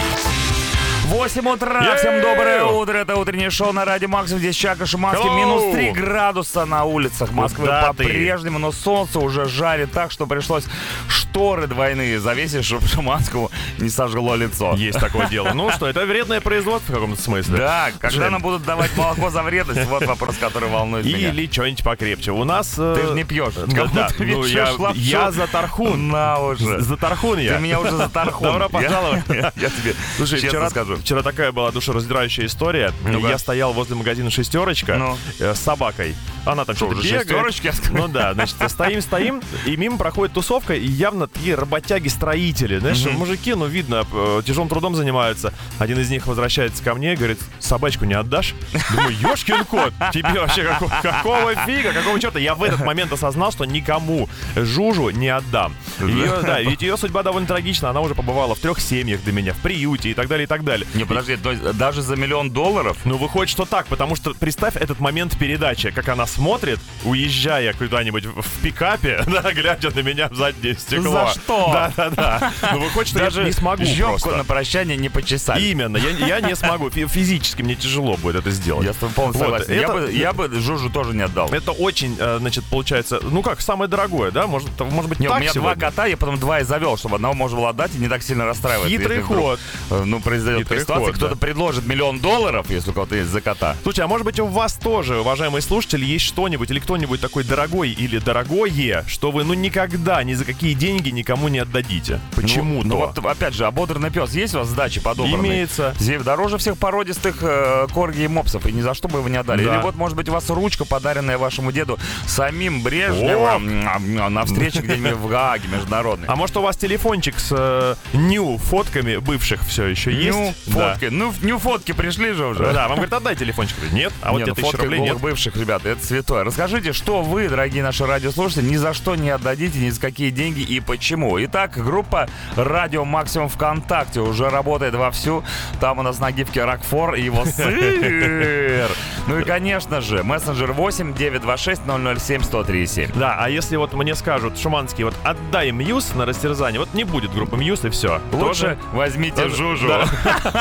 8 1.06 1.48
утра, 1.48 1.84
Ей! 1.84 1.96
всем 1.98 2.20
доброе 2.20 2.64
утро. 2.64 2.96
Это 2.98 3.14
утреннее 3.16 3.50
шоу 3.50 3.72
на 3.72 3.84
Радио 3.84 4.08
Максим. 4.08 4.38
Здесь 4.38 4.56
Чака 4.56 4.86
Шуманский. 4.86 5.25
Hello! 5.28 5.36
Минус 5.36 5.72
3 5.72 5.92
градуса 5.92 6.64
на 6.64 6.82
улицах 6.84 7.30
Москвы 7.30 7.66
Куда 7.66 7.92
ты? 7.92 8.02
по-прежнему, 8.04 8.58
но 8.58 8.72
солнце 8.72 9.20
уже 9.20 9.44
жарит 9.46 9.92
так, 9.92 10.10
что 10.10 10.26
пришлось 10.26 10.64
шторы 11.08 11.68
двойные 11.68 12.18
завесить, 12.18 12.64
чтобы 12.64 12.88
Шуманскому 12.88 13.52
не 13.78 13.88
сожгло 13.88 14.34
лицо. 14.34 14.75
Есть 14.76 14.98
такое 14.98 15.28
дело. 15.28 15.50
Ну 15.54 15.70
что, 15.70 15.86
это 15.86 16.04
вредное 16.06 16.40
производство 16.40 16.90
в 16.90 16.94
каком-то 16.96 17.22
смысле. 17.22 17.58
Да, 17.58 17.90
когда 18.00 18.28
нам 18.30 18.42
будут 18.42 18.64
давать 18.64 18.94
молоко 18.96 19.30
за 19.30 19.42
вредность, 19.44 19.84
вот 19.84 20.04
вопрос, 20.06 20.36
который 20.38 20.68
волнует 20.68 21.06
меня. 21.06 21.28
Или 21.30 21.46
что-нибудь 21.50 21.84
покрепче. 21.84 22.32
У 22.32 22.42
нас... 22.42 22.75
э, 22.78 22.96
Ты 23.00 23.06
же 23.06 23.14
не 23.14 23.22
пьешь. 23.22 23.54
Да, 23.54 24.08
ты 24.08 24.25
Ну, 24.26 24.44
я, 24.44 25.30
за 25.30 25.46
тархун. 25.46 26.08
На 26.08 26.40
уже. 26.40 26.80
За 26.80 26.96
тархун 26.96 27.38
я. 27.38 27.54
Ты 27.56 27.60
меня 27.62 27.78
уже 27.78 27.92
за 27.92 28.08
тархун. 28.08 28.48
Добро 28.48 28.68
пожаловать. 28.68 29.22
Я, 29.28 29.50
тебе 29.70 29.94
Слушай, 30.16 30.40
честно 30.40 30.68
вчера, 30.68 30.70
вчера 31.00 31.23
такая 31.23 31.53
была 31.53 31.71
душераздирающая 31.73 32.47
история. 32.47 32.93
Ну-ка. 33.05 33.29
Я 33.29 33.38
стоял 33.38 33.73
возле 33.73 33.97
магазина 33.97 34.31
«Шестерочка» 34.31 34.97
Ну. 34.97 35.19
э, 35.38 35.55
с 35.55 35.59
собакой. 35.61 36.15
Она 36.45 36.65
там 36.65 36.76
что-то 36.76 36.97
бегает. 36.97 37.23
«Шестерочки»? 37.23 37.73
Ну 37.91 38.09
да, 38.09 38.35
значит, 38.35 38.57
стоим, 38.69 39.00
стоим, 39.00 39.43
и 39.65 39.76
мимо 39.76 39.99
проходит 39.99 40.35
тусовка, 40.35 40.75
и 40.75 40.87
явно 40.87 41.26
такие 41.29 41.55
работяги-строители. 41.55 42.79
Знаешь, 42.79 43.05
мужики, 43.07 43.55
ну, 43.55 43.67
видно, 43.67 44.05
э, 44.12 44.43
тяжелым 44.45 44.69
трудом 44.69 44.95
занимаются. 44.95 45.53
Один 45.79 45.99
из 45.99 46.11
них 46.11 46.26
возвращается 46.26 46.83
ко 46.83 46.95
мне 46.95 47.15
и 47.15 47.17
говорит, 47.17 47.38
собачку 47.59 48.05
не 48.05 48.15
отдашь? 48.15 48.55
Думаю, 48.91 49.17
ешкин 49.17 49.65
кот, 49.65 49.93
тебе 50.12 50.41
вообще 50.41 50.65
какого, 50.65 50.91
какого 51.03 51.55
фига, 51.67 51.93
какого 51.93 52.21
черта? 52.21 52.38
Я 52.38 52.55
в 52.55 52.62
этот 52.62 52.85
момент 52.85 53.12
осознал, 53.12 53.53
что 53.53 53.65
никому 53.65 54.29
Жужу 54.55 55.11
не 55.11 55.29
отдам. 55.29 55.75
Ее, 56.00 56.41
да, 56.43 56.61
ведь 56.61 56.83
ее 56.83 56.97
судьба 56.97 57.23
довольно 57.23 57.47
трагична. 57.49 57.91
Она 57.91 58.00
уже 58.00 58.15
побывала 58.15 58.55
в 58.55 58.59
трех 58.59 58.81
семьях 58.81 59.23
до 59.25 59.33
меня, 59.33 59.53
в 59.55 59.59
приюте 59.59 60.11
и 60.11 60.15
так 60.15 60.29
далее, 60.29 60.45
и 60.45 60.47
так 60.47 60.65
далее. 60.65 60.86
Не, 60.95 61.05
подожди, 61.05 61.37
то 61.37 61.50
есть 61.52 61.62
даже 61.76 62.02
за 62.02 62.16
миллион 62.16 62.50
долларов? 62.50 62.97
Ну, 63.05 63.16
выходит, 63.19 63.50
что 63.50 63.64
так, 63.64 63.87
потому 63.87 64.16
что 64.16 64.35
представь 64.35 64.76
этот 64.76 65.00
момент 65.00 65.37
передачи, 65.38 65.90
как 65.90 66.09
она 66.09 66.26
смотрит, 66.26 66.78
уезжая 67.05 67.73
куда-нибудь 67.75 68.25
в 68.26 68.62
пикапе, 68.62 69.23
да, 69.26 69.52
глядя 69.52 69.90
на 69.90 70.00
меня 70.00 70.28
в 70.28 70.35
заднее 70.35 70.76
стекло. 70.76 71.26
За 71.26 71.40
что? 71.40 71.71
Да, 71.73 71.93
да, 71.97 72.11
да. 72.11 72.52
Ну, 72.73 72.81
выходит, 72.81 73.09
что 73.11 73.19
Даже 73.19 73.40
я 73.40 73.47
не 73.47 73.52
смогу 73.52 73.83
просто. 74.00 74.37
на 74.37 74.45
прощание 74.45 74.97
не 74.97 75.09
почесали. 75.09 75.62
Именно, 75.66 75.97
я, 75.99 76.11
я 76.11 76.40
не 76.40 76.55
смогу. 76.57 76.90
Фи- 76.90 77.07
Физически 77.07 77.62
мне 77.62 77.75
тяжело 77.75 78.16
будет 78.16 78.37
это 78.37 78.50
сделать. 78.50 78.85
Я 78.87 78.93
с 78.93 78.97
тобой 78.97 79.14
полностью 79.14 79.47
Вот, 79.47 79.61
согласен. 79.62 79.75
Я, 79.75 79.83
это- 79.83 79.93
бы, 79.93 80.12
я 80.12 80.33
бы 80.33 80.61
Жужу 80.61 80.90
тоже 80.90 81.14
не 81.14 81.23
отдал. 81.23 81.49
Это 81.52 81.73
очень, 81.73 82.16
э, 82.19 82.38
значит, 82.40 82.64
получается, 82.64 83.21
ну 83.23 83.43
как, 83.43 83.61
самое 83.61 83.88
дорогое, 83.90 84.31
да? 84.31 84.47
Может, 84.47 84.69
может 84.81 85.09
быть, 85.11 85.21
Не, 85.21 85.26
у 85.28 85.31
так 85.31 85.40
меня 85.40 85.52
сегодня? 85.52 85.76
два 85.76 85.88
кота, 85.90 86.07
я 86.07 86.16
потом 86.16 86.38
два 86.38 86.61
и 86.61 86.64
завел, 86.64 86.97
чтобы 86.97 87.16
одного 87.16 87.35
можно 87.35 87.59
было 87.59 87.71
отдать 87.71 87.95
и 87.95 87.99
не 87.99 88.09
так 88.09 88.23
сильно 88.23 88.45
расстраиваться. 88.47 88.88
Хитрый 88.90 89.19
если 89.19 89.23
вдруг, 89.33 89.45
ход. 89.45 89.61
э, 89.90 90.02
Ну, 90.05 90.21
произойдет 90.21 90.69
Ход, 90.85 91.14
кто-то 91.14 91.35
да. 91.35 91.40
предложит 91.40 91.87
миллион 91.87 92.21
долларов, 92.21 92.66
если 92.71 92.90
у 92.90 92.92
кого-то 92.92 93.16
есть 93.16 93.30
за 93.30 93.40
кота. 93.40 93.76
Слушайте, 93.83 94.02
а 94.02 94.09
может 94.09 94.25
быть 94.25 94.38
у 94.40 94.47
вас 94.47 94.75
тоже, 94.75 95.21
уважаемые 95.21 95.62
слушатели, 95.62 96.04
есть 96.04 96.25
что-нибудь 96.25 96.71
или 96.71 96.78
кто-нибудь 96.78 97.21
такой 97.21 97.45
дорогой 97.45 97.90
или 97.90 98.18
дорогое, 98.18 99.04
что 99.06 99.30
вы 99.30 99.45
ну 99.45 99.54
никогда 99.54 100.23
ни 100.23 100.35
за 100.35 100.45
какие 100.45 100.75
деньги 100.75 101.11
никому 101.11 101.49
не 101.49 101.59
отдадите? 101.61 102.21
Почему-то. 102.35 102.88
Ну, 102.88 102.95
ну 102.95 103.06
вот, 103.06 103.18
опять 103.25 103.54
же, 103.54 103.66
ободранный 103.66 104.11
пес 104.11 104.33
есть 104.33 104.54
у 104.54 104.59
вас 104.59 104.68
сдачи 104.68 105.00
подобранные? 105.00 105.40
Имеется. 105.40 105.95
Зе- 105.99 106.23
Дороже 106.23 106.59
всех 106.59 106.76
породистых 106.78 107.38
э, 107.42 107.87
корги 107.92 108.23
и 108.23 108.28
мопсов, 108.28 108.66
и 108.66 108.73
ни 108.73 108.80
за 108.80 108.95
что 108.95 109.09
бы 109.09 109.18
его 109.18 109.28
не 109.28 109.37
отдали. 109.37 109.64
Да. 109.64 109.75
Или 109.76 109.83
вот, 109.83 109.97
может 109.97 110.16
быть, 110.16 110.28
у 110.28 110.33
вас 110.33 110.49
ручка, 110.50 110.85
подаренная 110.85 111.38
вашему 111.38 111.73
деду 111.73 111.99
самим 112.26 112.83
Брежневым 112.83 113.87
м, 113.87 114.35
на 114.35 114.45
встрече 114.45 114.80
где-нибудь 114.80 115.12
в 115.12 115.28
Гааге 115.28 115.68
международной. 115.68 116.26
А 116.28 116.37
может 116.37 116.56
у 116.56 116.62
вас 116.62 116.76
телефончик 116.76 117.38
с 117.38 117.49
э, 117.56 117.95
ню 118.12 118.59
фотками 118.59 119.16
бывших 119.16 119.62
все 119.66 119.85
еще 119.87 120.12
есть? 120.12 120.37
Ню 120.66 120.75
Да. 120.75 120.90
фотки. 120.92 121.04
Ну, 121.11 121.32
ню 121.42 121.58
фотки 121.58 121.92
пришли 121.92 122.32
же 122.32 122.46
уже. 122.46 122.73
Да, 122.73 122.88
вам 122.88 122.96
говорят, 122.96 123.12
отдай 123.14 123.37
телефончик. 123.37 123.76
Нет, 123.92 124.12
а 124.23 124.32
вот 124.32 124.38
Не, 124.38 124.44
тебе 124.44 124.54
тысяча 124.54 124.70
фотка 124.70 124.82
рублей 124.85 125.00
нет. 125.00 125.18
бывших, 125.20 125.56
ребята, 125.56 125.88
это 125.90 126.04
святое. 126.04 126.44
Расскажите, 126.44 126.92
что 126.92 127.23
вы, 127.23 127.49
дорогие 127.49 127.82
наши 127.82 128.04
радиослушатели, 128.06 128.64
ни 128.66 128.76
за 128.76 128.92
что 128.94 129.14
не 129.16 129.30
отдадите, 129.30 129.78
ни 129.78 129.90
за 129.90 130.00
какие 130.00 130.30
деньги 130.30 130.61
и 130.61 130.80
почему. 130.80 131.42
Итак, 131.44 131.73
группа 131.76 132.28
Радио 132.56 133.04
Максимум 133.04 133.49
ВКонтакте 133.49 134.20
уже 134.20 134.49
работает 134.50 134.94
вовсю. 134.94 135.44
Там 135.80 135.99
у 135.99 136.02
нас 136.02 136.18
на 136.18 136.32
гифке 136.32 136.64
Рокфор 136.64 137.14
и 137.14 137.23
его 137.23 137.44
сыр. 137.44 138.88
Ну 139.28 139.38
и, 139.38 139.44
конечно 139.44 140.00
же, 140.00 140.23
мессенджер 140.23 140.73
8 140.73 141.14
926 141.14 141.82
007 142.18 142.42
137. 142.42 143.11
Да, 143.14 143.37
а 143.38 143.49
если 143.49 143.76
вот 143.76 143.92
мне 143.94 144.14
скажут, 144.14 144.58
Шуманский, 144.58 145.04
вот 145.04 145.14
отдай 145.25 145.70
Мьюз 145.73 146.14
на 146.14 146.26
растерзание, 146.26 146.80
вот 146.80 146.92
не 146.94 147.04
будет 147.04 147.32
группы 147.32 147.56
Мьюз 147.56 147.85
и 147.85 147.90
все. 147.90 148.20
Лучше 148.32 148.78
возьмите 148.92 149.42
тоже- 149.42 149.56
Жужу. 149.56 149.88
да. 149.88 150.06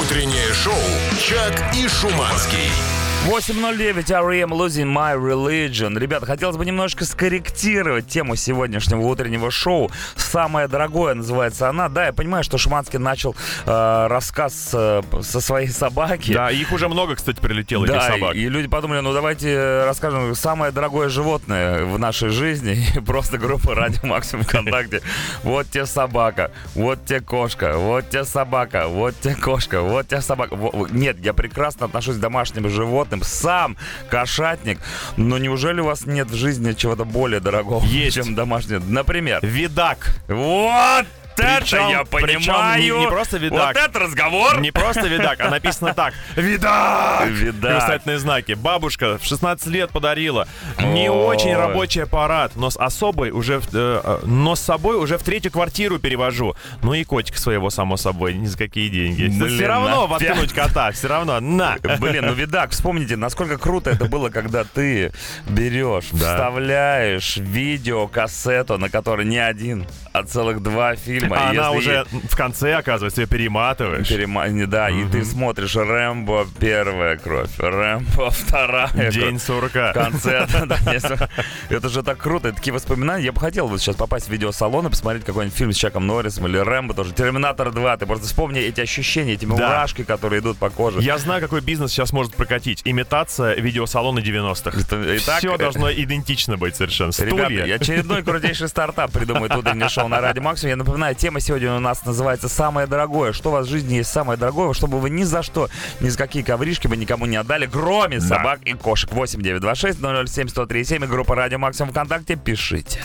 Утреннее 0.00 0.54
шоу 0.54 0.74
«Чак 1.20 1.74
и 1.74 1.86
Шуманский». 1.88 3.03
8.09, 3.26 4.12
R.E.M. 4.12 4.52
Losing 4.52 4.92
My 4.92 5.16
Religion. 5.16 5.98
Ребята, 5.98 6.26
хотелось 6.26 6.58
бы 6.58 6.66
немножко 6.66 7.06
скорректировать 7.06 8.06
тему 8.06 8.36
сегодняшнего 8.36 9.00
утреннего 9.00 9.50
шоу. 9.50 9.90
«Самое 10.14 10.68
дорогое» 10.68 11.14
называется 11.14 11.70
она. 11.70 11.88
Да, 11.88 12.04
я 12.04 12.12
понимаю, 12.12 12.44
что 12.44 12.58
Шуманский 12.58 12.98
начал 12.98 13.34
э, 13.64 14.06
рассказ 14.08 14.70
э, 14.74 15.00
со 15.22 15.40
своей 15.40 15.68
собаки. 15.68 16.34
Да, 16.34 16.50
их 16.50 16.70
уже 16.72 16.88
много, 16.88 17.14
кстати, 17.16 17.40
прилетело, 17.40 17.84
этих 17.84 17.94
Да, 17.94 18.08
собак. 18.08 18.34
и, 18.34 18.40
и 18.40 18.48
люди 18.50 18.68
подумали, 18.68 19.00
ну 19.00 19.14
давайте 19.14 19.84
расскажем 19.86 20.34
самое 20.34 20.70
дорогое 20.70 21.08
животное 21.08 21.86
в 21.86 21.98
нашей 21.98 22.28
жизни. 22.28 22.84
И 22.94 23.00
просто 23.00 23.38
группа 23.38 23.74
Радио 23.74 24.06
Максимум 24.06 24.44
ВКонтакте. 24.44 25.00
Вот 25.42 25.70
тебе 25.70 25.86
собака, 25.86 26.50
вот 26.74 27.06
тебе 27.06 27.20
кошка, 27.22 27.78
вот 27.78 28.10
тебе 28.10 28.24
собака, 28.24 28.86
вот 28.86 29.14
тебе 29.18 29.34
кошка, 29.34 29.80
вот 29.80 30.08
тебе 30.08 30.20
собака. 30.20 30.58
Нет, 30.90 31.18
я 31.20 31.32
прекрасно 31.32 31.86
отношусь 31.86 32.16
к 32.16 32.20
домашним 32.20 32.68
животным, 32.68 33.13
сам 33.22 33.76
кошатник. 34.10 34.78
Но 35.16 35.38
неужели 35.38 35.80
у 35.80 35.84
вас 35.84 36.06
нет 36.06 36.30
в 36.30 36.34
жизни 36.34 36.72
чего-то 36.72 37.04
более 37.04 37.40
дорогого, 37.40 37.84
Есть. 37.84 38.16
чем 38.16 38.34
домашнее? 38.34 38.80
Например, 38.80 39.40
Видак. 39.42 40.16
вот 40.28 41.06
Причем- 41.36 41.78
это 41.78 41.90
я 41.90 42.04
причем 42.04 42.40
понимаю. 42.40 42.82
не- 42.82 43.00
не 43.00 43.06
просто 43.08 43.38
видак. 43.38 43.74
Вот 43.74 43.84
это 43.84 43.98
разговор. 43.98 44.60
Не 44.60 44.70
просто 44.70 45.06
видак, 45.06 45.40
а 45.40 45.50
написано 45.50 45.94
так. 45.94 46.14
Видак! 46.36 47.28
Видак. 47.28 47.74
Восклицательные 47.74 48.18
знаки. 48.18 48.52
Бабушка 48.52 49.18
в 49.18 49.24
16 49.24 49.66
лет 49.68 49.90
подарила. 49.90 50.46
Не 50.78 51.10
очень 51.10 51.54
рабочий 51.56 52.02
аппарат, 52.02 52.52
но 52.56 52.70
с 52.70 52.76
особой 52.78 53.30
уже, 53.30 53.54
э, 53.54 53.60
э, 53.72 54.18
но 54.24 54.54
с 54.54 54.60
собой 54.60 54.96
уже 54.96 55.18
в 55.18 55.22
третью 55.22 55.50
квартиру 55.52 55.98
перевожу. 55.98 56.54
Ну 56.82 56.94
и 56.94 57.04
котика 57.04 57.38
своего, 57.38 57.70
само 57.70 57.96
собой, 57.96 58.34
ни 58.34 58.46
за 58.46 58.56
какие 58.58 58.88
деньги. 58.88 59.26
Блин, 59.26 59.56
все 59.56 59.66
равно 59.66 60.06
воткнуть 60.06 60.52
кота, 60.52 60.90
все 60.92 61.08
равно, 61.08 61.40
на. 61.40 61.76
Блин, 61.98 62.26
ну 62.26 62.32
видак, 62.34 62.70
вспомните, 62.70 63.16
насколько 63.16 63.58
круто 63.58 63.90
это 63.90 64.04
было, 64.06 64.28
когда 64.30 64.64
ты 64.64 65.12
берешь, 65.48 66.06
Да. 66.12 66.34
вставляешь 66.34 67.36
видеокассету, 67.36 68.78
на 68.78 68.88
которой 68.88 69.26
не 69.26 69.38
один, 69.38 69.86
а 70.12 70.22
целых 70.24 70.62
два 70.62 70.94
фильма. 70.96 71.23
А 71.30 71.52
И 71.52 71.56
она 71.56 71.70
уже 71.72 72.04
в 72.30 72.36
конце, 72.36 72.74
оказывается, 72.74 73.20
ее 73.22 73.26
перематываешь. 73.26 74.10
перема- 74.10 74.48
не, 74.48 74.66
Да, 74.66 74.88
и 74.90 75.04
ты 75.06 75.24
смотришь 75.24 75.76
Рэмбо 75.76 76.46
первая 76.58 77.16
кровь, 77.16 77.50
Рэмбо 77.58 78.30
вторая 78.30 79.10
День 79.10 79.38
сурка. 79.38 79.90
В 79.90 79.94
конце, 79.94 80.46
это 81.70 81.88
же 81.88 82.02
так 82.02 82.18
круто, 82.18 82.52
такие 82.52 82.72
воспоминания. 82.72 83.24
Я 83.26 83.32
бы 83.32 83.40
хотел 83.40 83.68
вот 83.68 83.80
сейчас 83.80 83.96
попасть 83.96 84.28
в 84.28 84.30
видеосалон 84.30 84.86
и 84.86 84.90
посмотреть 84.90 85.24
какой-нибудь 85.24 85.56
фильм 85.56 85.72
с 85.72 85.76
Чаком 85.76 86.06
Норрисом 86.06 86.46
или 86.46 86.58
Рэмбо 86.58 86.94
тоже, 86.94 87.12
Терминатор 87.12 87.70
2. 87.70 87.96
Ты 87.96 88.06
просто 88.06 88.26
вспомни 88.26 88.60
эти 88.60 88.80
ощущения, 88.80 89.32
эти 89.34 89.44
мурашки, 89.46 90.04
которые 90.04 90.40
идут 90.40 90.58
по 90.58 90.70
коже. 90.70 91.00
Я 91.00 91.18
знаю, 91.18 91.40
какой 91.40 91.60
бизнес 91.60 91.90
сейчас 91.92 92.12
может 92.12 92.34
прокатить. 92.34 92.82
Имитация 92.84 93.54
видеосалона 93.56 94.18
90-х. 94.20 94.80
Это- 94.80 95.16
итак, 95.16 95.38
Все 95.38 95.56
должно 95.56 95.90
идентично 95.92 96.56
быть 96.56 96.76
совершенно. 96.76 97.12
Ребята, 97.18 97.52
и 97.52 97.70
очередной 97.70 98.22
крутейший 98.22 98.68
стартап 98.68 99.12
придумает 99.12 99.54
утреннее 99.54 99.88
шоу 99.88 100.08
на 100.08 100.20
Радио 100.20 100.42
Максимум. 100.42 100.70
Я 100.70 100.76
напоминаю, 100.76 101.13
тема 101.14 101.40
сегодня 101.40 101.74
у 101.74 101.80
нас 101.80 102.04
называется 102.04 102.48
«Самое 102.48 102.86
дорогое». 102.86 103.32
Что 103.32 103.50
у 103.50 103.52
вас 103.52 103.66
в 103.66 103.70
жизни 103.70 103.94
есть 103.94 104.10
самое 104.10 104.38
дорогое, 104.38 104.72
чтобы 104.74 104.98
вы 104.98 105.10
ни 105.10 105.22
за 105.22 105.42
что, 105.42 105.68
ни 106.00 106.08
за 106.08 106.18
какие 106.18 106.42
ковришки 106.42 106.86
бы 106.86 106.96
никому 106.96 107.26
не 107.26 107.36
отдали, 107.36 107.66
кроме 107.66 108.20
собак 108.20 108.60
и 108.64 108.72
кошек. 108.74 109.12
8 109.12 109.40
926 109.40 110.00
007 110.00 110.48
137 110.48 111.04
и 111.04 111.06
группа 111.06 111.34
Радио 111.34 111.58
Максимум 111.58 111.90
ВКонтакте. 111.90 112.36
Пишите. 112.36 113.00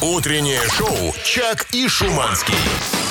Утреннее 0.00 0.60
шоу 0.70 1.14
«Чак 1.24 1.66
и 1.72 1.88
Шуманский». 1.88 2.54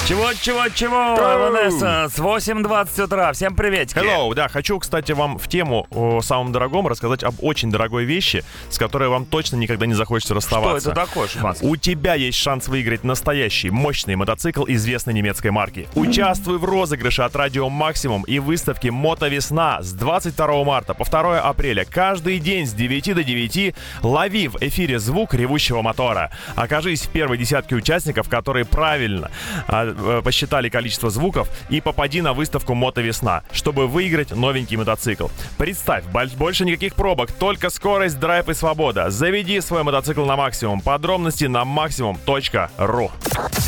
Чего, 0.07 0.33
чего, 0.33 0.67
чего? 0.69 1.15
Эванесенс, 1.15 2.17
8.20 2.17 3.03
утра. 3.03 3.31
Всем 3.31 3.55
приветики. 3.55 3.97
Hello, 3.97 4.33
да, 4.33 4.49
хочу, 4.49 4.77
кстати, 4.79 5.13
вам 5.13 5.37
в 5.37 5.47
тему 5.47 5.87
о 5.91 6.21
самом 6.21 6.51
дорогом 6.51 6.87
рассказать 6.87 7.23
об 7.23 7.35
очень 7.39 7.71
дорогой 7.71 8.03
вещи, 8.03 8.43
с 8.69 8.77
которой 8.77 9.07
вам 9.07 9.25
точно 9.25 9.55
никогда 9.55 9.85
не 9.85 9.93
захочется 9.93 10.33
Что 10.33 10.35
расставаться. 10.35 10.91
это 10.91 11.05
такое, 11.05 11.27
Шиманский? 11.27 11.65
У 11.65 11.77
тебя 11.77 12.15
есть 12.15 12.37
шанс 12.37 12.67
выиграть 12.67 13.05
настоящий, 13.05 13.69
мощный 13.69 14.15
мотоцикл 14.15 14.65
известной 14.67 15.13
немецкой 15.13 15.51
марки. 15.51 15.87
Участвуй 15.95 16.57
в 16.57 16.65
розыгрыше 16.65 17.21
от 17.21 17.35
Радио 17.35 17.69
Максимум 17.69 18.23
и 18.23 18.39
выставке 18.39 18.91
Мотовесна 18.91 19.77
с 19.81 19.93
22 19.93 20.63
марта 20.65 20.93
по 20.93 21.05
2 21.05 21.39
апреля. 21.39 21.85
Каждый 21.85 22.39
день 22.39 22.65
с 22.67 22.73
9 22.73 23.15
до 23.15 23.23
9 23.23 23.75
лови 24.01 24.47
в 24.49 24.57
эфире 24.61 24.99
звук 24.99 25.35
ревущего 25.35 25.81
мотора. 25.81 26.31
Окажись 26.55 27.03
в 27.03 27.09
первой 27.09 27.37
десятке 27.37 27.75
участников, 27.75 28.27
которые 28.27 28.65
правильно 28.65 29.31
а, 29.67 29.90
посчитали 30.23 30.69
количество 30.69 31.10
звуков 31.10 31.47
и 31.69 31.82
попади 31.82 32.21
на 32.21 32.34
выставку 32.34 32.73
Мотовесна, 32.73 33.43
чтобы 33.51 33.88
выиграть 33.88 34.32
новенький 34.32 34.77
мотоцикл. 34.77 35.27
Представь, 35.58 36.06
боль- 36.06 36.30
больше 36.36 36.65
никаких 36.65 36.95
пробок, 36.95 37.32
только 37.32 37.69
скорость, 37.69 38.19
драйв 38.19 38.49
и 38.49 38.54
свобода. 38.54 39.10
Заведи 39.10 39.60
свой 39.62 39.84
мотоцикл 39.84 40.25
на 40.25 40.36
максимум. 40.36 40.82
Подробности 40.82 41.45
на 41.45 41.65
максимум.ру. 41.65 43.12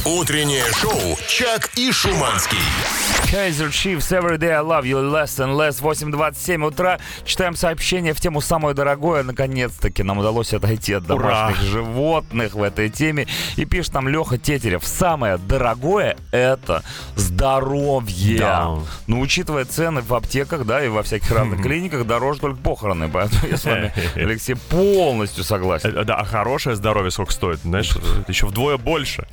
Утреннее 0.05 0.65
шоу 0.73 1.17
«Чак 1.27 1.69
и 1.75 1.91
Шуманский». 1.91 2.57
Kaiser 3.31 3.69
Chiefs, 3.71 4.12
Every 4.12 4.38
Day 4.38 4.51
I 4.51 4.62
Love 4.62 4.83
You 4.86 5.01
Less 5.12 5.39
and 5.39 5.55
Less, 5.55 5.81
8.27 5.81 6.63
утра. 6.65 6.99
Читаем 7.25 7.55
сообщение 7.55 8.13
в 8.13 8.19
тему 8.21 8.41
«Самое 8.41 8.75
дорогое». 8.75 9.23
Наконец-таки 9.23 10.03
нам 10.03 10.19
удалось 10.19 10.53
отойти 10.53 10.93
от 10.93 11.07
домашних 11.07 11.57
Ура! 11.59 11.65
животных 11.71 12.53
в 12.53 12.62
этой 12.62 12.89
теме. 12.89 13.25
И 13.55 13.65
пишет 13.65 13.93
нам 13.95 14.07
Леха 14.07 14.38
Тетерев. 14.38 14.86
Самое 14.86 15.38
дорогое– 15.38 16.15
это 16.31 16.83
здоровье. 17.15 18.38
Да. 18.39 18.75
Ну, 19.07 19.19
учитывая 19.19 19.65
цены 19.65 20.01
в 20.01 20.13
аптеках, 20.13 20.65
да, 20.65 20.83
и 20.86 20.88
во 20.89 21.01
всяких 21.01 21.31
разных 21.31 21.62
клиниках, 21.63 22.05
дороже 22.05 22.39
только 22.39 22.57
похороны. 22.62 23.09
Поэтому 23.09 23.47
я 23.47 23.57
с 23.57 23.65
вами, 23.65 23.91
Алексей, 24.15 24.55
полностью 24.55 25.43
согласен. 25.43 25.97
Э, 25.97 26.03
Да, 26.03 26.15
а 26.17 26.23
хорошее 26.25 26.75
здоровье 26.75 27.09
сколько 27.09 27.31
стоит? 27.33 27.59
Знаешь, 27.62 27.91
еще 28.27 28.45
вдвое 28.45 28.77
больше. 28.77 29.27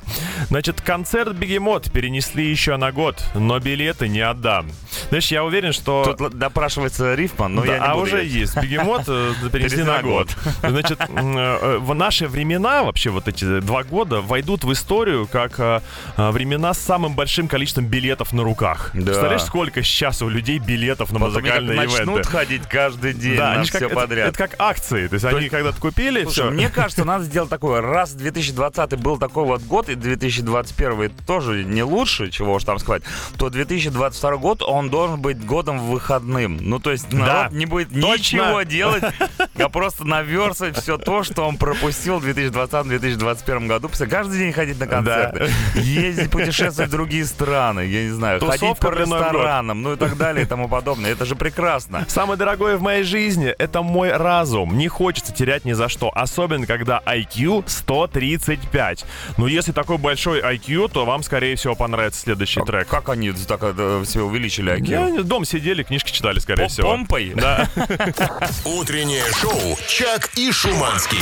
Значит, 0.47 0.81
концерт 0.81 1.35
Бегемот 1.35 1.91
перенесли 1.91 2.49
еще 2.49 2.77
на 2.77 2.91
год, 2.91 3.23
но 3.35 3.59
билеты 3.91 4.07
не 4.07 4.21
отдам. 4.21 4.69
Знаешь, 5.09 5.27
я 5.31 5.43
уверен, 5.43 5.73
что... 5.73 6.15
Тут 6.17 6.37
допрашивается 6.37 7.13
рифма, 7.15 7.47
но 7.47 7.61
Да, 7.63 7.73
я 7.73 7.79
не 7.79 7.85
а 7.85 7.93
буду 7.93 8.03
уже 8.03 8.23
есть. 8.23 8.55
Бегемот 8.57 9.03
э, 9.07 9.33
перенесли 9.51 9.83
на 9.83 10.01
год. 10.01 10.29
Значит, 10.63 10.99
э, 11.09 11.77
в 11.79 11.93
наши 11.93 12.27
времена, 12.27 12.83
вообще 12.83 13.09
вот 13.09 13.27
эти 13.27 13.59
два 13.59 13.83
года, 13.83 14.21
войдут 14.21 14.63
в 14.63 14.71
историю 14.71 15.27
как 15.27 15.59
э, 15.59 15.81
времена 16.17 16.73
с 16.73 16.79
самым 16.79 17.15
большим 17.15 17.47
количеством 17.47 17.85
билетов 17.85 18.33
на 18.33 18.43
руках. 18.43 18.91
Да. 18.93 19.05
Представляешь, 19.05 19.43
сколько 19.43 19.83
сейчас 19.83 20.21
у 20.21 20.29
людей 20.29 20.59
билетов 20.59 21.11
на 21.11 21.19
Потом 21.19 21.33
музыкальные 21.33 21.77
начнут 21.77 22.15
ивенты? 22.15 22.29
ходить 22.29 22.63
каждый 22.67 23.13
день 23.13 23.37
Да, 23.37 23.55
на 23.55 23.63
все 23.63 23.73
как, 23.73 23.81
это- 23.83 23.95
подряд. 23.95 24.29
Это, 24.29 24.37
как 24.37 24.55
акции. 24.59 25.07
То 25.07 25.15
есть 25.15 25.25
они 25.25 25.49
когда-то 25.49 25.79
купили, 25.79 26.23
Слушай, 26.23 26.33
все. 26.33 26.49
мне 26.51 26.69
кажется, 26.69 27.05
надо 27.05 27.23
сделать 27.25 27.49
такое. 27.49 27.81
Раз 27.81 28.13
2020 28.13 28.95
был 28.97 29.17
такой 29.17 29.45
вот 29.45 29.61
год, 29.63 29.89
и 29.89 29.95
2021 29.95 31.09
тоже 31.25 31.63
не 31.63 31.83
лучше, 31.83 32.29
чего 32.29 32.53
уж 32.55 32.63
там 32.63 32.79
сказать, 32.79 33.03
то 33.37 33.49
2022 33.71 34.37
год, 34.37 34.61
он 34.61 34.89
должен 34.89 35.21
быть 35.21 35.43
годом 35.45 35.79
выходным. 35.79 36.57
Ну, 36.61 36.79
то 36.79 36.91
есть 36.91 37.11
народ 37.13 37.51
не 37.51 37.65
будет 37.65 37.89
точно. 37.89 38.13
ничего 38.13 38.61
делать, 38.63 39.03
а 39.57 39.69
просто 39.69 40.05
наверстывать 40.05 40.77
все 40.77 40.97
то, 40.97 41.23
что 41.23 41.47
он 41.47 41.57
пропустил 41.57 42.19
в 42.19 42.25
2020-2021 42.25 43.67
году. 43.67 43.89
Каждый 44.09 44.39
день 44.39 44.51
ходить 44.51 44.79
на 44.79 44.87
концерты, 44.87 45.49
ездить, 45.75 46.29
путешествовать 46.29 46.89
в 46.89 46.91
другие 46.91 47.25
страны, 47.25 47.81
я 47.81 48.03
не 48.03 48.09
знаю, 48.09 48.39
ходить 48.39 48.77
по 48.79 48.89
ресторанам, 48.89 49.81
ну 49.81 49.93
и 49.93 49.95
так 49.95 50.17
далее 50.17 50.45
и 50.45 50.47
тому 50.47 50.67
подобное. 50.67 51.11
Это 51.11 51.25
же 51.25 51.35
прекрасно. 51.35 52.05
Самое 52.07 52.37
дорогое 52.37 52.77
в 52.77 52.81
моей 52.81 53.03
жизни— 53.03 53.47
это 53.57 53.81
мой 53.81 54.11
разум. 54.11 54.77
Не 54.77 54.87
хочется 54.87 55.33
терять 55.33 55.65
ни 55.65 55.73
за 55.73 55.89
что. 55.89 56.11
Особенно, 56.13 56.65
когда 56.65 57.01
IQ 57.05 57.63
135. 57.67 59.05
Но 59.37 59.47
если 59.47 59.71
такой 59.71 59.97
большой 59.97 60.41
IQ, 60.41 60.89
то 60.91 61.05
вам, 61.05 61.23
скорее 61.23 61.55
всего, 61.55 61.75
понравится 61.75 62.21
следующий 62.21 62.61
трек. 62.61 62.87
Как 62.87 63.09
они 63.09 63.31
так 63.31 63.60
это, 63.63 64.03
себе 64.05 64.23
увеличили 64.23 64.73
IQ? 64.73 64.87
Я 64.89 65.09
не- 65.09 65.23
Дом 65.23 65.45
сидели, 65.45 65.83
книжки 65.83 66.11
читали, 66.11 66.39
скорее 66.39 66.63
По- 66.63 66.69
всего. 66.69 66.89
Помпой? 66.91 67.33
Да. 67.35 67.69
Утреннее 68.65 69.23
шоу 69.39 69.77
«Чак 69.87 70.29
и 70.35 70.51
Шуманский». 70.51 71.19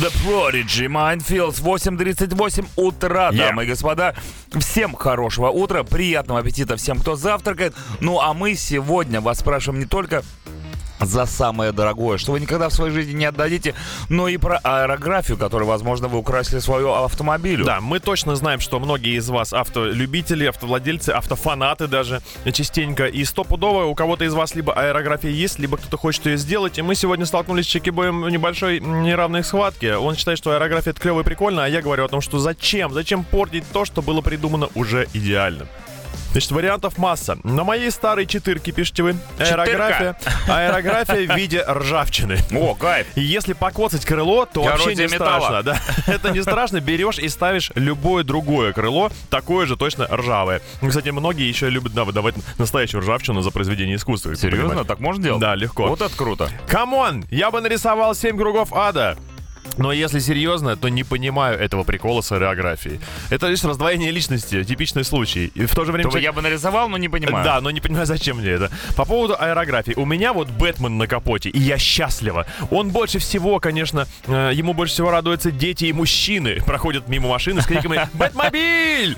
The 0.00 0.12
Prodigy, 0.24 0.86
Mindfields, 0.88 1.62
8.38 1.62 2.66
утра, 2.76 3.30
Yeah. 3.30 3.36
дамы 3.48 3.64
и 3.64 3.66
господа. 3.68 4.14
Всем 4.58 4.94
хорошего 4.94 5.48
утра, 5.48 5.82
приятного 5.84 6.40
аппетита 6.40 6.76
всем, 6.76 6.98
кто 7.00 7.16
завтракает. 7.16 7.74
Ну, 8.00 8.20
а 8.20 8.32
мы 8.34 8.54
сегодня 8.54 9.20
вас 9.20 9.38
спрашиваем 9.40 9.80
не 9.80 9.86
только 9.86 10.22
за 11.00 11.26
самое 11.26 11.72
дорогое, 11.72 12.18
что 12.18 12.32
вы 12.32 12.40
никогда 12.40 12.68
в 12.68 12.72
своей 12.72 12.92
жизни 12.92 13.12
не 13.12 13.24
отдадите, 13.24 13.74
но 14.08 14.28
и 14.28 14.36
про 14.36 14.58
аэрографию, 14.62 15.36
которую, 15.36 15.68
возможно, 15.68 16.08
вы 16.08 16.18
украсили 16.18 16.58
свою 16.58 16.92
автомобилю. 16.92 17.64
Да, 17.64 17.80
мы 17.80 18.00
точно 18.00 18.36
знаем, 18.36 18.60
что 18.60 18.78
многие 18.80 19.16
из 19.16 19.28
вас 19.28 19.52
автолюбители, 19.52 20.46
автовладельцы, 20.46 21.10
автофанаты 21.10 21.86
даже 21.86 22.22
частенько. 22.52 23.06
И 23.06 23.24
стопудово 23.24 23.84
у 23.84 23.94
кого-то 23.94 24.24
из 24.24 24.34
вас 24.34 24.54
либо 24.54 24.72
аэрография 24.72 25.30
есть, 25.30 25.58
либо 25.58 25.76
кто-то 25.76 25.96
хочет 25.96 26.26
ее 26.26 26.36
сделать. 26.36 26.78
И 26.78 26.82
мы 26.82 26.94
сегодня 26.94 27.26
столкнулись 27.26 27.64
с 27.66 27.68
Чекибоем 27.68 28.22
в 28.22 28.30
небольшой 28.30 28.80
неравной 28.80 29.44
схватке. 29.44 29.96
Он 29.96 30.16
считает, 30.16 30.38
что 30.38 30.52
аэрография 30.52 30.92
это 30.92 31.00
клево 31.00 31.20
и 31.20 31.24
прикольно, 31.24 31.64
а 31.64 31.68
я 31.68 31.82
говорю 31.82 32.04
о 32.04 32.08
том, 32.08 32.20
что 32.20 32.38
зачем? 32.38 32.92
Зачем 32.92 33.24
портить 33.24 33.64
то, 33.72 33.84
что 33.84 34.02
было 34.02 34.20
придумано 34.20 34.68
уже 34.74 35.08
идеально? 35.12 35.66
Значит, 36.32 36.50
вариантов 36.50 36.98
масса. 36.98 37.38
На 37.44 37.64
моей 37.64 37.90
старой 37.90 38.26
четверке, 38.26 38.72
пишите 38.72 39.02
вы, 39.02 39.16
аэрография, 39.38 40.16
аэрография 40.48 41.26
в 41.26 41.36
виде 41.36 41.64
ржавчины. 41.66 42.38
О, 42.54 42.74
кайф. 42.74 43.06
И 43.14 43.20
если 43.20 43.52
покоцать 43.52 44.04
крыло, 44.04 44.46
то 44.46 44.62
вообще 44.62 44.94
не 44.94 45.08
страшно. 45.08 45.62
Да? 45.62 45.78
Это 46.06 46.30
не 46.30 46.42
страшно. 46.42 46.80
Берешь 46.80 47.18
и 47.18 47.28
ставишь 47.28 47.70
любое 47.74 48.24
другое 48.24 48.72
крыло, 48.72 49.10
такое 49.30 49.66
же 49.66 49.76
точно 49.76 50.06
ржавое. 50.06 50.60
Ну, 50.82 50.88
Кстати, 50.88 51.10
многие 51.10 51.48
еще 51.48 51.70
любят 51.70 51.94
да, 51.94 52.04
выдавать 52.04 52.34
настоящую 52.58 53.00
ржавчину 53.00 53.40
за 53.40 53.50
произведение 53.50 53.96
искусства. 53.96 54.34
Серьезно? 54.36 54.84
Так 54.84 55.00
можно 55.00 55.22
делать? 55.22 55.40
Да, 55.40 55.54
легко. 55.54 55.86
Вот 55.88 56.00
это 56.00 56.16
круто. 56.16 56.50
Come 56.68 57.00
on! 57.00 57.24
Я 57.30 57.50
бы 57.50 57.60
нарисовал 57.60 58.14
7 58.14 58.36
кругов 58.36 58.72
ада. 58.72 59.16
Но 59.78 59.92
если 59.92 60.18
серьезно, 60.18 60.76
то 60.76 60.88
не 60.88 61.04
понимаю 61.04 61.58
этого 61.58 61.84
прикола 61.84 62.20
с 62.22 62.32
аэрографией. 62.32 63.00
Это 63.30 63.48
лишь 63.48 63.62
раздвоение 63.64 64.10
личности, 64.10 64.64
типичный 64.64 65.04
случай. 65.04 65.52
И 65.54 65.66
в 65.66 65.74
то 65.74 65.84
же 65.84 65.92
время... 65.92 66.10
То 66.10 66.18
я 66.18 66.32
бы 66.32 66.42
нарисовал, 66.42 66.88
но 66.88 66.96
не 66.96 67.08
понимаю. 67.08 67.44
Да, 67.44 67.60
но 67.60 67.70
не 67.70 67.80
понимаю, 67.80 68.06
зачем 68.06 68.38
мне 68.38 68.50
это. 68.50 68.70
По 68.96 69.04
поводу 69.04 69.36
аэрографии. 69.38 69.92
У 69.96 70.04
меня 70.04 70.32
вот 70.32 70.48
Бэтмен 70.48 70.96
на 70.98 71.06
капоте, 71.06 71.50
и 71.50 71.58
я 71.58 71.78
счастлива. 71.78 72.46
Он 72.70 72.90
больше 72.90 73.18
всего, 73.18 73.60
конечно, 73.60 74.06
э, 74.26 74.52
ему 74.54 74.72
больше 74.72 74.94
всего 74.94 75.10
радуются 75.10 75.50
дети 75.50 75.86
и 75.86 75.92
мужчины. 75.92 76.62
Проходят 76.64 77.08
мимо 77.08 77.28
машины 77.28 77.62
с 77.62 77.66
криками 77.66 78.08
«Бэтмобиль!» 78.14 79.16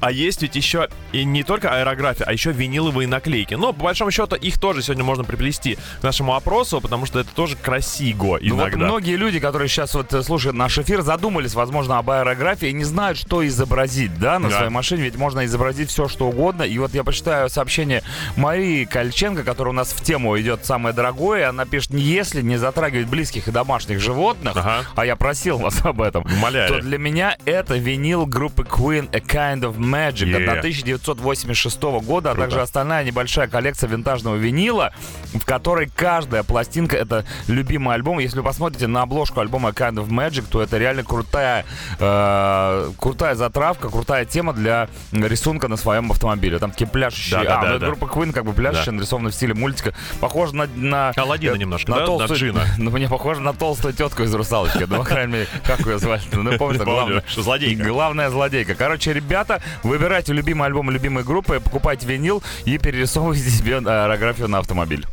А 0.00 0.10
есть 0.10 0.42
ведь 0.42 0.56
еще 0.56 0.88
и 1.12 1.24
не 1.24 1.42
только 1.42 1.70
аэрография, 1.70 2.26
а 2.26 2.32
еще 2.32 2.52
виниловые 2.52 3.06
наклейки. 3.08 3.54
Но, 3.54 3.72
по 3.72 3.84
большому 3.84 4.10
счету, 4.10 4.36
их 4.36 4.58
тоже 4.58 4.82
сегодня 4.82 5.04
можно 5.04 5.24
приплести 5.24 5.78
к 6.00 6.02
нашему 6.02 6.34
опросу, 6.34 6.80
потому 6.80 7.06
что 7.06 7.20
это 7.20 7.30
тоже 7.34 7.56
красиго 7.56 8.38
Ну 8.40 8.56
вот 8.56 8.68
иногда. 8.68 8.86
многие 8.86 9.16
люди, 9.16 9.38
которые 9.38 9.68
сейчас 9.74 9.94
вот 9.94 10.12
э, 10.14 10.22
слушают 10.22 10.56
наш 10.56 10.78
эфир, 10.78 11.02
задумались, 11.02 11.54
возможно, 11.54 11.98
об 11.98 12.08
аэрографии 12.10 12.68
и 12.68 12.72
не 12.72 12.84
знают, 12.84 13.18
что 13.18 13.44
изобразить, 13.46 14.16
да, 14.18 14.38
на 14.38 14.48
Да. 14.48 14.56
своей 14.56 14.70
машине, 14.70 15.02
ведь 15.02 15.16
можно 15.16 15.44
изобразить 15.44 15.90
все, 15.90 16.06
что 16.08 16.28
угодно. 16.28 16.62
И 16.62 16.78
вот 16.78 16.94
я 16.94 17.02
почитаю 17.02 17.48
сообщение 17.48 18.02
Марии 18.36 18.84
Кольченко, 18.84 19.42
которая 19.42 19.72
у 19.72 19.76
нас 19.76 19.88
в 19.92 20.00
тему 20.02 20.38
идет 20.40 20.64
самое 20.64 20.94
дорогое, 20.94 21.48
она 21.48 21.64
пишет, 21.66 21.90
если 21.94 22.40
не 22.42 22.56
затрагивать 22.56 23.08
близких 23.08 23.48
и 23.48 23.50
домашних 23.50 24.00
животных, 24.00 24.52
Ага. 24.56 24.84
а 24.94 25.04
я 25.06 25.16
просил 25.16 25.58
вас 25.58 25.84
об 25.84 26.00
этом, 26.00 26.24
Умоляю. 26.24 26.68
то 26.68 26.80
для 26.80 26.98
меня 26.98 27.36
это 27.44 27.74
винил 27.76 28.26
группы 28.26 28.62
Queen 28.62 29.08
A 29.12 29.18
Kind 29.18 29.62
of 29.62 29.76
Magic 29.78 30.24
Yeah. 30.28 30.44
от 30.52 30.58
1986 30.58 31.82
года, 32.00 32.30
а 32.30 32.34
Круто. 32.34 32.46
также 32.48 32.60
остальная 32.62 33.04
небольшая 33.04 33.48
коллекция 33.48 33.88
винтажного 33.88 34.36
винила, 34.36 34.92
в 35.34 35.44
которой 35.44 35.88
каждая 35.94 36.42
пластинка 36.44 36.96
это 36.96 37.24
любимый 37.48 37.94
альбом. 37.94 38.18
Если 38.20 38.36
вы 38.38 38.44
посмотрите 38.44 38.86
на 38.86 39.02
обложку 39.02 39.40
альбома 39.40 39.63
Kind 39.70 39.94
of 39.94 40.08
Magic, 40.08 40.44
то 40.50 40.62
это 40.62 40.78
реально 40.78 41.04
крутая, 41.04 41.64
э, 41.98 42.90
крутая 42.98 43.34
затравка, 43.34 43.88
крутая 43.88 44.24
тема 44.24 44.52
для 44.52 44.88
рисунка 45.12 45.68
на 45.68 45.76
своем 45.76 46.10
автомобиле. 46.10 46.58
Там 46.58 46.70
такие 46.70 46.86
пляшущие. 46.86 47.40
Да-да-да, 47.40 47.60
а, 47.60 47.62
ну, 47.62 47.70
это 47.70 47.78
да. 47.80 47.86
группа 47.86 48.04
Queen 48.04 48.32
как 48.32 48.44
бы 48.44 48.52
пляшущая, 48.52 48.86
Да. 48.86 48.92
нарисована 48.92 49.30
в 49.30 49.34
стиле 49.34 49.54
мультика. 49.54 49.94
Похоже 50.20 50.54
на... 50.54 50.66
на 50.74 51.10
Аладдина 51.16 51.54
э, 51.54 51.58
немножко, 51.58 51.90
на 51.90 51.96
да? 51.96 52.02
На 52.02 52.06
толстую, 52.06 52.38
Джина. 52.38 52.64
Ну, 52.78 52.90
мне 52.90 53.08
похоже 53.08 53.40
на 53.40 53.52
толстую 53.52 53.94
тетку 53.94 54.22
из 54.22 54.34
«Русалочки». 54.34 54.84
Ну, 54.86 54.98
по 54.98 55.04
крайней 55.04 55.32
мере, 55.32 55.48
как 55.64 55.80
ее 55.80 55.98
звали? 55.98 56.22
Ну, 56.32 56.42
помню, 56.58 56.78
Помню, 56.78 56.84
главное. 56.84 57.24
злодейка. 57.34 57.84
Главная 57.84 58.30
злодейка. 58.30 58.74
Короче, 58.74 59.12
ребята, 59.12 59.62
выбирайте 59.82 60.32
любимый 60.32 60.66
альбом 60.66 60.90
любимой 60.90 61.24
группы, 61.24 61.60
покупайте 61.60 62.06
винил 62.06 62.42
и 62.64 62.78
перерисовывайте 62.78 63.48
себе 63.50 63.78
аэрографию 63.78 64.48
на 64.48 64.58
автомобиль. 64.58 65.06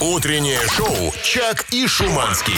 Утреннее 0.00 0.60
шоу 0.68 1.12
«Чак 1.22 1.64
и 1.72 1.86
Шуманский». 1.86 2.54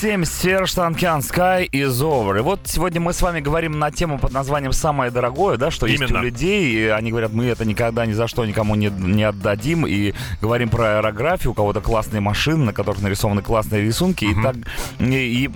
7, 0.00 0.24
Серж 0.24 0.74
Танкян, 0.74 1.20
Sky 1.20 1.68
is 1.70 2.00
over. 2.02 2.38
И 2.38 2.42
вот 2.42 2.60
сегодня 2.64 3.00
мы 3.00 3.12
с 3.12 3.22
вами 3.22 3.40
говорим 3.40 3.78
на 3.78 3.90
тему 3.90 4.18
под 4.18 4.32
названием 4.32 4.72
«Самое 4.72 5.10
дорогое», 5.10 5.56
да, 5.56 5.70
что 5.70 5.86
есть 5.86 6.02
Именно. 6.02 6.20
у 6.20 6.22
людей, 6.22 6.64
и 6.74 6.86
они 6.88 7.10
говорят, 7.10 7.32
мы 7.32 7.44
это 7.46 7.64
никогда 7.64 8.04
ни 8.04 8.12
за 8.12 8.26
что 8.26 8.44
никому 8.44 8.74
не, 8.74 8.88
не 8.90 9.22
отдадим, 9.22 9.86
и 9.86 10.12
говорим 10.42 10.68
про 10.68 10.98
аэрографию, 10.98 11.52
у 11.52 11.54
кого-то 11.54 11.80
классные 11.80 12.20
машины, 12.20 12.64
на 12.64 12.72
которых 12.72 13.00
нарисованы 13.02 13.40
классные 13.40 13.82
рисунки, 13.82 14.24
и 14.24 14.34
так, 14.42 14.56
и, 14.98 15.44
и, 15.44 15.50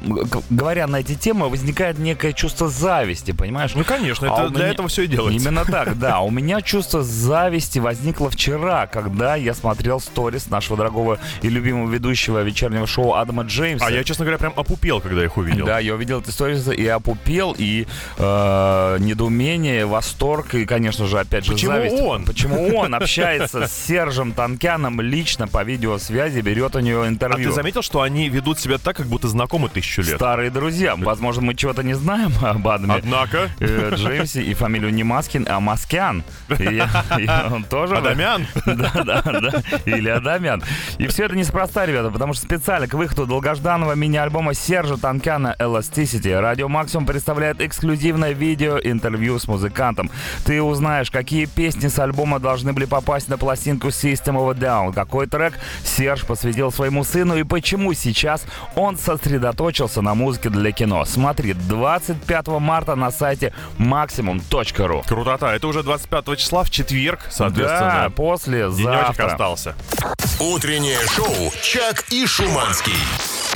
говоря 0.50 0.86
на 0.86 1.00
эти 1.00 1.14
темы, 1.14 1.48
возникает 1.48 1.98
некое 1.98 2.32
чувство 2.32 2.68
зависти, 2.68 3.32
понимаешь? 3.32 3.72
Ну, 3.74 3.84
конечно, 3.84 4.32
А 4.34 4.42
это 4.44 4.50
для 4.50 4.64
меня- 4.64 4.72
этого 4.72 4.88
все 4.88 5.02
и 5.02 5.06
делается. 5.08 5.42
Именно 5.48 5.64
так, 5.70 5.98
да. 5.98 6.20
У 6.20 6.30
меня 6.30 6.62
чувство 6.62 7.02
зависти 7.02 7.80
возникло 7.80 8.30
вчера, 8.30 8.86
когда 8.86 9.34
я 9.34 9.52
смотрел 9.52 10.00
сторис 10.00 10.48
нашего 10.48 10.76
дорогого 10.76 11.18
и 11.42 11.48
любимого 11.48 11.90
ведущего 11.90 12.40
вечернего 12.42 12.86
шоу 12.86 13.14
Адама 13.14 13.42
Джеймса. 13.42 13.86
А 13.86 13.90
я, 13.90 14.04
честно 14.04 14.27
говоря, 14.28 14.38
прям 14.38 14.52
опупел, 14.56 15.00
когда 15.00 15.24
их 15.24 15.36
увидел. 15.36 15.66
Да, 15.66 15.78
я 15.78 15.94
увидел 15.94 16.20
эти 16.20 16.30
сторисы 16.30 16.74
и 16.74 16.86
опупел, 16.86 17.54
и 17.56 17.86
э, 18.16 18.96
недоумение, 19.00 19.86
восторг, 19.86 20.54
и, 20.54 20.64
конечно 20.64 21.06
же, 21.06 21.18
опять 21.18 21.44
же, 21.44 21.52
Почему 21.52 21.72
зависть. 21.72 22.00
он? 22.00 22.24
Почему 22.24 22.76
он 22.76 22.94
общается 22.94 23.66
с 23.66 23.72
Сержем 23.86 24.32
Танкяном 24.32 25.00
лично 25.00 25.48
по 25.48 25.62
видеосвязи, 25.64 26.40
берет 26.40 26.76
у 26.76 26.80
него 26.80 27.02
А 27.02 27.08
интервью. 27.08 27.48
ты 27.48 27.54
заметил, 27.54 27.82
что 27.82 28.02
они 28.02 28.28
ведут 28.28 28.58
себя 28.58 28.78
так, 28.78 28.96
как 28.96 29.06
будто 29.06 29.28
знакомы 29.28 29.68
тысячу 29.68 30.02
лет? 30.02 30.16
Старые 30.16 30.50
друзья. 30.50 30.96
Возможно, 30.96 31.42
мы 31.42 31.54
чего-то 31.54 31.82
не 31.82 31.94
знаем 31.94 32.32
об 32.42 32.66
Адаме. 32.68 32.94
Однако... 32.96 33.50
э, 33.60 33.92
Джеймсе 33.94 34.42
и 34.42 34.54
фамилию 34.54 34.92
не 34.92 35.04
Маскин, 35.04 35.46
а 35.48 35.60
Маскян. 35.60 36.22
И, 36.58 36.82
и 37.18 37.30
он 37.50 37.64
тоже... 37.64 37.96
Адамян? 37.96 38.46
Да, 38.66 38.92
да, 39.04 39.22
да. 39.22 39.62
Или 39.86 40.08
Адамян. 40.08 40.62
И 40.98 41.06
все 41.08 41.24
это 41.24 41.34
неспроста, 41.36 41.86
ребята, 41.86 42.10
потому 42.10 42.32
что 42.34 42.42
специально 42.42 42.86
к 42.86 42.94
выходу 42.94 43.26
долгожданного 43.26 43.94
мини-альбома 44.08 44.54
Сержа 44.54 44.96
Танкана 44.96 45.54
Elasticity 45.58 46.40
Радио 46.40 46.66
Максимум 46.68 47.04
представляет 47.04 47.60
эксклюзивное 47.60 48.32
видео-интервью 48.32 49.38
с 49.38 49.46
музыкантом. 49.46 50.10
Ты 50.46 50.62
узнаешь, 50.62 51.10
какие 51.10 51.44
песни 51.44 51.88
с 51.88 51.98
альбома 51.98 52.38
должны 52.40 52.72
были 52.72 52.86
попасть 52.86 53.28
на 53.28 53.36
пластинку 53.36 53.88
System 53.88 54.36
of 54.36 54.50
a 54.50 54.54
Down, 54.54 54.94
какой 54.94 55.26
трек 55.26 55.58
Серж 55.84 56.24
посвятил 56.24 56.72
своему 56.72 57.04
сыну 57.04 57.36
и 57.36 57.42
почему 57.42 57.92
сейчас 57.92 58.44
он 58.74 58.96
сосредоточился 58.96 60.00
на 60.00 60.14
музыке 60.14 60.48
для 60.48 60.72
кино. 60.72 61.04
Смотри, 61.04 61.52
25 61.52 62.46
марта 62.60 62.94
на 62.94 63.10
сайте 63.10 63.52
maximum.ru. 63.78 65.06
Крутота. 65.06 65.54
Это 65.54 65.66
уже 65.68 65.82
25 65.82 66.38
числа, 66.38 66.64
в 66.64 66.70
четверг, 66.70 67.20
Да, 67.26 67.30
соответственно. 67.30 68.10
после 68.16 68.60
Денечек 68.70 68.84
завтра. 68.84 69.26
остался. 69.26 69.74
Утреннее 70.40 70.98
шоу 71.14 71.52
«Чак 71.62 72.04
и 72.10 72.24
Шуманский». 72.26 72.94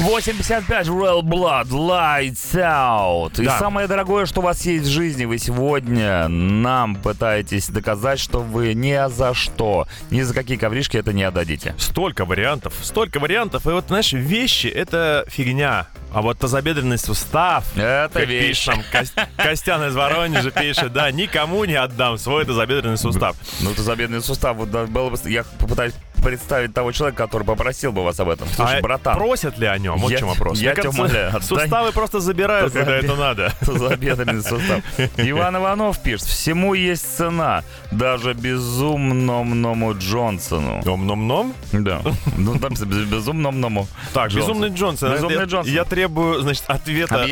8.55 0.00 0.86
Royal 0.88 1.22
Blood 1.22 1.68
Lights 1.68 2.54
Out. 2.54 3.40
И 3.40 3.44
Да. 3.44 3.58
самое 3.58 3.86
дорогое, 3.86 4.26
что 4.26 4.40
у 4.40 4.42
вас 4.42 4.62
есть 4.66 4.86
в 4.86 4.90
жизни, 4.90 5.26
вы 5.26 5.38
сегодня 5.38 6.26
нам 6.28 6.96
пытаетесь 6.96 7.68
доказать, 7.68 8.18
что 8.18 8.40
вы 8.40 8.74
ни 8.74 8.98
за 9.10 9.32
что, 9.34 9.86
ни 10.10 10.22
за 10.22 10.34
какие 10.34 10.56
ковришки 10.56 10.96
это 10.96 11.12
не 11.12 11.22
отдадите. 11.22 11.74
Столько 11.78 12.24
вариантов, 12.24 12.72
столько 12.82 13.20
вариантов. 13.20 13.66
И 13.66 13.70
вот, 13.70 13.84
знаешь, 13.88 14.12
вещи— 14.12 14.66
это 14.68 15.24
фигня. 15.28 15.86
А 16.12 16.20
вот 16.20 16.38
тазобедренный 16.38 16.98
сустав, 16.98 17.64
Это 17.76 18.10
как 18.12 18.28
вещь. 18.28 18.66
пишет 18.66 18.74
там 18.74 18.82
Кос- 18.92 19.14
Костян 19.36 19.82
из 19.88 19.94
Воронежа, 19.94 20.50
пишет, 20.50 20.92
да, 20.92 21.10
никому 21.10 21.64
не 21.64 21.74
отдам 21.74 22.18
свой 22.18 22.44
тазобедренный 22.44 22.98
сустав. 22.98 23.36
Ну, 23.60 23.70
это 23.70 23.82
забедный 23.82 24.20
сустав. 24.20 24.56
Вот, 24.56 24.70
да, 24.70 24.84
было 24.86 25.08
бы... 25.10 25.18
Я 25.24 25.44
попытаюсь 25.58 25.94
представить 26.22 26.72
того 26.74 26.92
человека, 26.92 27.24
который 27.24 27.44
попросил 27.44 27.92
бы 27.92 28.02
вас 28.04 28.18
об 28.20 28.28
этом. 28.28 28.48
Слушай, 28.48 28.78
а 28.78 28.82
братан, 28.82 29.16
просят 29.16 29.58
ли 29.58 29.66
о 29.66 29.76
нем? 29.78 29.96
Вот 29.98 30.10
Я- 30.10 30.16
в 30.16 30.20
чем 30.20 30.28
вопрос. 30.28 30.58
я 30.60 30.74
тебя 30.74 30.90
умоляю, 30.90 31.28
отдай. 31.28 31.42
суставы 31.42 31.92
просто 31.92 32.20
забирают, 32.20 32.72
когда 32.72 32.96
это 32.96 33.14
надо. 33.16 33.52
Тазобедренный 33.60 34.42
сустав. 34.42 34.80
Иван 35.16 35.56
Иванов 35.56 35.98
пишет, 36.02 36.26
всему 36.26 36.74
есть 36.74 37.16
цена, 37.16 37.62
даже 37.90 38.32
безумному 38.34 39.94
Джонсону. 39.98 40.82
Ном-ном-ном. 40.84 41.54
Да. 41.72 42.00
Ну, 42.36 42.58
там 42.58 42.72
без- 42.72 43.06
безумному. 43.06 43.88
Так, 44.14 44.32
безумный 44.32 44.68
Джонсон. 44.70 45.12
Безумный 45.12 45.44
Джонсон. 45.44 45.72
Я 45.74 45.84
требую, 45.84 46.40
значит, 46.42 46.64
ответа, 46.68 47.26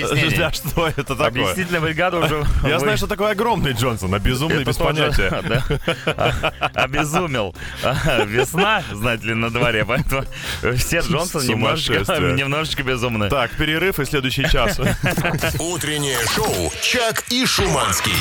что 0.52 0.88
это 0.88 1.04
такое. 1.04 1.26
Объяснительная 1.28 1.80
бригада 1.80 2.18
уже... 2.18 2.44
Я 2.66 2.78
знаю, 2.78 2.96
что 2.96 3.06
такое 3.06 3.32
огромный 3.32 3.72
Джонсон, 3.72 4.14
а 4.14 4.18
безумный 4.18 4.64
без 4.64 4.76
понятия. 4.76 5.42
да, 5.48 5.64
а- 6.06 6.82
обезумел. 6.84 7.54
А, 7.82 7.94
Весна, 8.90 8.96
знаете 8.96 9.26
ли, 9.26 9.34
на 9.34 9.50
дворе, 9.50 9.84
поэтому 9.84 10.24
все 10.76 11.00
Джонсон 11.00 11.46
немножечко, 11.46 12.18
немножечко 12.18 12.82
безумны. 12.82 13.28
Так, 13.28 13.50
перерыв 13.52 13.98
и 13.98 14.04
следующий 14.04 14.48
час. 14.48 14.78
Утреннее 15.58 16.18
шоу 16.34 16.72
«Чак 16.82 17.24
и 17.30 17.44
Шуманский». 17.46 18.12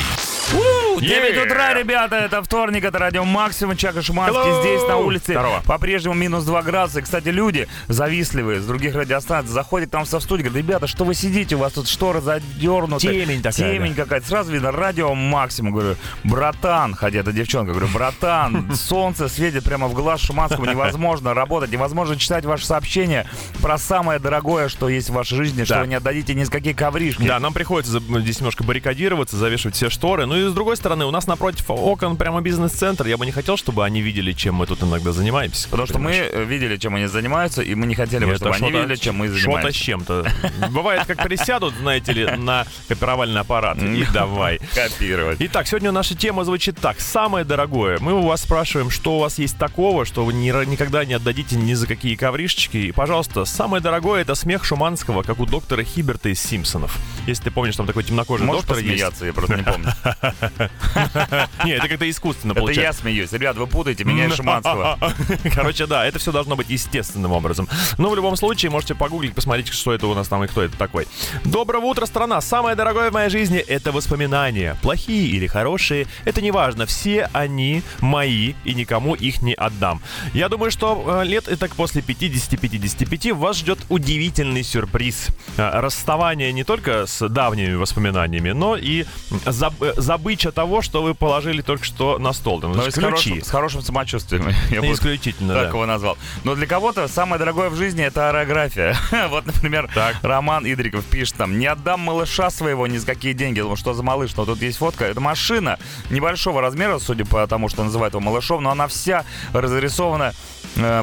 9 1.00 1.00
Yeah. 1.00 1.46
утра, 1.46 1.74
ребята, 1.74 2.16
это 2.16 2.42
вторник, 2.42 2.84
это 2.84 2.98
радио 2.98 3.24
Максимум, 3.24 3.78
Чака 3.78 4.02
Шуманский 4.02 4.42
Hello. 4.42 4.62
здесь 4.62 4.88
на 4.88 4.98
улице. 4.98 5.32
Здорово. 5.34 5.62
По-прежнему 5.66 6.16
минус 6.16 6.44
2 6.44 6.62
градуса. 6.64 7.00
И, 7.00 7.02
кстати, 7.04 7.30
люди 7.30 7.68
завистливые 7.88 8.60
с 8.60 8.66
других 8.66 8.96
радиостанций 8.96 9.54
заходят 9.54 9.92
к 9.92 9.94
нам 9.94 10.06
со 10.06 10.20
студии, 10.20 10.44
говорят, 10.44 10.58
ребята, 10.58 10.88
что 10.88 11.06
вы 11.06 11.14
сидите, 11.14 11.56
у 11.56 11.60
вас 11.60 11.74
тут 11.74 11.88
шторы 11.88 12.20
задернуты. 12.22 13.08
Темень 13.08 13.42
такая, 13.42 13.74
Темень 13.74 13.94
какая-то. 13.94 14.28
Сразу 14.28 14.52
видно, 14.52 14.72
радио 14.72 15.14
Максимум. 15.14 15.74
Говорю, 15.74 15.96
братан, 16.24 16.96
хотя 16.96 17.20
это 17.20 17.32
девчонка, 17.32 17.72
говорю, 17.72 17.88
братан, 17.94 18.72
солнце 18.76 19.30
светит 19.30 19.64
прямо 19.64 19.88
в 19.88 19.94
глаз 19.94 20.20
Шуманскому, 20.50 20.72
невозможно 20.72 21.34
работать, 21.34 21.72
невозможно 21.72 22.16
читать 22.18 22.46
ваши 22.46 22.66
сообщения 22.66 23.26
про 23.62 23.78
самое 23.78 24.20
дорогое, 24.20 24.70
что 24.70 24.90
есть 24.90 25.10
в 25.10 25.14
вашей 25.14 25.38
жизни, 25.38 25.64
что 25.64 25.80
вы 25.82 25.88
не 25.88 25.96
отдадите 25.96 26.34
ни 26.34 26.44
с 26.44 26.50
какие 26.50 26.74
ковришки. 26.74 27.24
Да, 27.24 27.40
нам 27.40 27.54
приходится 27.54 27.94
за- 27.94 28.20
здесь 28.22 28.40
немножко 28.40 28.64
баррикадироваться, 28.64 29.38
завешивать 29.38 29.76
все 29.76 29.90
шторы. 29.90 30.26
Ну 30.26 30.36
и 30.36 30.50
с 30.50 30.54
другой 30.54 30.78
стороны, 30.78 31.06
у 31.06 31.12
нас 31.12 31.28
напротив 31.28 31.66
окон 31.70 32.18
прямо 32.18 32.42
бизнес-центр. 32.42 33.08
Я 33.08 33.18
бы 33.18 33.26
не 33.26 33.32
хотел, 33.32 33.58
чтобы 33.58 33.86
они 33.86 34.02
видели, 34.02 34.32
чем 34.34 34.56
мы 34.56 34.66
тут 34.66 34.84
иногда 34.84 35.12
занимаемся. 35.12 35.68
Потому 35.70 35.88
что 35.88 36.00
мы 36.00 36.12
Понимаешь? 36.12 36.48
видели, 36.50 36.78
чем 36.78 36.96
они 36.96 37.06
занимаются, 37.08 37.62
и 37.62 37.76
мы 37.76 37.86
не 37.88 37.96
хотели 37.96 38.26
бы, 38.26 38.36
чтобы 38.36 38.56
они 38.56 38.72
видели, 38.72 38.96
чем 38.96 39.16
мы 39.16 39.28
Что-то 39.28 39.40
с 39.40 39.44
занимаемся. 39.44 39.80
чем-то. 39.80 40.32
Бывает, 40.72 41.06
как 41.06 41.24
присядут, 41.24 41.74
знаете 41.76 42.12
ли, 42.14 42.26
на 42.26 42.66
копировальный 42.88 43.42
аппарат. 43.42 43.78
И 43.82 44.06
давай. 44.14 44.60
Копировать. 44.74 45.38
Итак, 45.42 45.68
сегодня 45.68 45.92
наша 45.92 46.16
тема 46.16 46.44
звучит 46.44 46.78
так. 46.80 47.00
Самое 47.00 47.46
дорогое. 47.46 47.98
Мы 48.00 48.14
у 48.14 48.22
вас 48.22 48.42
спрашиваем, 48.42 48.90
что 48.90 49.18
у 49.18 49.20
вас 49.20 49.38
есть 49.40 49.58
такого, 49.58 50.06
что 50.06 50.26
вы 50.26 50.34
ни 50.40 50.66
никогда 50.66 51.06
не 51.06 51.14
отдадите 51.14 51.56
ни 51.56 51.74
за 51.74 51.88
какие 51.88 52.16
ковришечки. 52.16 52.78
И, 52.78 52.92
пожалуйста, 52.92 53.46
самое 53.46 53.82
дорогое— 53.82 54.22
это 54.24 54.36
смех 54.36 54.64
Шуманского, 54.66 55.24
как 55.24 55.40
у 55.40 55.46
доктора 55.46 55.84
Хиберта 55.84 56.30
из 56.30 56.42
«Симпсонов». 56.42 56.98
Если 57.28 57.46
ты 57.46 57.52
помнишь, 57.52 57.76
там 57.76 57.86
такой 57.86 58.04
темнокожий 58.04 58.46
Можешь 58.46 58.62
доктор 58.64 58.78
есть. 58.78 58.90
посмеяться, 58.90 59.26
я 59.26 59.34
просто 59.34 59.56
не 59.58 59.64
помню. 59.64 59.90
Не, 61.66 61.72
это 61.74 61.88
как-то 61.88 62.10
искусственно 62.10 62.52
Это 62.54 62.62
получается. 62.62 62.82
я 62.84 62.94
смеюсь. 62.94 63.32
Ребят, 63.32 63.58
вы 63.58 63.68
путаете 63.68 64.04
меня 64.04 64.26
и 64.26 64.30
Шиманского. 64.32 64.98
Короче, 65.54 65.86
да, 65.86 66.06
это 66.06 66.20
все 66.20 66.32
должно 66.32 66.56
быть 66.56 66.70
естественным 66.70 67.32
образом. 67.32 67.68
Но 67.98 68.10
в 68.10 68.16
любом 68.16 68.36
случае, 68.36 68.72
можете 68.72 68.96
погуглить, 68.96 69.34
посмотреть, 69.34 69.68
что 69.70 69.94
это 69.94 70.08
у 70.08 70.16
нас 70.16 70.28
там 70.28 70.44
и 70.44 70.48
кто 70.48 70.64
это 70.64 70.78
такой. 70.78 71.08
Доброе 71.44 71.80
утро, 71.84 72.06
страна! 72.06 72.42
Самое 72.42 72.76
дорогое 72.76 73.10
в 73.12 73.14
моей 73.14 73.30
жизни— 73.30 73.58
это 73.68 73.92
воспоминания. 73.92 74.76
Плохие 74.82 75.28
или 75.28 75.48
хорошие, 75.48 76.08
это 76.26 76.42
не 76.42 76.52
важно. 76.52 76.86
Все 76.86 77.30
они 77.34 77.84
мои, 78.00 78.54
и 78.64 78.74
никому 78.74 79.16
их 79.16 79.42
не 79.42 79.54
отдам. 79.54 80.02
Я 80.34 80.50
думаю, 80.50 80.72
что 80.72 81.22
э, 81.22 81.26
лет 81.26 81.48
и 81.48 81.56
так 81.56 81.76
после 81.76 82.02
50-55 82.02 83.34
вас 83.34 83.58
ждет 83.58 83.80
удивительный 83.90 84.64
сюрприз. 84.64 85.28
Э, 85.58 85.80
Расставание 85.80 86.52
не 86.54 86.64
только 86.64 87.06
с 87.06 87.28
давними 87.28 87.74
воспоминаниями, 87.76 88.52
но 88.52 88.76
и 88.76 89.06
заб- 89.46 89.74
э, 89.82 89.94
забыча 90.00 90.52
того, 90.52 90.82
что 90.82 91.04
вы 91.04 91.14
положили 91.14 91.62
только 91.62 91.84
что 91.86 92.18
на 92.20 92.34
стол. 92.34 92.62
Там, 92.62 92.72
Но 92.74 92.86
и 92.86 92.92
с 92.92 92.94
ключи. 92.96 93.06
хорошим, 93.06 93.44
с 93.44 93.50
хорошим 93.50 93.82
самочувствием. 93.82 94.48
Я 94.70 94.80
Исключительно, 94.92 95.54
так 95.54 95.64
да. 95.64 95.70
его 95.70 95.86
назвал. 95.86 96.18
Но 96.44 96.56
для 96.56 96.66
кого-то 96.68 97.08
самое 97.08 97.38
дорогое 97.40 97.70
в 97.70 97.76
жизни 97.76 98.04
это 98.04 98.30
аэрография. 98.30 98.96
Вот, 99.30 99.46
например, 99.46 99.90
Так. 99.94 100.16
Роман 100.24 100.66
Идриков 100.66 101.06
пишет 101.06 101.36
там, 101.36 101.60
не 101.60 101.68
отдам 101.68 102.00
малыша 102.00 102.50
своего 102.50 102.88
ни 102.88 102.98
за 102.98 103.06
какие 103.06 103.34
деньги. 103.34 103.60
Думаю, 103.60 103.78
что 103.78 103.94
за 103.94 104.02
малыш? 104.04 104.36
Но 104.36 104.46
тут 104.46 104.62
есть 104.62 104.78
фотка. 104.80 105.06
Это 105.06 105.20
машина 105.20 105.78
небольшого 106.10 106.62
размера, 106.62 106.98
судя 107.00 107.26
по 107.26 107.46
тому, 107.48 107.70
что 107.70 107.84
называют 107.84 108.14
его 108.14 108.22
малышом, 108.22 108.64
но 108.64 108.72
она 108.72 108.88
вся 108.88 109.26
разрисована, 109.54 110.09
э, 110.18 110.32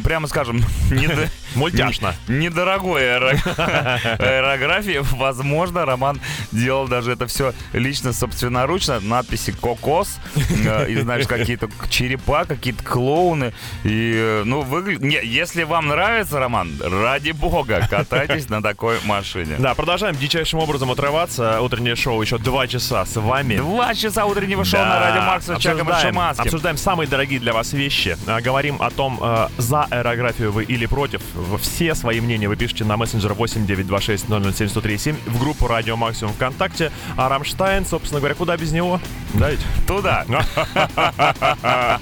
прямо 0.03 0.27
скажем, 0.27 0.63
Мультяшно. 1.55 2.15
недорогой 2.29 3.03
аэро- 3.03 3.39
аэрографии. 4.19 5.01
Возможно, 5.17 5.85
Роман 5.85 6.21
делал 6.53 6.89
даже 6.89 7.13
это 7.13 7.27
все 7.27 7.53
лично, 7.73 8.13
собственноручно. 8.13 9.01
Надписи 9.01 9.53
«Кокос», 9.53 10.19
э, 10.37 10.91
и, 10.91 10.97
знаешь, 11.01 11.27
какие-то 11.27 11.69
черепа, 11.89 12.45
какие-то 12.45 12.83
клоуны. 12.85 13.53
И, 13.85 14.13
э, 14.15 14.43
ну, 14.45 14.63
выглядит... 14.63 15.25
Если 15.25 15.63
вам 15.65 15.89
нравится, 15.89 16.39
Роман, 16.39 16.73
ради 16.81 17.31
бога, 17.31 17.87
катайтесь 17.89 18.49
на 18.49 18.63
такой 18.63 18.99
машине. 19.05 19.57
Да, 19.59 19.75
продолжаем 19.75 20.17
дичайшим 20.17 20.59
образом 20.61 20.91
отрываться. 20.91 21.61
Утреннее 21.61 21.97
шоу 21.97 22.21
еще 22.23 22.39
два 22.39 22.67
часа 22.67 23.05
с 23.05 23.17
вами. 23.17 23.57
Два 23.57 23.95
часа 23.95 24.27
утреннего 24.27 24.65
шоу 24.65 24.81
на 24.81 25.01
радио 25.01 25.23
Макса 25.23 25.53
и 25.53 25.57
обсуждаем, 25.57 26.77
самые 26.77 27.09
дорогие 27.09 27.41
для 27.41 27.53
вас 27.53 27.73
вещи. 27.73 28.17
А, 28.27 28.41
Говорим 28.41 28.81
о 28.81 28.91
том, 28.91 29.19
э, 29.23 29.49
за 29.67 29.85
аэрографию 29.85 30.53
вы 30.53 30.65
или 30.65 30.87
против. 30.87 31.21
Все 31.61 31.95
свои 31.95 32.21
мнения 32.21 32.49
вы 32.49 32.57
пишите 32.57 32.85
на 32.85 32.97
мессенджер 32.97 33.35
8926 33.35 34.25
007 34.29 34.37
1037 34.37 35.17
в 35.27 35.41
группу 35.41 35.67
Радио 35.67 35.97
Максимум 35.97 36.33
ВКонтакте. 36.35 36.93
А 37.17 37.29
Рамштайн, 37.29 37.85
собственно 37.85 38.21
говоря, 38.21 38.35
куда 38.35 38.57
без 38.57 38.73
него? 38.73 39.01
Да 39.35 39.51
ведь? 39.51 39.61
Туда. 39.87 40.25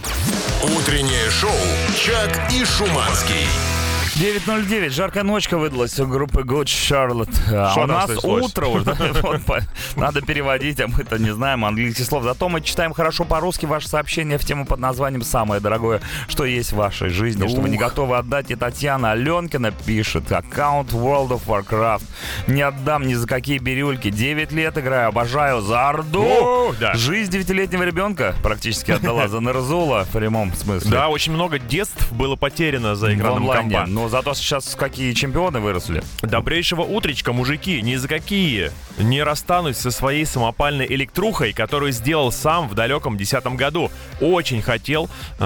Утреннее 0.62 1.31
шоу 1.31 1.50
«Чак 1.96 2.53
и 2.53 2.64
Шуманский». 2.64 3.73
9.09. 4.16 4.90
Жаркая 4.90 5.24
ночка 5.24 5.59
выдалась 5.59 5.98
у 5.98 6.07
группы 6.07 6.42
Good 6.42 6.66
Charlotte. 6.66 7.37
А 7.53 7.74
у 7.83 7.87
нас 7.87 8.11
утро 8.24 8.66
уже. 8.66 8.85
Надо 9.96 10.20
переводить, 10.22 10.81
а 10.81 10.87
мы-то 10.87 11.18
не 11.18 11.33
знаем 11.35 11.64
английских 11.64 12.05
слов. 12.05 12.22
Зато 12.22 12.48
мы 12.48 12.61
читаем 12.61 12.92
хорошо 12.92 13.24
по-русски 13.24 13.66
ваше 13.66 13.88
сообщение 13.88 14.38
в 14.38 14.44
тему 14.44 14.66
под 14.66 14.79
названием 14.79 15.22
«Самое 15.22 15.61
дорогое, 15.61 16.00
что 16.29 16.44
есть 16.44 16.72
в 16.72 16.77
вашей 16.77 17.09
жизни», 17.09 17.48
что 17.48 17.61
вы 17.61 17.68
не 17.68 17.77
готовы 17.77 18.16
отдать. 18.16 18.53
И 18.53 18.55
Татьяна 18.55 19.12
Аленкина 19.12 19.72
пишет. 19.72 20.31
Аккаунт 20.31 20.92
World 20.92 21.31
of 21.31 21.42
Warcraft. 21.48 22.05
Не 22.46 22.62
отдам 22.62 23.09
ни 23.09 23.14
за 23.14 23.27
какие 23.27 23.59
бирюльки. 23.59 24.11
9 24.11 24.53
лет 24.53 24.79
играю, 24.79 25.09
обожаю. 25.09 25.61
За 25.61 25.88
Орду. 25.88 26.72
Жизнь 26.94 27.33
девятилетнего 27.33 27.83
ребенка 27.83 28.37
практически 28.44 28.92
отдала 28.92 29.27
за 29.29 29.40
Нарзула 29.40 30.05
в 30.05 30.11
прямом 30.11 30.55
смысле. 30.55 30.88
Да, 30.88 31.09
очень 31.09 31.33
много 31.33 31.59
детств 31.59 32.12
было 32.12 32.37
потеряно 32.37 32.94
за 32.94 33.12
экраном 33.12 33.46
компа. 33.48 33.87
Но 34.04 34.10
зато 34.10 34.34
сейчас 34.34 34.76
какие 34.78 35.14
чемпионы 35.14 35.60
выросли. 35.60 36.02
Добрейшего 36.20 36.82
утречка, 36.82 37.32
мужики, 37.32 37.80
ни 37.80 37.96
за 37.96 38.06
какие 38.06 38.70
не 38.98 39.22
расстанусь 39.22 39.78
со 39.78 39.90
своей 39.90 40.26
самопальной 40.26 40.84
электрухой, 40.86 41.54
которую 41.54 41.90
сделал 41.90 42.30
сам 42.30 42.68
в 42.68 42.74
далеком 42.74 43.16
десятом 43.16 43.56
году. 43.56 43.90
Очень 44.20 44.60
хотел 44.60 45.08
э, 45.38 45.42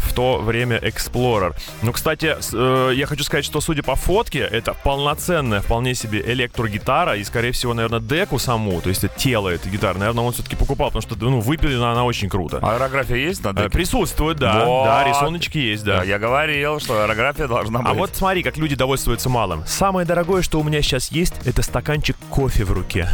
в 0.00 0.12
то 0.14 0.38
время 0.38 0.78
Explorer. 0.78 1.54
Ну, 1.82 1.92
кстати, 1.92 2.34
э, 2.54 2.92
я 2.94 3.04
хочу 3.06 3.24
сказать, 3.24 3.44
что 3.44 3.60
судя 3.60 3.82
по 3.82 3.94
фотке, 3.94 4.38
это 4.38 4.72
полноценная 4.72 5.60
вполне 5.60 5.94
себе 5.94 6.22
электрогитара 6.22 7.14
и, 7.14 7.24
скорее 7.24 7.52
всего, 7.52 7.74
наверное, 7.74 8.00
деку 8.00 8.38
саму, 8.38 8.80
то 8.80 8.88
есть 8.88 9.04
это 9.04 9.18
тело 9.18 9.50
этой 9.50 9.70
гитары, 9.70 9.98
наверное, 9.98 10.24
он 10.24 10.32
все-таки 10.32 10.56
покупал, 10.56 10.88
потому 10.88 11.02
что, 11.02 11.14
ну, 11.22 11.40
выпилена 11.40 11.92
она 11.92 12.04
очень 12.04 12.30
круто. 12.30 12.58
Аэрография 12.62 13.16
есть 13.16 13.44
на 13.44 13.50
Э, 13.50 13.52
деке? 13.54 13.68
Присутствует, 13.68 14.38
да, 14.38 14.64
Вот. 14.64 14.86
да, 14.86 15.04
рисуночки 15.04 15.58
есть, 15.58 15.84
да. 15.84 15.98
Да, 15.98 16.04
я 16.04 16.18
говорил, 16.18 16.80
что 16.80 17.02
аэрография 17.02 17.46
должна 17.46 17.80
быть. 17.80 17.88
А 17.88 17.92
вот 17.98 18.16
смотри, 18.16 18.42
как 18.42 18.56
люди 18.56 18.74
довольствуются 18.74 19.28
малым. 19.28 19.64
Самое 19.66 20.06
дорогое, 20.06 20.42
что 20.42 20.60
у 20.60 20.64
меня 20.64 20.82
сейчас 20.82 21.10
есть, 21.10 21.34
это 21.44 21.62
стаканчик 21.62 22.16
кофе 22.30 22.64
в 22.64 22.72
руке. 22.72 23.08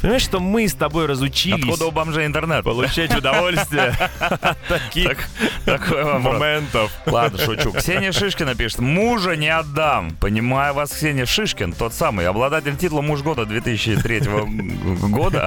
Понимаешь, 0.00 0.22
что 0.22 0.40
мы 0.40 0.68
с 0.68 0.74
тобой 0.74 1.06
разучились 1.06 1.64
Откуда 1.64 1.86
у 1.86 1.90
бомжей 1.90 2.26
интернет? 2.26 2.64
получать 2.64 3.14
удовольствие 3.14 3.94
таких 4.68 5.28
моментов. 5.66 6.92
Ладно, 7.06 7.38
шучу. 7.38 7.72
Ксения 7.72 8.12
Шишкина 8.12 8.54
пишет. 8.54 8.80
Мужа 8.80 9.36
не 9.36 9.48
отдам. 9.48 10.16
Понимаю 10.16 10.74
вас, 10.74 10.90
Ксения 10.90 11.26
Шишкин, 11.26 11.72
тот 11.72 11.94
самый, 11.94 12.26
обладатель 12.26 12.76
титула 12.76 13.00
муж 13.00 13.22
года 13.22 13.46
2003 13.46 14.20
года. 15.08 15.46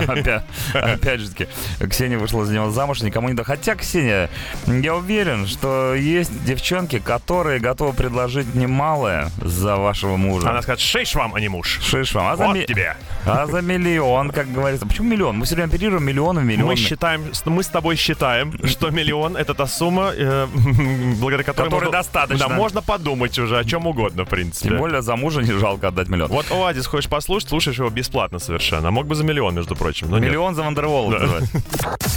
Опять, 0.74 1.20
же 1.22 1.30
таки, 1.30 1.48
Ксения 1.90 2.18
вышла 2.18 2.46
за 2.46 2.54
него 2.54 2.72
замуж, 2.72 3.02
никому 3.02 3.30
не 3.30 3.36
дала. 3.36 3.46
Хотя, 3.46 3.76
Ксения, 3.76 4.30
я 4.66 4.96
уверен, 4.96 5.48
что 5.48 5.94
есть 5.94 6.32
девчонки, 6.46 7.00
которые 7.00 7.60
готовы 7.60 7.94
предложить 7.94 8.56
немалое 8.68 9.30
за 9.42 9.76
вашего 9.78 10.18
мужа. 10.18 10.50
Она 10.50 10.62
скажет, 10.62 10.82
шиш 10.82 11.16
вам, 11.16 11.34
а 11.36 11.40
не 11.40 11.48
муж. 11.50 11.80
Шиш 11.82 12.14
вам. 12.14 12.28
А 12.28 12.36
за, 12.36 12.46
Вот 12.48 12.56
ми- 12.56 12.66
тебе. 12.66 12.96
а 13.26 13.46
за 13.48 13.62
миллион, 13.62 14.32
как 14.32 14.52
говорится. 14.52 14.86
Почему 14.86 15.10
миллион? 15.10 15.38
Мы 15.38 15.46
все 15.46 15.56
время 15.56 15.70
оперируем 15.70 16.04
миллионами, 16.04 16.46
миллионами. 16.54 16.68
Мы 16.70 16.76
считаем, 16.76 17.24
мы 17.46 17.64
с 17.64 17.68
тобой 17.68 17.96
считаем, 17.96 18.54
что 18.68 18.90
миллион 18.92 19.36
это 19.38 19.54
та 19.54 19.68
сумма, 19.68 20.12
э, 20.16 20.48
благодаря 21.20 21.44
которой 21.44 21.66
Которой 21.66 21.86
можно- 21.86 21.92
достаточно. 21.92 22.48
Да, 22.50 22.56
можно 22.56 22.82
подумать 22.82 23.38
уже 23.40 23.58
о 23.58 23.64
чем 23.64 23.88
угодно, 23.88 24.26
в 24.26 24.30
принципе. 24.30 24.70
Тем 24.70 24.78
более 24.78 25.02
за 25.02 25.16
мужа 25.16 25.42
не 25.42 25.52
жалко 25.54 25.88
отдать 25.88 26.10
миллион. 26.10 26.30
Вот 26.30 26.52
Оазис 26.52 26.86
хочешь 26.88 27.10
послушать, 27.10 27.50
слушаешь 27.50 27.78
его 27.80 27.90
бесплатно 27.90 28.40
совершенно. 28.40 28.90
А 28.90 28.92
Мог 28.92 29.06
бы 29.08 29.16
за 29.16 29.24
миллион, 29.24 29.56
между 29.56 29.76
прочим. 29.76 30.10
но 30.10 30.18
нет. 30.20 30.30
Миллион 30.30 30.56
за 30.56 30.64
Вандервола 30.64 31.10
называется. 31.12 31.62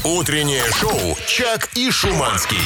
Утреннее 0.04 0.62
шоу 0.80 1.16
«Чак 1.26 1.68
и 1.76 1.90
Шуманский». 1.90 2.58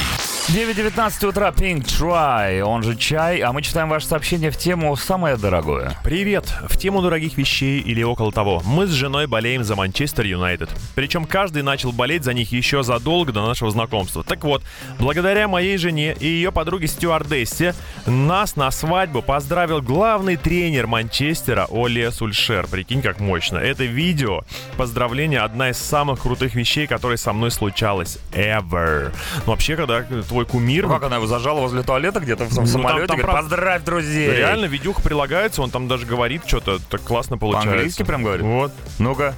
9.19 0.47 1.25
утра, 1.27 1.49
Pink 1.49 1.85
Try, 1.85 2.61
он 2.61 2.83
же 2.83 2.95
чай, 2.95 3.39
а 3.39 3.51
мы 3.51 3.61
читаем 3.63 3.74
ваше 3.83 4.07
сообщение 4.07 4.51
в 4.51 4.57
тему 4.57 4.95
«Самое 4.95 5.35
дорогое». 5.35 5.97
Привет! 6.01 6.45
В 6.69 6.77
тему 6.77 7.01
дорогих 7.01 7.35
вещей 7.37 7.81
или 7.81 8.01
около 8.03 8.31
того. 8.31 8.61
Мы 8.65 8.87
с 8.87 8.91
женой 8.91 9.27
болеем 9.27 9.65
за 9.65 9.75
Манчестер 9.75 10.25
Юнайтед. 10.25 10.69
Причем 10.95 11.25
каждый 11.25 11.61
начал 11.61 11.91
болеть 11.91 12.23
за 12.23 12.33
них 12.33 12.53
еще 12.53 12.83
задолго 12.83 13.33
до 13.33 13.45
нашего 13.45 13.69
знакомства. 13.71 14.23
Так 14.23 14.45
вот, 14.45 14.63
благодаря 14.97 15.49
моей 15.49 15.77
жене 15.77 16.13
и 16.17 16.25
ее 16.25 16.53
подруге 16.53 16.87
стюардессе, 16.87 17.75
нас 18.05 18.55
на 18.55 18.71
свадьбу 18.71 19.21
поздравил 19.21 19.81
главный 19.81 20.37
тренер 20.37 20.87
Манчестера 20.87 21.65
Оле 21.69 22.11
Сульшер. 22.11 22.67
Прикинь, 22.67 23.01
как 23.01 23.19
мощно. 23.19 23.57
Это 23.57 23.83
видео 23.83 24.43
поздравление 24.77 25.41
одна 25.41 25.71
из 25.71 25.77
самых 25.77 26.21
крутых 26.21 26.55
вещей, 26.55 26.87
которые 26.87 27.17
со 27.17 27.33
мной 27.33 27.51
случалось 27.51 28.19
ever. 28.31 29.11
Ну, 29.45 29.51
вообще, 29.51 29.75
когда 29.75 30.03
твой 30.03 30.45
кумир... 30.45 30.87
Ну, 30.87 30.93
Как 30.93 31.03
она 31.03 31.17
его 31.17 31.27
зажала 31.27 31.59
возле 31.59 31.83
туалета 31.83 32.21
где-то 32.21 32.45
в 32.45 32.55
там- 32.55 32.65
самолете? 32.65 33.07
там 33.07 33.17
говорит, 33.17 33.25
прав- 33.25 33.49
поздравь 33.65 33.83
друзей! 33.83 34.29
Реально, 34.29 34.65
видюха 34.65 35.01
прилагается, 35.01 35.61
он 35.61 35.71
там 35.71 35.87
даже 35.87 36.05
говорит 36.05 36.43
что-то 36.45 36.79
так 36.79 37.01
классно 37.01 37.37
получается. 37.37 37.69
По-английски 37.71 38.03
прям 38.03 38.23
говорит? 38.23 38.45
Вот. 38.45 38.71
Ну-ка. 38.99 39.33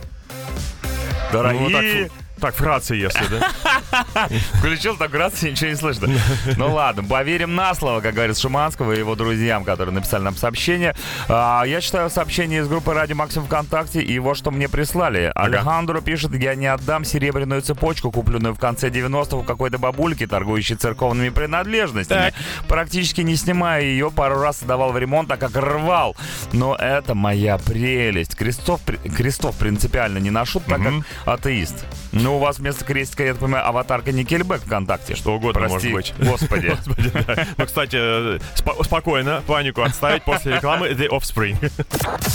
Ну, 1.32 1.32
Дорогие! 1.32 2.06
так, 2.06 2.42
так, 2.42 2.56
вкратце, 2.56 2.96
если, 2.96 3.26
да? 3.28 3.52
Включил 4.54 4.98
так 4.98 5.14
раз, 5.14 5.44
и 5.44 5.52
ничего 5.52 5.70
не 5.70 5.76
слышно. 5.76 6.10
Ну 6.58 6.74
ладно, 6.74 7.04
поверим 7.04 7.56
на 7.56 7.74
слово, 7.76 8.02
как 8.02 8.16
говорит 8.16 8.38
Шуманского 8.38 8.94
и 8.94 9.00
его 9.00 9.16
друзьям, 9.16 9.64
которые 9.64 9.94
написали 9.94 10.24
нам 10.24 10.36
сообщение. 10.36 10.96
А, 11.28 11.64
я 11.66 11.82
читаю 11.82 12.10
сообщение 12.10 12.62
из 12.62 12.68
группы 12.68 12.94
Радио 12.94 13.16
Максим 13.16 13.46
ВКонтакте 13.46 14.02
и 14.02 14.20
вот 14.20 14.38
что 14.38 14.52
мне 14.52 14.70
прислали. 14.70 15.32
Алехандро 15.36 16.02
пишет, 16.02 16.34
я 16.36 16.56
не 16.56 16.68
отдам 16.68 17.04
серебряную 17.06 17.62
цепочку, 17.62 18.12
купленную 18.12 18.54
в 18.54 18.60
конце 18.60 18.90
90-х 18.90 19.38
у 19.38 19.44
какой-то 19.44 19.78
бабульки, 19.78 20.26
торгующей 20.26 20.76
церковными 20.76 21.30
принадлежностями. 21.30 22.32
Так. 22.32 22.34
Практически 22.68 23.22
не 23.22 23.36
снимая 23.36 23.84
ее, 23.84 24.12
пару 24.12 24.40
раз 24.40 24.62
отдавал 24.62 24.92
в 24.92 24.98
ремонт, 24.98 25.30
так 25.30 25.40
как 25.40 25.56
рвал. 25.56 26.16
Но 26.54 26.76
это 26.76 27.16
моя 27.16 27.58
прелесть. 27.58 28.36
Крестов, 28.36 28.82
крестов 29.16 29.56
принципиально 29.58 30.18
не 30.18 30.30
ношу, 30.30 30.60
так 30.60 30.82
как 30.82 30.94
атеист. 31.26 31.86
Ну, 32.12 32.38
у 32.38 32.40
вас 32.40 32.60
вместо 32.60 32.86
крестика, 32.86 33.24
я 33.24 33.34
так 33.34 33.42
понимаю, 33.42 33.68
аватарка 33.68 34.12
Никельбэк 34.12 34.62
ВКонтакте. 34.62 35.16
Что 35.16 35.34
угодно 35.36 35.62
Прости, 35.68 35.90
может 35.90 36.16
быть. 36.18 36.28
Господи. 36.30 36.68
Господи, 36.86 37.12
да. 37.28 37.46
Ну, 37.58 37.66
кстати, 37.66 37.96
э, 38.00 38.40
спо- 38.56 38.84
спокойно, 38.84 39.44
панику 39.48 39.82
отставить 39.82 40.24
после 40.24 40.56
рекламы 40.56 40.90
The 40.90 41.10
Offspring. 41.10 41.72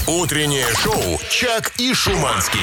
Утреннее 0.06 0.66
шоу 0.82 1.18
«Чак 1.30 1.72
и 1.78 1.94
Шуманский». 1.94 2.61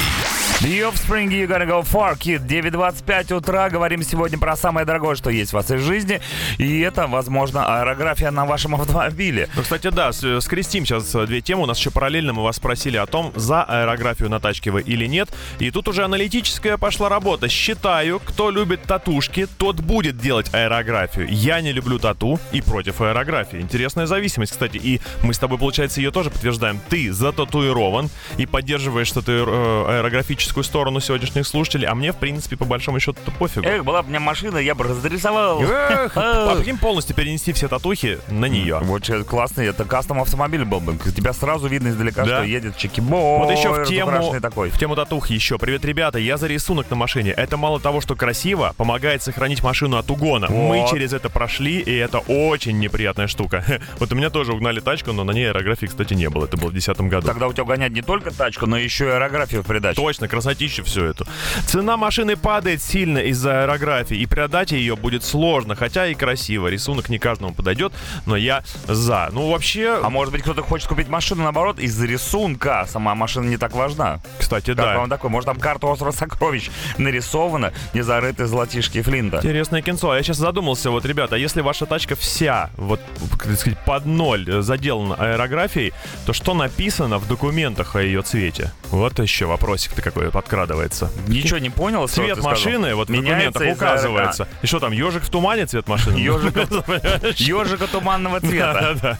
The 0.60 0.90
Offspring, 0.92 1.28
you 1.28 1.46
gotta 1.46 1.66
go 1.66 1.82
far, 1.82 2.16
kid. 2.18 2.46
9.25 2.46 3.34
утра. 3.34 3.70
Говорим 3.70 4.02
сегодня 4.02 4.38
про 4.38 4.56
самое 4.56 4.84
дорогое, 4.84 5.14
что 5.16 5.30
есть 5.30 5.50
в 5.50 5.54
вашей 5.54 5.78
жизни. 5.78 6.20
И 6.58 6.80
это, 6.80 7.06
возможно, 7.06 7.80
аэрография 7.80 8.30
на 8.30 8.44
вашем 8.44 8.74
автомобиле. 8.74 9.48
Ну, 9.56 9.62
кстати, 9.62 9.88
да, 9.90 10.12
с- 10.12 10.40
скрестим 10.42 10.84
сейчас 10.84 11.14
э, 11.14 11.26
две 11.26 11.40
темы. 11.40 11.62
У 11.62 11.66
нас 11.66 11.78
еще 11.78 11.90
параллельно 11.90 12.34
мы 12.34 12.42
вас 12.42 12.56
спросили 12.56 12.98
о 12.98 13.06
том, 13.06 13.32
за 13.36 13.62
аэрографию 13.64 14.28
на 14.28 14.38
тачке 14.38 14.70
вы 14.70 14.82
или 14.82 15.06
нет. 15.06 15.30
И 15.58 15.70
тут 15.70 15.88
уже 15.88 16.04
аналитическая 16.04 16.76
пошла 16.76 16.99
работа. 17.08 17.48
Считаю, 17.48 18.20
кто 18.20 18.50
любит 18.50 18.82
татушки, 18.82 19.46
тот 19.58 19.76
будет 19.80 20.18
делать 20.18 20.52
аэрографию. 20.54 21.26
Я 21.30 21.60
не 21.60 21.72
люблю 21.72 21.98
тату 21.98 22.38
и 22.52 22.60
против 22.60 23.00
аэрографии. 23.00 23.60
Интересная 23.60 24.06
зависимость, 24.06 24.52
кстати. 24.52 24.76
И 24.76 25.00
мы 25.22 25.34
с 25.34 25.38
тобой, 25.38 25.58
получается, 25.58 26.00
ее 26.00 26.10
тоже 26.10 26.30
подтверждаем. 26.30 26.80
Ты 26.88 27.12
зататуирован 27.12 28.10
и 28.36 28.46
поддерживаешь 28.46 29.10
тату- 29.12 29.32
э, 29.32 29.84
аэрографическую 29.98 30.64
сторону 30.64 31.00
сегодняшних 31.00 31.46
слушателей, 31.46 31.86
а 31.86 31.94
мне, 31.94 32.12
в 32.12 32.16
принципе, 32.16 32.56
по 32.56 32.64
большому 32.64 33.00
счету-то 33.00 33.30
пофигу. 33.32 33.66
Эх, 33.66 33.84
была 33.84 34.02
бы 34.02 34.06
у 34.08 34.10
меня 34.10 34.20
машина, 34.20 34.58
я 34.58 34.74
бы 34.74 34.84
разрисовал. 34.84 35.62
Эх, 35.62 36.12
а 36.16 36.54
прикинь, 36.56 36.78
полностью 36.78 37.14
перенести 37.16 37.52
все 37.52 37.68
татухи 37.68 38.18
на 38.28 38.46
нее. 38.46 38.78
Вот 38.82 39.04
что 39.04 39.24
классный, 39.24 39.66
это 39.66 39.84
кастом 39.84 40.20
автомобиль 40.20 40.64
был 40.64 40.80
бы. 40.80 40.96
Тебя 41.12 41.32
сразу 41.32 41.68
видно 41.68 41.88
издалека, 41.88 42.24
Да. 42.24 42.38
что 42.38 42.44
едет 42.44 42.76
чекибой. 42.76 43.38
Вот 43.38 43.50
еще 43.50 43.72
в 43.72 43.86
тему, 43.86 44.34
такой. 44.40 44.70
в 44.70 44.78
тему 44.78 44.96
татух 44.96 45.30
еще. 45.30 45.58
Привет, 45.58 45.84
ребята, 45.84 46.18
я 46.18 46.36
за 46.36 46.46
рисунок 46.46 46.89
на 46.90 46.96
машине. 46.96 47.30
Это 47.30 47.56
мало 47.56 47.80
того, 47.80 48.00
что 48.00 48.14
красиво, 48.16 48.74
помогает 48.76 49.22
сохранить 49.22 49.62
машину 49.62 49.96
от 49.96 50.10
угона. 50.10 50.48
Мы 50.50 50.80
Вот. 50.80 50.90
через 50.90 51.12
это 51.12 51.28
прошли, 51.30 51.78
и 51.80 51.94
это 51.94 52.18
очень 52.18 52.78
неприятная 52.78 53.26
штука. 53.26 53.64
Вот 53.98 54.12
у 54.12 54.16
меня 54.16 54.30
тоже 54.30 54.52
угнали 54.52 54.80
тачку, 54.80 55.12
но 55.12 55.24
на 55.24 55.32
ней 55.32 55.48
аэрографии, 55.48 55.86
кстати, 55.86 56.14
не 56.14 56.28
было. 56.30 56.44
Это 56.46 56.56
было 56.56 56.68
в 56.68 56.72
2010 56.72 57.00
году. 57.10 57.26
Тогда 57.26 57.48
у 57.48 57.52
тебя 57.52 57.64
гонять 57.64 57.92
не 57.92 58.02
только 58.02 58.30
тачку, 58.30 58.66
но 58.66 58.76
еще 58.78 59.06
и 59.06 59.08
аэрографию 59.08 59.62
в 59.62 59.66
придачу. 59.66 60.00
Точно, 60.00 60.28
красотища 60.28 60.82
все 60.84 61.06
это. 61.06 61.26
Цена 61.66 61.96
машины 61.96 62.36
падает 62.36 62.82
сильно 62.82 63.18
из-за 63.18 63.62
аэрографии, 63.62 64.16
и 64.16 64.26
продать 64.26 64.72
ее 64.72 64.96
будет 64.96 65.24
сложно, 65.24 65.74
хотя 65.76 66.06
и 66.06 66.14
красиво. 66.14 66.68
Рисунок 66.68 67.08
не 67.08 67.18
каждому 67.18 67.52
подойдет, 67.54 67.92
но 68.26 68.36
я 68.36 68.62
за. 68.86 69.28
Ну, 69.32 69.50
вообще, 69.50 70.00
А 70.02 70.10
может 70.10 70.32
быть, 70.32 70.42
кто-то 70.42 70.62
хочет 70.62 70.88
купить 70.88 71.08
машину, 71.08 71.42
наоборот, 71.42 71.78
из-за 71.78 72.06
рисунка. 72.06 72.86
Сама 72.88 73.14
машина 73.14 73.48
не 73.48 73.56
так 73.56 73.72
важна. 73.74 74.20
кстати, 74.38 74.66
Как 74.74 74.76
да. 74.76 74.98
вам 74.98 75.08
такой? 75.10 75.30
Может, 75.30 75.46
там 75.46 75.58
карта 75.58 75.86
острова 75.86 76.10
сокровищ 76.12 76.70
нарисовано, 76.98 77.72
не 77.94 78.02
зарыты 78.02 78.46
золотишки 78.46 79.02
Флинта. 79.02 79.38
Интересное 79.38 79.82
кинцо. 79.82 80.10
А 80.10 80.16
я 80.16 80.22
сейчас 80.22 80.38
задумался, 80.38 80.90
вот, 80.90 81.04
ребята, 81.04 81.36
а 81.36 81.38
если 81.38 81.60
ваша 81.60 81.86
тачка 81.86 82.14
вся, 82.16 82.70
вот, 82.76 83.00
как 83.38 83.56
сказать, 83.56 83.78
под 83.84 84.06
ноль 84.06 84.62
заделана 84.62 85.14
аэрографией, 85.16 85.92
то 86.26 86.32
что 86.32 86.54
написано 86.54 87.18
в 87.18 87.28
документах 87.28 87.96
о 87.96 88.02
ее 88.02 88.22
цвете? 88.22 88.72
Вот 88.90 89.18
еще 89.18 89.46
вопросик-то 89.46 90.02
какой 90.02 90.30
подкрадывается. 90.30 91.10
Ничего 91.28 91.58
не 91.58 91.70
понял, 91.70 92.06
Цвет 92.08 92.34
ты 92.36 92.40
сказал? 92.42 92.50
машины 92.50 92.94
вот 92.94 93.08
в 93.08 93.10
Меняется 93.10 93.58
документах 93.58 93.62
из-за- 93.62 93.72
указывается. 93.74 94.48
И 94.62 94.66
что 94.66 94.80
там, 94.80 94.92
ежик 94.92 95.22
в 95.22 95.30
тумане 95.30 95.66
цвет 95.66 95.88
машины? 95.88 96.16
Ежика, 97.36 97.86
туманного 97.86 98.40
цвета. 98.40 99.18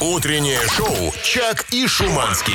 Утреннее 0.00 0.60
шоу 0.76 1.12
«Чак 1.22 1.66
и 1.72 1.86
Шуманский». 1.86 2.54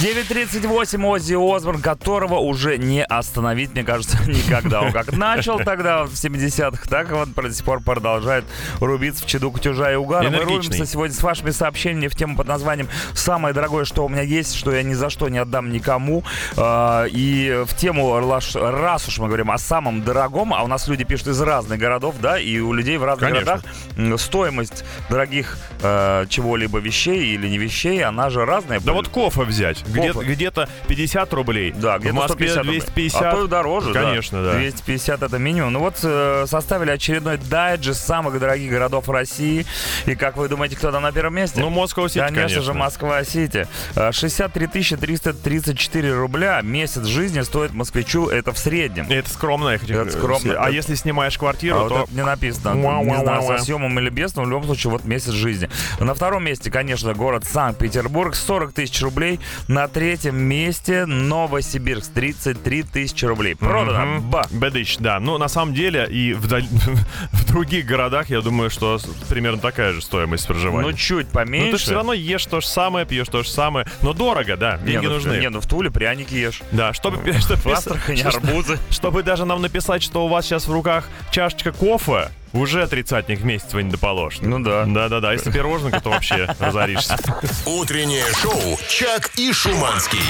9.38 0.00 1.06
Оззи 1.06 1.56
Осборн, 1.56 1.80
которого 1.80 2.34
уже 2.34 2.78
не 2.78 3.04
остановить, 3.04 3.74
мне 3.74 3.84
кажется, 3.84 4.18
никогда. 4.26 4.82
Он 4.82 4.92
как 4.92 5.12
начал 5.12 5.58
тогда 5.60 6.02
в 6.02 6.10
70-х, 6.10 6.88
так 6.88 7.12
вот 7.12 7.32
до 7.32 7.52
сих 7.52 7.64
пор 7.64 7.80
продолжает 7.80 8.44
рубиться 8.80 9.22
в 9.22 9.26
чаду 9.26 9.52
кутюжа 9.52 9.92
и 9.92 9.94
угара. 9.94 10.28
Мы 10.28 10.40
рубимся 10.40 10.84
сегодня 10.84 11.14
с 11.14 11.22
вашими 11.22 11.50
сообщениями 11.50 12.08
в 12.08 12.16
тему 12.16 12.36
под 12.36 12.48
названием 12.48 12.88
«Самое 13.14 13.54
дорогое, 13.54 13.84
что 13.84 14.04
у 14.04 14.08
меня 14.08 14.22
есть, 14.22 14.56
что 14.56 14.74
я 14.74 14.82
ни 14.82 14.94
за 14.94 15.10
что 15.10 15.28
не 15.28 15.38
отдам 15.38 15.70
никому». 15.70 16.24
А, 16.56 17.04
И 17.04 17.62
в 17.64 17.74
тему, 17.76 18.18
раз 18.18 19.08
уж 19.08 19.18
мы 19.18 19.28
говорим 19.28 19.52
о 19.52 19.58
самом 19.58 20.02
дорогом, 20.02 20.52
а 20.52 20.64
у 20.64 20.66
нас 20.66 20.88
люди 20.88 21.04
пишут 21.04 21.28
из 21.28 21.40
разных 21.40 21.78
городов, 21.78 22.16
да, 22.20 22.38
и 22.38 22.58
у 22.58 22.72
людей 22.72 22.96
в 22.96 23.04
разных 23.04 23.28
Конечно. 23.30 23.62
городах 23.96 24.20
стоимость 24.20 24.84
дорогих 25.08 25.56
э, 25.82 26.26
чего-либо 26.28 26.80
вещей 26.80 27.34
или 27.34 27.48
не 27.48 27.58
вещей, 27.58 28.02
она 28.02 28.28
же 28.28 28.44
разная. 28.44 28.80
Да 28.80 28.92
вот 28.92 29.06
кофе 29.08 29.42
взять. 29.42 29.83
Где-. 29.86 30.12
Где-то 30.12 30.68
50 30.88 31.32
рублей. 31.34 31.72
Да, 31.72 31.96
В 31.98 32.00
где-то 32.00 32.14
Москве 32.14 32.48
150 32.48 32.56
рублей. 32.64 32.80
250. 32.80 33.22
А 33.22 33.30
то 33.36 33.44
и 33.44 33.48
дороже. 33.48 33.92
Конечно, 33.92 34.42
да. 34.44 34.52
250 34.54 35.22
это 35.22 35.38
минимум. 35.38 35.72
Ну 35.72 35.80
вот 35.80 35.96
э, 36.02 36.44
составили 36.46 36.90
очередной 36.90 37.36
дайджест 37.38 38.06
самых 38.06 38.38
дорогих 38.38 38.70
городов 38.70 39.08
России. 39.08 39.66
И 40.06 40.14
как 40.14 40.36
вы 40.36 40.48
думаете, 40.48 40.76
кто 40.76 40.90
там 40.92 41.02
на 41.02 41.12
первом 41.12 41.34
месте? 41.36 41.60
Ну, 41.60 41.70
Москва-Сити, 41.70 42.18
Конечно, 42.18 42.40
конечно. 42.42 42.62
же, 42.62 42.74
Москва-Сити. 42.74 43.66
Э, 43.96 44.12
63 44.12 44.66
334 44.66 46.14
рубля 46.14 46.60
месяц 46.62 47.04
жизни 47.06 47.40
стоит 47.42 47.72
москвичу, 47.72 48.28
это 48.28 48.52
в 48.52 48.58
среднем. 48.58 49.06
Это 49.10 49.28
скромно. 49.30 49.70
я 49.70 49.78
хочу- 49.78 49.94
Это 49.94 50.10
скромно. 50.10 50.54
А 50.58 50.70
если 50.70 50.94
снимаешь 50.94 51.38
квартиру, 51.38 51.76
А 51.78 51.82
вот 51.82 51.88
то... 51.90 52.02
это 52.04 52.14
не 52.14 52.24
написано. 52.24 52.70
Уа, 52.82 53.02
Не 53.02 53.10
уа, 53.12 53.18
знаю, 53.20 53.42
со 53.42 53.58
съемом 53.64 53.98
или 53.98 54.10
без, 54.10 54.34
но 54.36 54.42
в 54.44 54.48
любом 54.48 54.64
случае 54.64 54.90
вот 54.90 55.04
месяц 55.04 55.30
жизни. 55.32 55.68
На 56.00 56.14
втором 56.14 56.44
месте, 56.44 56.70
конечно, 56.70 57.14
город 57.14 57.44
Санкт-Петербург, 57.44 58.34
40 58.34 58.72
тысяч 58.72 59.00
рублей. 59.02 59.40
На 59.74 59.88
третьем 59.88 60.36
месте 60.36 61.04
Новосибирск, 61.04 62.12
33 62.12 62.84
тысячи 62.84 63.24
рублей. 63.24 63.56
Продано. 63.56 64.06
Мгм. 64.06 64.30
Ба. 64.30 64.46
Бэдыч, 64.52 64.98
да. 65.00 65.18
Ну, 65.18 65.36
на 65.36 65.48
самом 65.48 65.74
деле, 65.74 66.06
и 66.08 66.32
в, 66.32 66.46
даль- 66.46 66.68
в 67.32 67.44
других 67.50 67.84
городах, 67.84 68.30
я 68.30 68.40
думаю, 68.40 68.70
что 68.70 69.00
примерно 69.28 69.58
такая 69.58 69.92
же 69.92 70.00
стоимость 70.00 70.46
проживания. 70.46 70.86
Ну, 70.88 70.92
чуть 70.96 71.26
Ну, 71.26 71.32
поменьше. 71.32 71.72
ты 71.72 71.76
все 71.78 71.94
равно 71.94 72.12
ешь 72.12 72.46
то 72.46 72.60
же 72.60 72.68
самое, 72.68 73.04
пьешь 73.04 73.26
то 73.26 73.42
же 73.42 73.48
самое. 73.48 73.84
Но 74.00 74.12
дорого, 74.12 74.56
да, 74.56 74.78
Не, 74.84 74.92
деньги 74.92 75.06
ну, 75.06 75.14
нужны. 75.14 75.38
Не, 75.38 75.50
ну 75.50 75.60
в 75.60 75.66
Туле 75.66 75.90
пряники 75.90 76.34
ешь. 76.34 76.62
Да, 76.70 76.92
чтобы, 76.92 77.32
чтобы, 77.40 77.60
В 77.62 77.66
Астрахани 77.66 78.18
что- 78.18 78.28
арбузы. 78.28 78.78
чтобы 78.90 79.24
даже 79.24 79.44
нам 79.44 79.60
написать, 79.60 80.04
что 80.04 80.24
у 80.24 80.28
вас 80.28 80.44
сейчас 80.46 80.68
в 80.68 80.72
руках 80.72 81.08
чашечка 81.32 81.72
кофе, 81.72 82.30
уже 82.54 82.86
тридцатник 82.86 83.40
в 83.40 83.44
месяц 83.44 83.72
вы 83.72 83.82
не 83.82 83.90
доположите. 83.90 84.46
Ну 84.46 84.60
да. 84.60 84.84
Да-да-да, 84.86 85.32
если 85.32 85.50
пироженка, 85.50 86.00
то 86.00 86.10
вообще 86.10 86.48
разоришься. 86.58 87.18
Утреннее 87.66 88.24
шоу 88.40 88.78
«Чак 88.88 89.30
и 89.36 89.52
Шуманский». 89.52 90.20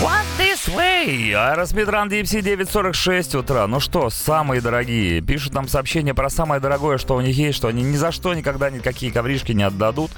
What 0.00 0.24
this 0.38 0.68
way? 0.74 1.32
Aerosmith 1.34 1.88
Run 1.88 2.08
DMC 2.08 2.40
9.46 2.40 3.36
утра. 3.38 3.66
Ну 3.66 3.80
что, 3.80 4.10
самые 4.10 4.60
дорогие. 4.60 5.20
Пишут 5.20 5.52
нам 5.54 5.68
сообщение 5.68 6.14
про 6.14 6.30
самое 6.30 6.60
дорогое, 6.60 6.98
что 6.98 7.14
у 7.16 7.20
них 7.20 7.36
есть, 7.36 7.56
что 7.58 7.68
они 7.68 7.82
ни 7.82 7.96
за 7.96 8.10
что 8.10 8.34
никогда 8.34 8.70
никакие 8.70 9.12
коврижки 9.12 9.52
не 9.52 9.62
отдадут. 9.62 10.10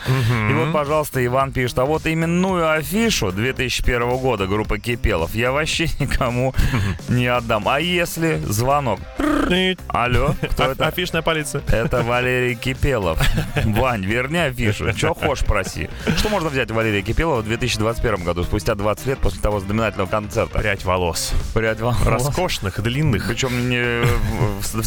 И 0.50 0.52
вот, 0.54 0.72
пожалуйста, 0.72 1.24
Иван 1.24 1.52
пишет, 1.52 1.78
а 1.80 1.84
вот 1.84 2.06
именную 2.06 2.70
афишу 2.72 3.32
2001 3.32 4.08
года 4.18 4.46
группы 4.46 4.78
Кипелов 4.78 5.34
я 5.34 5.52
вообще 5.52 5.86
никому 5.98 6.54
не 7.08 7.26
отдам. 7.26 7.68
А 7.68 7.80
если 7.80 8.36
звонок? 8.46 9.00
Алло, 9.88 10.34
кто 10.50 10.64
А- 10.64 10.68
это? 10.72 10.86
Афишная 10.86 11.22
полиция. 11.22 11.62
Это 11.68 12.02
Валерий 12.02 12.54
Кипелов. 12.54 13.18
Вань, 13.64 14.04
верни 14.04 14.38
афишу. 14.38 14.92
Че 14.92 15.14
хочешь, 15.14 15.44
проси. 15.44 15.88
Что 16.16 16.28
можно 16.28 16.48
взять 16.48 16.70
Валерия 16.70 17.02
Кипелова 17.02 17.40
в 17.42 17.44
2021 17.44 18.24
году, 18.24 18.44
спустя 18.44 18.74
20 18.74 19.06
лет 19.06 19.18
после 19.18 19.40
того 19.40 19.55
знаменательного 19.60 20.08
концерта? 20.08 20.58
Прядь 20.58 20.84
волос. 20.84 21.32
Прядь 21.54 21.80
волос. 21.80 21.96
Роскошных, 22.04 22.80
длинных. 22.80 23.26
Причем 23.28 23.68
не 23.68 24.02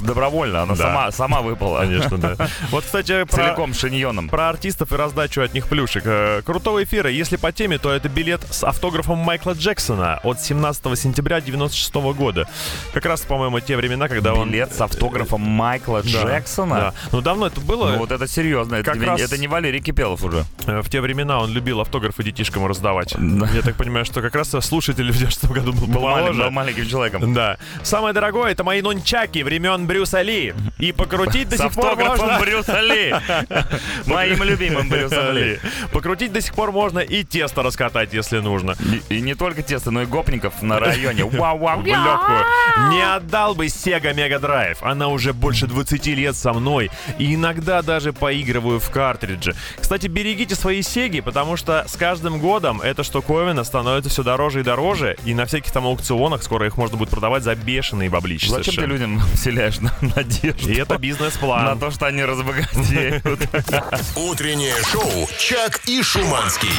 добровольно, 0.04 0.64
она 0.64 0.76
Да. 0.76 0.84
сама, 0.84 1.12
сама 1.12 1.42
выпала. 1.42 1.80
Конечно, 1.80 2.18
да. 2.18 2.36
Вот, 2.72 2.84
кстати, 2.86 3.24
про, 3.26 3.36
Целиком 3.46 3.74
шиньоном. 3.74 4.30
про 4.30 4.50
артистов 4.50 4.92
и 4.92 4.96
раздачу 4.96 5.42
от 5.42 5.54
них 5.54 5.68
плюшек. 5.68 6.04
Э, 6.06 6.42
Крутого 6.46 6.84
эфира. 6.84 7.10
Если 7.10 7.36
по 7.38 7.52
теме, 7.52 7.78
то 7.78 7.92
это 7.92 8.10
билет 8.10 8.42
с 8.50 8.64
автографом 8.64 9.18
Майкла 9.18 9.54
Джексона 9.54 10.20
от 10.24 10.42
17 10.42 10.96
сентября 10.98 11.42
96 11.42 11.94
года. 12.14 12.48
Как 12.94 13.06
раз, 13.06 13.22
по-моему, 13.22 13.60
те 13.60 13.76
времена, 13.78 14.08
когда 14.08 14.34
он... 14.34 14.50
Билет 14.50 14.74
с 14.74 14.82
автографом 14.82 15.42
Майкла 15.42 16.02
Да, 16.04 16.10
Джексона. 16.10 16.76
Да. 16.76 16.94
Ну, 17.12 17.22
давно 17.22 17.48
это 17.48 17.60
было. 17.62 17.90
Ну 17.92 17.98
вот 18.00 18.12
это 18.12 18.28
серьезно, 18.28 18.76
это, 18.76 18.92
Как 18.92 19.02
раз- 19.04 19.22
это 19.22 19.38
не 19.38 19.48
Валерий 19.48 19.82
Кипелов 19.82 20.24
уже. 20.24 20.46
Э, 20.68 20.82
В 20.82 20.90
те 20.90 21.02
времена 21.02 21.40
он 21.40 21.52
любил 21.52 21.82
автографы 21.82 22.24
детишкам 22.24 22.66
раздавать. 22.68 23.16
Да. 23.18 23.48
Я 23.54 23.62
так 23.62 23.76
понимаю, 23.76 24.06
что 24.06 24.22
как 24.22 24.36
раз 24.36 24.54
слушатель 24.62 25.12
в 25.12 25.18
96 25.18 25.52
году 25.52 25.74
был 25.74 25.88
помоложе. 25.94 26.44
был 26.44 26.52
маленьким 26.52 26.88
человеком. 26.88 27.34
Да. 27.34 27.58
Самое 27.84 28.14
дорогое 28.14 28.52
это 28.52 28.64
мои 28.64 28.82
нунчаки 28.82 29.44
времен 29.44 29.88
Брюса 29.88 30.22
Ли. 30.22 30.54
И 30.78 30.92
покрутить 30.92 31.50
до 31.50 31.58
сих 31.58 31.74
пор 31.74 31.96
можно. 31.96 32.40
Брюса 32.40 32.80
Ли. 32.82 33.14
Моим 34.06 34.44
любимым 34.44 34.90
Брюсом 34.90 35.34
Ли. 35.36 35.60
Покрутить 35.92 36.32
до 36.32 36.42
сих 36.42 36.54
пор 36.54 36.72
можно 36.72 37.00
и 37.00 37.24
тесто 37.24 37.64
раскатать, 37.64 38.14
если 38.14 38.40
нужно. 38.40 38.76
И, 39.10 39.16
и 39.18 39.22
не 39.22 39.36
только 39.36 39.62
тесто, 39.62 39.92
но 39.92 40.02
и 40.02 40.06
гопников 40.06 40.62
на 40.62 40.80
районе. 40.80 41.24
Вау-вау, 41.26 41.82
В 41.82 41.86
легкую. 41.86 42.92
Не 42.92 43.02
отдал 43.16 43.56
бы 43.56 43.68
Sega 43.68 44.14
Mega 44.14 44.40
Drive. 44.40 44.78
Она 44.82 45.08
уже 45.10 45.34
больше 45.34 45.68
20 45.68 46.06
лет 46.08 46.36
со 46.36 46.54
мной. 46.54 46.90
И 47.18 47.36
иногда 47.36 47.82
даже 47.82 48.14
поигрываю 48.14 48.80
в 48.80 48.90
картридже. 48.90 49.56
Кстати, 49.80 50.08
берегите 50.08 50.56
свои 50.56 50.82
Сеги, 50.82 51.20
потому 51.20 51.56
что 51.56 51.86
с 51.88 51.96
каждым 51.96 52.40
годом 52.40 52.82
эта 52.82 53.04
штуковина 53.04 53.64
становится 53.64 54.10
все 54.10 54.24
дороже 54.24 54.49
и 54.58 54.64
дороже. 54.64 55.18
И 55.26 55.34
на 55.34 55.46
всяких 55.46 55.72
там 55.72 55.86
аукционах 55.86 56.44
скоро 56.44 56.66
их 56.68 56.78
можно 56.78 56.98
будет 56.98 57.10
продавать 57.10 57.44
за 57.44 57.56
бешеные 57.56 58.10
баблища. 58.10 58.50
Зачем 58.50 58.64
ты 58.64 58.72
совершенно. 58.82 58.92
людям 58.92 59.22
вселяешь 59.34 59.80
на- 59.80 59.94
надежду? 60.16 60.70
И 60.70 60.76
это 60.76 60.94
На 60.96 60.98
бизнес-план. 61.00 61.80
то, 61.80 61.92
что 61.92 62.06
они 62.08 62.24
разбогатеют. 62.24 63.24
Утреннее 64.16 64.76
шоу 64.92 65.28
«Чак 65.38 65.82
и 65.88 66.02
Шуманский». 66.02 66.70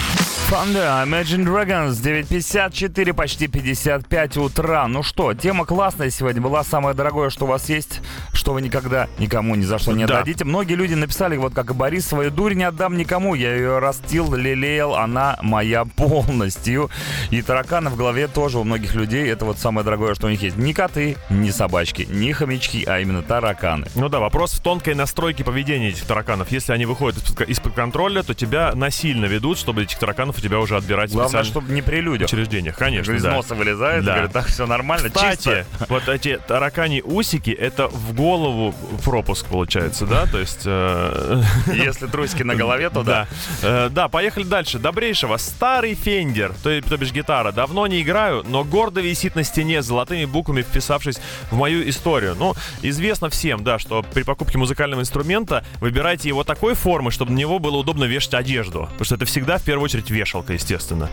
Thunder, 0.50 1.04
Imagine 1.06 1.44
Dragons, 1.46 1.90
9.54, 2.02 3.12
почти 3.12 3.46
55 3.46 4.36
утра. 4.38 4.88
Ну 4.88 5.02
что, 5.04 5.32
тема 5.32 5.64
классная 5.64 6.10
сегодня 6.10 6.40
была. 6.40 6.64
Самое 6.64 6.94
дорогое, 6.96 7.30
что 7.30 7.44
у 7.44 7.48
вас 7.48 7.68
есть, 7.68 8.00
что 8.32 8.52
вы 8.54 8.60
никогда 8.62 9.06
никому 9.20 9.54
ни 9.54 9.62
за 9.62 9.78
что 9.78 9.92
не 9.92 10.06
Да. 10.06 10.16
отдадите. 10.18 10.44
Многие 10.44 10.74
люди 10.74 10.94
написали, 10.94 11.36
вот 11.36 11.54
как 11.54 11.70
и 11.70 11.74
Борис, 11.74 12.06
свою 12.06 12.32
дурь 12.32 12.54
не 12.54 12.64
отдам 12.64 12.96
никому. 12.96 13.36
Я 13.36 13.54
ее 13.54 13.78
растил, 13.78 14.34
лелеял, 14.34 14.96
она 14.96 15.38
моя 15.40 15.84
полностью. 15.84 16.90
И 17.30 17.42
тараканы 17.60 17.90
в 17.90 17.96
голове 17.96 18.26
тоже 18.26 18.58
у 18.58 18.64
многих 18.64 18.94
людей. 18.94 19.30
Это 19.30 19.44
вот 19.44 19.58
самое 19.58 19.84
дорогое, 19.84 20.14
что 20.14 20.26
у 20.28 20.30
них 20.30 20.40
есть. 20.42 20.56
Ни 20.56 20.72
коты, 20.72 21.16
ни 21.28 21.50
собачки, 21.50 22.06
ни 22.08 22.32
хомячки, 22.32 22.84
а 22.86 23.00
именно 23.00 23.22
тараканы. 23.22 23.86
Ну 23.94 24.08
да, 24.08 24.18
вопрос 24.18 24.52
в 24.54 24.60
тонкой 24.62 24.94
настройке 24.94 25.44
поведения 25.44 25.90
этих 25.90 26.04
тараканов. 26.04 26.50
Если 26.50 26.72
они 26.72 26.86
выходят 26.86 27.18
из-под, 27.48 27.74
контроля, 27.74 28.22
то 28.22 28.34
тебя 28.34 28.72
насильно 28.74 29.26
ведут, 29.26 29.58
чтобы 29.58 29.82
этих 29.82 29.98
тараканов 29.98 30.38
у 30.38 30.40
тебя 30.40 30.58
уже 30.58 30.76
отбирать 30.76 31.12
Главное, 31.12 31.44
чтобы 31.44 31.72
не 31.72 31.82
при 31.82 32.00
людях. 32.00 32.28
учреждениях. 32.28 32.76
Конечно, 32.76 33.12
Из 33.12 33.22
да. 33.22 33.32
носа 33.32 33.54
вылезает, 33.54 34.04
Да. 34.04 34.12
говорит, 34.14 34.32
так, 34.32 34.46
все 34.46 34.66
нормально, 34.66 35.10
Кстати, 35.10 35.36
чисто. 35.36 35.66
вот 35.88 36.08
эти 36.08 36.38
таракани 36.38 37.02
усики, 37.04 37.50
это 37.50 37.88
в 37.88 38.14
голову 38.14 38.74
пропуск 39.04 39.46
получается, 39.46 40.06
да? 40.06 40.26
То 40.26 40.38
есть... 40.38 40.62
э, 40.64 41.42
Если 41.66 42.06
трусики 42.06 42.42
на 42.42 42.54
голове, 42.54 42.88
то 42.90 43.02
да. 43.02 43.26
Э, 43.62 43.88
Да, 43.90 44.08
поехали 44.08 44.44
дальше. 44.44 44.78
Добрейшего. 44.78 45.36
Старый 45.36 45.94
фендер, 45.94 46.52
то, 46.62 46.80
то 46.82 46.96
бишь 46.96 47.12
гитара. 47.12 47.49
Давно 47.52 47.86
не 47.86 48.02
играю, 48.02 48.44
но 48.46 48.64
гордо 48.64 49.00
висит 49.00 49.34
на 49.34 49.44
стене, 49.44 49.82
золотыми 49.82 50.24
буквами 50.24 50.62
вписавшись 50.62 51.18
в 51.50 51.56
мою 51.56 51.88
историю. 51.88 52.34
Ну, 52.38 52.54
известно 52.82 53.28
всем, 53.30 53.64
да, 53.64 53.78
что 53.78 54.02
при 54.02 54.22
покупке 54.22 54.58
музыкального 54.58 55.00
инструмента 55.00 55.64
выбирайте 55.80 56.28
его 56.28 56.44
такой 56.44 56.74
формы, 56.74 57.10
чтобы 57.10 57.32
на 57.32 57.36
него 57.36 57.58
было 57.58 57.76
удобно 57.78 58.04
вешать 58.04 58.34
одежду. 58.34 58.82
Потому 58.92 59.04
что 59.04 59.14
это 59.16 59.24
всегда, 59.24 59.58
в 59.58 59.62
первую 59.62 59.84
очередь, 59.84 60.10
вешалка, 60.10 60.52
естественно. 60.52 61.08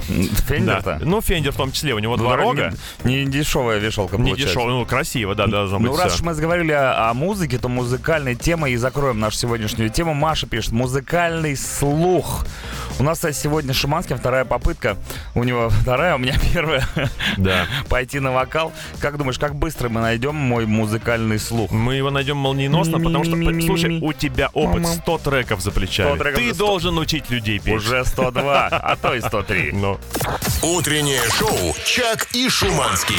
Фендер-то? 0.48 0.98
Да. 1.00 1.06
Ну, 1.06 1.22
фендер 1.22 1.52
в 1.52 1.56
том 1.58 1.72
числе, 1.72 1.94
у 1.94 2.00
него 2.00 2.18
Ну, 2.18 2.24
два 2.24 2.36
рога. 2.36 2.74
Не, 3.04 3.24
не 3.26 3.32
дешевая 3.32 3.80
вешалка 3.80 4.18
Не 4.18 4.24
получается. 4.32 4.56
дешево, 4.56 4.70
ну, 4.70 4.86
красиво, 4.86 5.36
да, 5.36 5.48
должно 5.48 5.80
быть 5.80 5.92
Ну, 5.92 5.98
раз 5.98 6.16
уж 6.16 6.22
мы 6.22 6.34
заговорили 6.34 6.72
о, 6.72 7.10
о 7.10 7.14
музыке, 7.14 7.58
то 7.58 7.70
музыкальной 7.70 8.36
темой 8.36 8.74
и 8.74 8.76
закроем 8.78 9.20
нашу 9.20 9.38
сегодняшнюю 9.38 9.90
тему. 9.90 10.14
Маша 10.14 10.48
пишет, 10.48 10.72
музыкальный 10.72 11.56
слух 11.56 12.46
У 13.00 13.04
нас, 13.04 13.18
кстати, 13.20 13.36
сегодня 13.36 13.74
с 13.74 13.78
Шуманским 13.78 14.18
вторая 14.18 14.44
попытка. 14.46 14.98
У 15.36 15.44
него 15.44 15.70
вторая, 15.82 16.16
у 16.16 16.18
меня 16.18 16.36
первая. 16.54 16.88
Да. 17.38 17.68
Пойти 17.90 18.20
на 18.20 18.32
вокал. 18.32 18.72
Как 19.00 19.18
думаешь, 19.18 19.38
как 19.38 19.56
быстро 19.56 19.90
мы 19.90 20.02
найдем 20.02 20.36
мой 20.36 20.66
музыкальный 20.66 21.40
слух? 21.40 21.72
Мы 21.72 21.96
его 21.96 22.10
найдем 22.10 22.38
молниеносно, 22.38 23.00
потому 23.00 23.24
что, 23.24 23.36
слушай, 23.62 24.00
у 24.02 24.14
тебя 24.14 24.50
опыт 24.54 24.88
100 24.88 25.18
треков 25.20 25.62
за 25.62 25.72
плечами. 25.72 26.16
100 26.16 26.24
треков 26.24 26.40
Ты 26.42 26.50
за 26.50 26.56
100. 26.56 26.66
должен 26.66 26.98
учить 26.98 27.30
людей 27.30 27.60
петь. 27.60 27.76
Уже 27.76 28.04
102, 28.06 28.68
а 28.68 28.96
то 28.96 29.14
и 29.14 29.22
103. 29.22 29.72
Ну, 29.78 30.00
Утреннее 30.64 31.22
шоу 31.38 31.76
«Чак 31.86 32.28
и 32.34 32.50
Шуманский». 32.50 33.16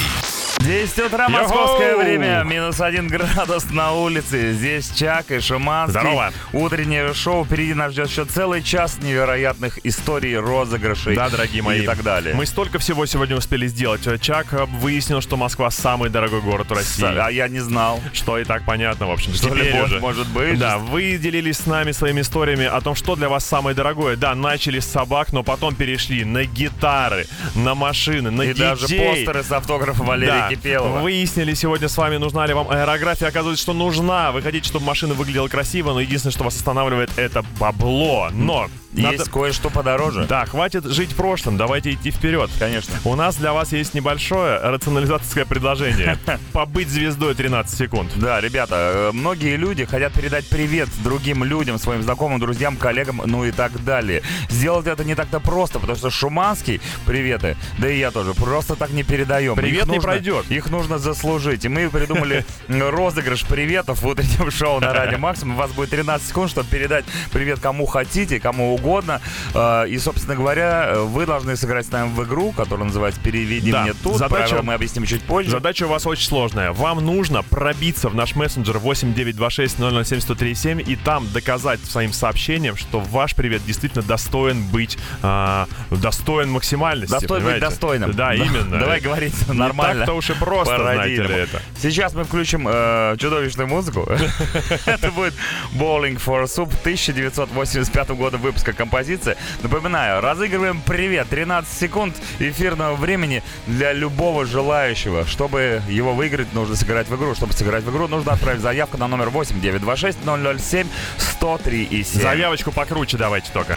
10 0.61 0.99
утра, 1.07 1.29
московское 1.29 1.97
время, 1.97 2.43
минус 2.45 2.81
один 2.81 3.07
градус 3.09 3.71
на 3.71 3.93
улице. 3.93 4.53
Здесь 4.53 4.91
Чак 4.91 5.31
и 5.31 5.41
Шуманский. 5.41 6.01
Здорово. 6.01 6.33
Утреннее 6.53 7.15
шоу. 7.15 7.45
Впереди 7.45 7.75
нас 7.75 7.93
ждет 7.93 8.09
еще 8.11 8.25
целый 8.25 8.63
час 8.63 8.99
невероятных 9.01 9.79
историй, 9.87 10.37
розыгрышей. 10.37 11.15
да, 11.15 11.31
дорогие 11.31 11.63
мои. 11.63 11.83
И 11.83 11.87
так 11.87 12.03
далее. 12.03 12.35
Мы 12.35 12.45
столько 12.45 12.79
всего 12.79 13.07
сегодня 13.07 13.37
успели 13.37 13.67
сделать. 13.69 14.03
Чак 14.21 14.53
э, 14.53 14.65
выяснил, 14.65 15.21
что 15.21 15.37
Москва 15.37 15.71
самый 15.71 16.11
дорогой 16.11 16.41
город 16.43 16.69
в 16.71 16.73
России. 16.75 17.07
А 17.07 17.31
я 17.31 17.49
не 17.49 17.61
знал. 17.61 18.01
Что 18.13 18.39
и 18.39 18.45
так 18.45 18.65
понятно, 18.67 19.07
в 19.07 19.11
общем. 19.13 19.33
Что 19.35 19.55
ли, 19.55 19.61
Теперь 19.63 19.75
может- 19.75 19.93
уже. 19.93 20.01
может 20.01 20.27
быть. 20.29 20.59
Да, 20.59 20.79
вы 20.79 21.17
делились 21.19 21.59
с 21.59 21.67
нами 21.67 21.93
своими 21.93 22.21
историями 22.21 22.67
о 22.67 22.81
том, 22.81 22.95
что 22.95 23.15
для 23.17 23.29
вас 23.29 23.45
самое 23.45 23.75
дорогое. 23.77 24.17
Да, 24.17 24.35
начали 24.35 24.81
с 24.81 24.87
собак, 24.87 25.33
но 25.33 25.43
потом 25.45 25.75
перешли 25.77 26.25
на 26.25 26.45
гитары, 26.45 27.27
на 27.55 27.75
машины, 27.75 28.31
на 28.31 28.43
И 28.43 28.55
даже 28.55 28.83
постеры 28.89 29.43
с 29.43 29.53
автографом 29.53 30.07
Валерия 30.07 30.48
Да. 30.49 30.55
Кипелова. 30.55 31.01
Выяснили 31.01 31.55
сегодня 31.55 31.89
с 31.89 31.97
вами, 31.97 32.17
нужна 32.17 32.47
ли 32.47 32.55
вам 32.55 32.69
аэрография. 32.71 33.29
Оказывается, 33.29 33.63
что 33.63 33.73
нужна. 33.73 34.33
Вы 34.33 34.43
хотите, 34.43 34.67
чтобы 34.69 34.85
машина 34.87 35.15
выглядела 35.15 35.49
красиво, 35.49 35.93
но 35.93 36.01
единственное, 36.01 36.33
что 36.33 36.45
вас 36.45 36.57
останавливает, 36.57 37.11
это 37.17 37.45
бабло. 37.59 38.31
Но 38.33 38.69
Есть 38.93 39.19
надо- 39.19 39.31
кое-что 39.31 39.71
подороже. 39.71 40.25
Да, 40.29 40.47
хватит 40.47 40.85
жить 40.85 41.15
прошлым, 41.15 41.57
давайте 41.57 41.93
идти 41.93 42.11
вперед. 42.11 42.51
Конечно. 42.59 42.95
У 43.05 43.15
нас 43.17 43.37
для 43.37 43.53
вас 43.53 43.73
есть 43.73 43.93
небольшое 43.95 44.59
рационализаторское 44.59 45.45
предложение. 45.45 46.19
Побыть 46.53 46.89
звездой 46.89 47.35
13 47.35 47.79
секунд. 47.79 48.11
Да, 48.17 48.41
ребята, 48.41 49.11
э, 49.11 49.11
многие 49.13 49.57
люди 49.57 49.85
хотят 49.85 50.13
передать 50.15 50.47
привет 50.49 50.89
другим 51.05 51.45
людям, 51.45 51.79
своим 51.79 52.03
знакомым, 52.03 52.41
друзьям, 52.41 52.77
коллегам, 52.77 53.21
ну 53.27 53.45
и 53.45 53.51
так 53.53 53.85
далее. 53.85 54.23
Сделать 54.49 54.87
это 54.87 55.05
не 55.05 55.15
так-то 55.15 55.39
просто, 55.39 55.79
потому 55.81 55.97
что 55.99 56.09
Шуманский, 56.11 56.81
приветы, 57.05 57.57
да 57.79 57.91
и 57.91 57.99
я 57.99 58.11
тоже, 58.11 58.33
просто 58.35 58.75
так 58.75 58.91
не 58.91 59.03
передаем. 59.03 59.55
Привет 59.55 59.83
Их 59.83 59.87
не 59.89 59.95
нужно- 59.97 60.03
пройдет. 60.03 60.51
Их 60.51 60.71
нужно 60.71 60.99
заслужить. 60.99 61.65
И 61.65 61.69
мы 61.69 61.91
придумали 61.91 62.47
м, 62.69 62.83
розыгрыш 62.89 63.45
приветов 63.45 64.01
в 64.03 64.07
утреннем 64.07 64.51
шоу 64.51 64.81
на 64.81 64.95
Радио 64.95 65.19
Максимум. 65.19 65.57
У 65.57 65.59
вас 65.59 65.71
будет 65.73 65.91
13 65.91 66.27
секунд, 66.27 66.51
чтобы 66.51 66.69
передать 66.71 67.05
привет 67.33 67.61
кому 67.61 67.85
хотите, 67.87 68.41
кому 68.41 68.78
угодно. 68.79 69.21
Э, 69.55 69.87
И, 69.89 69.99
собственно 69.99 70.37
говоря, 70.37 70.87
э, 70.89 71.01
вы 71.03 71.27
должны 71.27 71.57
сыграть 71.57 71.87
с 71.87 71.91
нами 71.91 72.13
в 72.15 72.25
игру, 72.25 72.53
которая 72.53 72.87
называется 72.87 73.21
«Переведи 73.21 73.71
Да, 73.73 73.83
мне 73.83 73.93
тут». 73.93 74.17
задача- 74.19 74.39
Правила 74.49 74.63
мы 74.63 74.75
объясним 74.75 75.05
чуть 75.07 75.23
позже. 75.23 75.51
Задача 75.51 75.85
у 75.85 75.89
вас 75.89 76.07
очень 76.07 76.27
сложная. 76.27 76.73
Вам 76.73 77.05
нужно 77.05 77.43
пробиться 77.43 78.09
в 78.09 78.15
наш 78.15 78.35
мессенджер 78.37 78.79
8926-007-1037 78.79 80.83
и 80.83 80.97
там 80.97 81.27
доказать 81.33 81.81
своим 81.81 82.13
сообщением, 82.13 82.77
что 82.77 83.01
ваш 83.01 83.35
привет 83.35 83.63
действительно 83.67 84.03
достоин 84.03 84.63
быть 84.69 84.99
а, 85.23 85.67
достоин 85.91 86.51
максимальности. 86.51 87.13
Достоин 87.13 87.43
быть 87.43 87.55
понимаете? 87.55 87.67
достойным. 87.67 88.13
Да, 88.13 88.35
именно. 88.35 88.79
Давай 88.81 89.01
говорить 89.01 89.35
нормально. 89.49 90.01
так-то 90.07 90.15
уж 90.15 90.31
и 90.31 90.35
просто, 90.35 90.79
знаете 90.79 91.23
ли, 91.23 91.35
это. 91.35 91.61
Сейчас 91.81 92.15
мы 92.15 92.25
включим 92.25 92.67
э, 92.69 93.17
чудовищную 93.19 93.69
музыку. 93.69 94.09
Это 94.87 95.11
будет 95.11 95.35
Bowling 95.75 96.21
for 96.25 96.45
Soup 96.45 96.71
1985 96.81 98.09
года 98.11 98.37
выпуска 98.37 98.68
композиции. 98.73 99.37
Напоминаю, 99.63 100.21
разыгрываем 100.21 100.81
привет. 100.81 101.29
13 101.29 101.79
секунд 101.79 102.17
эфирного 102.39 102.97
времени 102.97 103.43
для 103.67 103.93
любого 103.93 104.47
желающего. 104.47 105.27
Чтобы 105.27 105.83
его 105.89 106.15
выиграть, 106.15 106.53
нужно 106.53 106.77
сыграть 106.77 107.09
в 107.09 107.17
игру. 107.17 107.35
Чтобы 107.35 107.53
сыграть 107.53 107.85
в 107.85 107.91
игру, 107.91 108.09
нужно 108.09 108.33
отправить 108.33 108.61
заявку 108.61 108.97
на 108.99 109.09
номер 109.09 109.31
8 109.31 109.61
926 109.61 110.19
007 110.25 110.87
103 111.19 111.85
и 111.85 112.03
7. 112.03 112.23
Заявочку 112.23 112.73
покруче 112.73 113.17
давайте 113.17 113.51
только. 113.53 113.77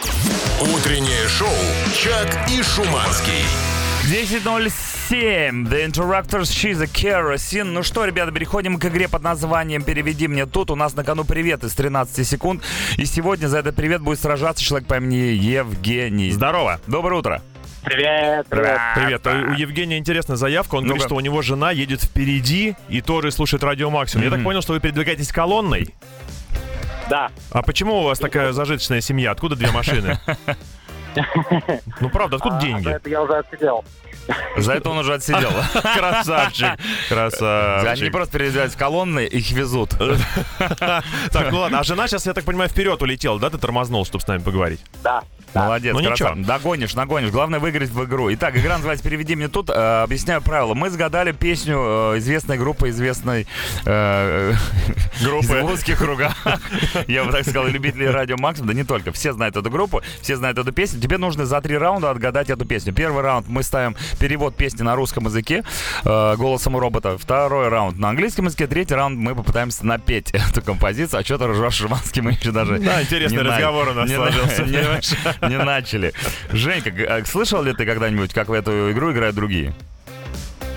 Утреннее 0.60 1.28
шоу 1.28 1.48
«Чак 1.94 2.50
и 2.50 2.62
Шуманский». 2.62 3.44
10.07. 4.04 5.68
The 5.68 5.84
Interrupters, 5.86 6.50
She's 6.50 6.80
a 6.82 6.86
Kerosene. 6.86 7.64
Ну 7.70 7.82
что, 7.84 8.04
ребята, 8.04 8.32
переходим 8.32 8.78
к 8.78 8.84
игре 8.86 9.08
под 9.08 9.22
названием 9.22 9.84
«Переведи 9.84 10.26
мне 10.26 10.44
тут». 10.46 10.72
У 10.72 10.74
нас 10.74 10.94
на 10.96 11.04
кону 11.04 11.24
привет 11.24 11.62
из 11.62 11.72
13 11.74 12.26
секунд. 12.26 12.62
И 12.96 13.04
сегодня 13.04 13.46
за 13.46 13.58
этот 13.58 13.76
привет 13.76 14.00
будет 14.02 14.18
сражаться 14.18 14.62
человек 14.64 14.88
по 14.88 14.96
имени 14.96 15.14
Евгений. 15.14 16.32
Здорово. 16.32 16.80
Доброе 16.88 17.20
утро. 17.20 17.42
Привет, 17.84 18.46
привет. 18.48 18.80
Привет. 18.96 19.26
У 19.26 19.52
Евгения 19.54 19.98
интересная 19.98 20.36
заявка. 20.36 20.74
Он 20.74 20.82
говорит, 20.84 21.02
Ну-ка. 21.02 21.08
что 21.08 21.16
у 21.16 21.20
него 21.20 21.40
жена 21.40 21.70
едет 21.70 22.02
впереди 22.02 22.74
и 22.88 23.00
тоже 23.02 23.30
слушает 23.30 23.62
радио 23.62 23.88
Максимум. 23.88 24.24
Я 24.24 24.30
так 24.32 24.42
понял, 24.42 24.62
что 24.62 24.72
вы 24.72 24.80
передвигаетесь 24.80 25.30
колонной. 25.30 25.94
Да, 27.08 27.30
А 27.50 27.62
почему 27.62 28.00
у 28.00 28.02
вас 28.04 28.18
такая 28.18 28.52
зажиточная 28.52 29.00
семья? 29.00 29.30
Откуда 29.30 29.54
две 29.54 29.70
машины? 29.70 30.18
Ну 32.00 32.08
правда, 32.10 32.36
откуда 32.36 32.58
а, 32.58 32.60
деньги? 32.60 32.88
это 32.88 33.08
я 33.08 33.22
уже 33.22 33.36
отсидел. 33.36 33.84
За 34.56 34.72
это 34.74 34.90
он 34.90 34.98
уже 34.98 35.14
отсидел. 35.14 35.50
Красавчик, 35.96 36.66
Они 36.68 36.78
не 36.78 37.08
красавчик. 37.08 38.12
просто 38.12 38.38
переезжают 38.38 38.72
в 38.72 38.76
колонны, 38.76 39.24
их 39.26 39.50
везут. 39.52 39.94
Так, 41.32 41.50
ну 41.50 41.60
ладно, 41.60 41.80
а 41.80 41.84
жена 41.84 42.06
сейчас, 42.08 42.26
я 42.26 42.34
так 42.34 42.44
понимаю, 42.44 42.68
вперед 42.70 43.00
улетела, 43.02 43.38
да? 43.40 43.50
Ты 43.50 43.58
тормознул, 43.58 44.04
чтобы 44.04 44.22
с 44.22 44.26
нами 44.28 44.40
поговорить. 44.42 44.80
Да. 45.02 45.22
Молодец, 45.54 45.92
Ну, 45.92 46.00
ничего. 46.00 46.16
красавчик. 46.16 46.46
Догонишь, 46.46 46.94
нагонишь. 46.94 47.30
Главное 47.30 47.60
выиграть 47.60 47.90
в 47.90 48.04
игру. 48.04 48.32
Итак, 48.32 48.56
игра 48.56 48.76
называется 48.76 49.04
«Переведи 49.04 49.36
мне 49.36 49.48
тут». 49.48 49.68
Э, 49.68 50.02
объясняю 50.02 50.40
правила. 50.40 50.72
Мы 50.72 50.88
сгадали 50.88 51.32
песню 51.32 51.76
э, 52.14 52.18
известной 52.18 52.56
группы, 52.56 52.88
известной 52.88 53.46
э, 53.84 54.54
Группы. 55.22 55.60
в 55.60 55.64
узких 55.66 55.98
кругах. 55.98 56.34
Я 57.06 57.24
бы 57.24 57.32
так 57.32 57.42
сказал, 57.42 57.66
любители 57.66 58.06
радио 58.06 58.36
Максим. 58.38 58.66
Да 58.66 58.72
не 58.72 58.82
только. 58.84 59.12
Все 59.12 59.34
знают 59.34 59.54
эту 59.56 59.68
группу, 59.70 60.00
все 60.22 60.36
знают 60.36 60.56
эту 60.56 60.72
песню. 60.72 61.00
Тебе 61.02 61.18
нужно 61.18 61.44
за 61.44 61.60
три 61.60 61.76
раунда 61.76 62.10
отгадать 62.10 62.48
эту 62.48 62.64
песню. 62.64 62.94
Первый 62.94 63.22
раунд 63.22 63.46
мы 63.46 63.62
ставим 63.62 63.94
перевод 64.18 64.56
песни 64.56 64.82
на 64.82 64.94
русском 64.96 65.24
языке 65.26 65.62
э, 66.04 66.36
голосом 66.36 66.76
робота. 66.76 67.16
Второй 67.18 67.68
раунд 67.68 67.98
на 67.98 68.10
английском 68.10 68.46
языке. 68.46 68.66
Третий 68.66 68.94
раунд 68.94 69.18
мы 69.18 69.34
попытаемся 69.34 69.86
напеть 69.86 70.30
эту 70.32 70.62
композицию. 70.62 71.20
А 71.20 71.24
что 71.24 71.38
ты 71.38 71.46
ржешь, 71.48 71.74
Шиманский, 71.74 72.22
мы 72.22 72.32
еще 72.32 72.50
даже... 72.52 72.78
Да, 72.78 73.02
интересный 73.02 73.38
не 73.38 73.44
на- 73.44 73.50
разговор 73.50 73.88
у 73.88 73.92
нас 73.94 74.08
не 74.08 74.16
сложился, 74.16 74.62
на- 74.62 74.66
не- 75.48 75.48
Не 75.56 75.58
начали. 75.64 76.12
Женька, 76.52 76.90
а 77.08 77.24
слышал 77.24 77.62
ли 77.62 77.72
ты 77.74 77.84
когда-нибудь, 77.86 78.32
как 78.32 78.48
в 78.48 78.52
эту 78.52 78.90
игру 78.92 79.12
играют 79.12 79.34
другие? 79.36 79.74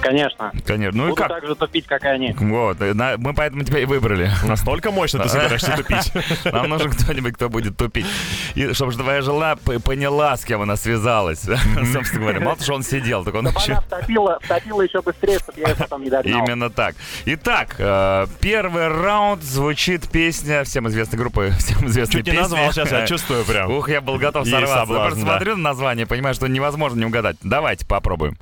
Конечно. 0.05 0.51
Конечно. 0.65 0.97
Ну 0.97 1.07
и 1.07 1.09
Буду 1.09 1.21
как? 1.21 1.29
так 1.29 1.45
же 1.47 1.55
тупить, 1.55 1.87
как 1.87 2.03
и 2.03 2.07
они. 2.07 2.35
Вот, 2.37 2.81
и 2.81 2.93
на- 2.93 3.17
мы 3.17 3.33
поэтому 3.33 3.63
тебя 3.63 3.79
и 3.79 3.85
выбрали. 3.85 4.29
Настолько 4.45 4.91
мощно 4.91 5.23
ты 5.23 5.29
собираешься 5.29 5.75
тупить. 5.75 6.11
Нам 6.45 6.69
нужен 6.69 6.91
кто-нибудь, 6.91 7.33
кто 7.33 7.49
будет 7.49 7.75
тупить. 7.75 8.05
И 8.53 8.71
чтобы 8.73 8.93
твоя 8.93 9.21
жена 9.21 9.55
поняла, 9.55 10.37
с 10.37 10.45
кем 10.45 10.61
она 10.61 10.75
связалась. 10.75 11.39
Собственно 11.91 12.21
говоря. 12.21 12.39
Мало 12.39 12.55
того, 12.55 12.63
что 12.63 12.73
он 12.75 12.83
сидел, 12.83 13.23
так 13.23 13.33
он 13.33 13.47
еще... 13.47 13.73
она 13.73 13.81
втопила, 13.81 14.81
еще 14.81 15.01
быстрее, 15.01 15.39
чтобы 15.39 15.59
я 15.59 15.69
ее 15.69 15.75
потом 15.75 16.03
не 16.03 16.09
догнал. 16.09 16.45
Именно 16.45 16.69
так. 16.69 16.95
Итак, 17.25 17.75
э, 17.79 18.27
первый 18.39 18.87
раунд 18.87 19.43
звучит 19.43 20.07
песня 20.09 20.63
всем 20.63 20.87
известной 20.87 21.17
группы, 21.17 21.51
всем 21.57 21.87
известной 21.87 22.23
Чуть 22.23 22.31
не 22.31 22.39
назвал, 22.39 22.71
сейчас 22.71 22.91
я 22.91 23.07
чувствую 23.07 23.43
прям. 23.43 23.71
Ух, 23.71 23.89
я 23.89 24.01
был 24.01 24.17
готов 24.17 24.47
сорваться. 24.47 24.79
Я 24.79 24.85
просто 24.85 25.19
смотрю 25.19 25.55
на 25.55 25.63
название, 25.63 26.05
понимаю, 26.05 26.35
что 26.35 26.47
невозможно 26.47 26.99
не 26.99 27.05
угадать. 27.05 27.37
Давайте 27.41 27.85
попробуем. 27.85 28.37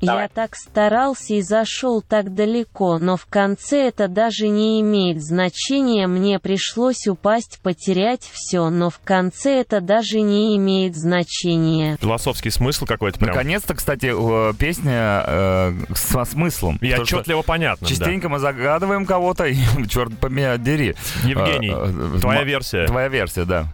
Давай. 0.00 0.22
Я 0.24 0.28
так 0.28 0.56
старался 0.56 1.34
и 1.34 1.42
зашел 1.42 2.02
так 2.02 2.34
далеко, 2.34 2.98
но 2.98 3.16
в 3.16 3.26
конце 3.26 3.88
это 3.88 4.08
даже 4.08 4.48
не 4.48 4.80
имеет 4.80 5.22
значения, 5.22 6.06
мне 6.06 6.38
пришлось 6.38 7.06
упасть, 7.06 7.60
потерять 7.62 8.22
все, 8.32 8.70
но 8.70 8.90
в 8.90 9.00
конце 9.00 9.60
это 9.60 9.80
даже 9.80 10.20
не 10.20 10.56
имеет 10.56 10.96
значения. 10.96 11.96
Философский 12.00 12.50
смысл 12.50 12.86
какой-то 12.86 13.18
прям. 13.18 13.30
Наконец-то, 13.30 13.74
кстати, 13.74 14.12
песня 14.56 15.24
э, 15.26 15.72
со 15.94 16.24
смыслом. 16.24 16.76
И 16.76 16.90
Потому 16.90 17.02
отчетливо 17.02 17.42
понятно. 17.42 17.86
да. 17.86 17.94
Частенько 17.94 18.28
мы 18.28 18.38
загадываем 18.38 19.04
кого-то, 19.06 19.44
и, 19.44 19.56
черт 19.88 20.16
побери, 20.18 20.58
дери. 20.58 20.96
Евгений, 21.24 21.70
Э, 21.70 22.16
э, 22.16 22.20
твоя 22.20 22.44
версия. 22.44 22.86
Твоя 22.86 23.08
версия, 23.08 23.44
да. 23.44 23.66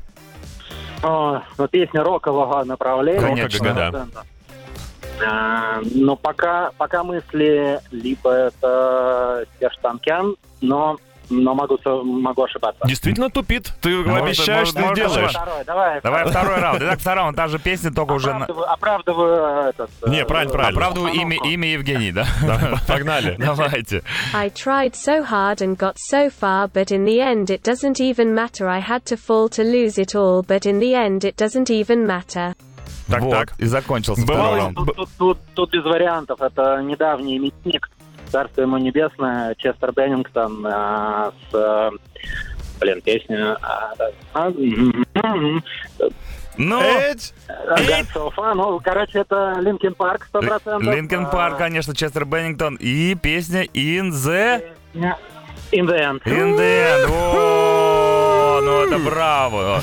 О, 1.02 1.42
ну, 1.58 1.68
песня 1.68 2.02
рокового 2.02 2.64
направления. 2.64 3.20
Конечно. 3.20 3.74
Да. 3.74 4.06
А, 5.24 5.80
Но 5.94 6.16
пока, 6.16 6.70
пока 6.76 7.02
мысли 7.04 7.80
либо 7.90 8.30
это 8.30 9.46
Серж 9.60 9.76
Танкян, 9.82 10.36
но 10.60 10.96
но 11.28 11.54
могу, 11.54 11.76
со- 11.78 12.04
могу 12.04 12.44
ошибаться. 12.44 12.86
Действительно 12.86 13.28
тупит. 13.30 13.72
Ты 13.82 13.96
Может, 13.96 14.22
обещаешь, 14.22 14.72
может, 14.72 14.74
ты 14.74 14.80
может, 14.80 14.96
сделаешь. 14.98 15.30
Второй, 15.32 15.64
давай. 15.64 16.00
Давай 16.00 16.24
второй 16.26 16.60
раунд. 16.60 16.82
Итак, 16.82 16.98
второй 17.00 17.22
раунд. 17.22 17.36
Та 17.36 17.48
же 17.48 17.58
песня, 17.58 17.90
только 17.92 18.12
уже... 18.12 18.30
Оправдываю, 18.30 18.72
оправдываю 18.72 19.68
этот... 19.70 19.90
э, 20.02 20.10
Не, 20.10 20.24
правильно, 20.24 20.52
правильно. 20.52 20.78
Оправдываю 20.78 21.12
имя, 21.14 21.36
имя 21.44 21.68
Евгений, 21.72 22.12
да? 22.12 22.26
Да, 22.46 22.76
Погнали. 22.86 23.34
Давайте. 23.40 24.04
I 24.34 24.50
tried 24.50 24.94
so 24.94 25.24
hard 25.24 25.60
and 25.62 25.76
got 25.76 25.96
so 25.98 26.30
far, 26.30 26.68
but 26.68 26.92
in 26.92 27.04
the 27.04 27.20
end 27.20 27.50
it 27.50 27.64
doesn't 27.64 28.00
even 28.00 28.32
matter. 28.32 28.68
I 28.68 28.78
had 28.80 29.04
to 29.06 29.16
fall 29.16 29.48
to 29.48 29.64
lose 29.64 29.98
it 29.98 30.14
all, 30.14 30.44
but 30.46 30.64
in 30.64 30.78
the 30.78 30.94
end 30.94 31.24
it 31.24 31.36
doesn't 31.36 31.70
even 31.70 32.06
matter. 32.06 32.54
Так, 33.08 33.22
вот, 33.22 33.30
так. 33.30 33.52
и 33.58 33.66
закончился 33.66 34.26
Бывало-. 34.26 34.72
Тут, 34.74 34.96
тут- 34.96 35.08
тут- 35.18 35.38
тут 35.54 35.72
без 35.72 35.84
вариантов. 35.84 36.40
Это 36.40 36.82
недавний 36.82 37.36
именинник, 37.36 37.88
царство 38.30 38.62
ему 38.62 38.78
небесное, 38.78 39.54
Честер 39.56 39.92
Беннингтон 39.92 40.66
а, 40.66 41.32
с... 41.50 41.54
э, 41.54 41.90
Блин, 42.80 43.00
песня... 43.02 43.56
а, 43.62 43.92
а, 44.34 44.50
Ну, 46.58 46.80
So 46.80 48.32
Far. 48.34 48.54
Ну, 48.54 48.80
короче, 48.82 49.20
это 49.20 49.56
Linkin 49.60 49.94
Park, 49.94 50.28
100%. 50.32 50.80
Линкен 50.82 51.30
Парк, 51.30 51.58
конечно, 51.58 51.94
Честер 51.94 52.24
Беннингтон. 52.24 52.76
И 52.76 53.14
песня 53.14 53.64
In 53.64 54.10
the... 54.10 54.64
In 55.72 55.84
the 55.84 55.98
End. 55.98 56.22
In 56.24 56.56
the 56.56 56.58
end. 56.58 57.10
О, 57.10 58.60
ну 58.62 58.84
это 58.84 58.98
браво. 58.98 59.82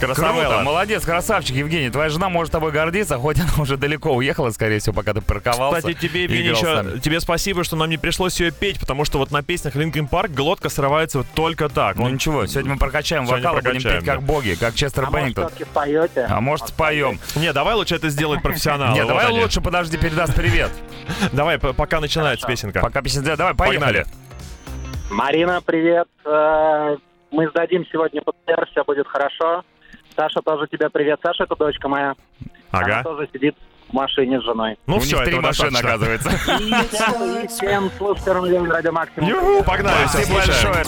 Круто, 0.00 0.14
Красавелла. 0.14 0.62
молодец, 0.62 1.04
красавчик, 1.04 1.56
Евгений. 1.56 1.90
Твоя 1.90 2.08
жена 2.08 2.28
может 2.28 2.52
тобой 2.52 2.72
гордиться, 2.72 3.18
хоть 3.18 3.38
она 3.38 3.50
уже 3.58 3.76
далеко 3.76 4.12
уехала, 4.14 4.50
скорее 4.50 4.78
всего, 4.78 4.94
пока 4.94 5.12
ты 5.12 5.20
парковался. 5.20 5.78
Кстати, 5.78 5.98
тебе, 5.98 6.22
Евгений, 6.24 6.48
еще, 6.48 6.98
тебе 7.00 7.20
спасибо, 7.20 7.64
что 7.64 7.76
нам 7.76 7.90
не 7.90 7.98
пришлось 7.98 8.40
ее 8.40 8.50
петь, 8.50 8.80
потому 8.80 9.04
что 9.04 9.18
вот 9.18 9.30
на 9.30 9.42
песнях 9.42 9.76
Linkin 9.76 10.08
Park 10.08 10.28
глотка 10.34 10.68
срывается 10.70 11.18
вот 11.18 11.26
только 11.34 11.68
так. 11.68 11.96
Ну 11.96 12.04
Он- 12.04 12.14
ничего, 12.14 12.46
сегодня 12.46 12.72
мы 12.72 12.78
прокачаем 12.78 13.26
Сегодня 13.26 13.44
вокал 13.44 13.58
и 13.58 13.62
будем 13.62 13.70
прокачаем, 13.82 13.98
петь 13.98 14.06
как 14.06 14.20
да. 14.20 14.26
боги, 14.26 14.56
как 14.58 14.74
Честер 14.74 15.04
А 15.06 15.10
Беннингтон. 15.10 15.50
споете? 15.70 16.26
А 16.28 16.40
может, 16.40 16.68
споем. 16.68 17.18
Не, 17.36 17.52
давай 17.52 17.74
лучше 17.74 17.94
это 17.96 18.08
сделать 18.08 18.42
профессионал. 18.42 18.94
Нет, 18.94 19.04
Вот 19.04 19.08
давай 19.10 19.26
они. 19.28 19.40
лучше, 19.42 19.60
подожди, 19.60 19.96
передаст 19.98 20.34
привет. 20.34 20.70
Давай, 21.32 21.58
пока 21.58 22.00
начинается 22.00 22.46
песенка. 22.46 22.80
Пока 22.80 23.02
песня... 23.02 23.22
Давай, 23.36 23.54
поехали. 23.54 23.78
Погнали. 23.80 24.06
Марина, 25.10 25.60
привет. 25.60 26.06
Э, 26.24 26.96
Мы 27.32 27.48
сдадим 27.50 27.84
сегодня 27.92 28.22
ПТР, 28.22 28.66
все 28.70 28.84
будет 28.84 29.06
хорошо. 29.08 29.62
Саша, 30.20 30.42
тоже 30.44 30.66
тебе 30.70 30.90
привет. 30.90 31.18
Саша, 31.22 31.44
это 31.44 31.56
дочка 31.56 31.88
моя. 31.88 32.14
Она 32.72 32.82
Ага. 32.98 33.02
тоже 33.04 33.26
сидит 33.32 33.56
в 33.88 33.92
машине 33.94 34.38
с 34.38 34.44
женой. 34.44 34.76
Ну 34.86 34.96
У 34.96 35.00
все, 35.00 35.16
машины, 35.16 35.40
достаточно. 35.40 35.78
оказывается. 35.78 36.30
И 37.42 37.46
всем 37.48 37.90
слушателям 37.96 38.70
Радио 38.70 38.92
Максимум. 38.92 39.26
Юху, 39.30 39.64
погнали, 39.64 40.06
Спасибо 40.08 40.34
большое. 40.40 40.84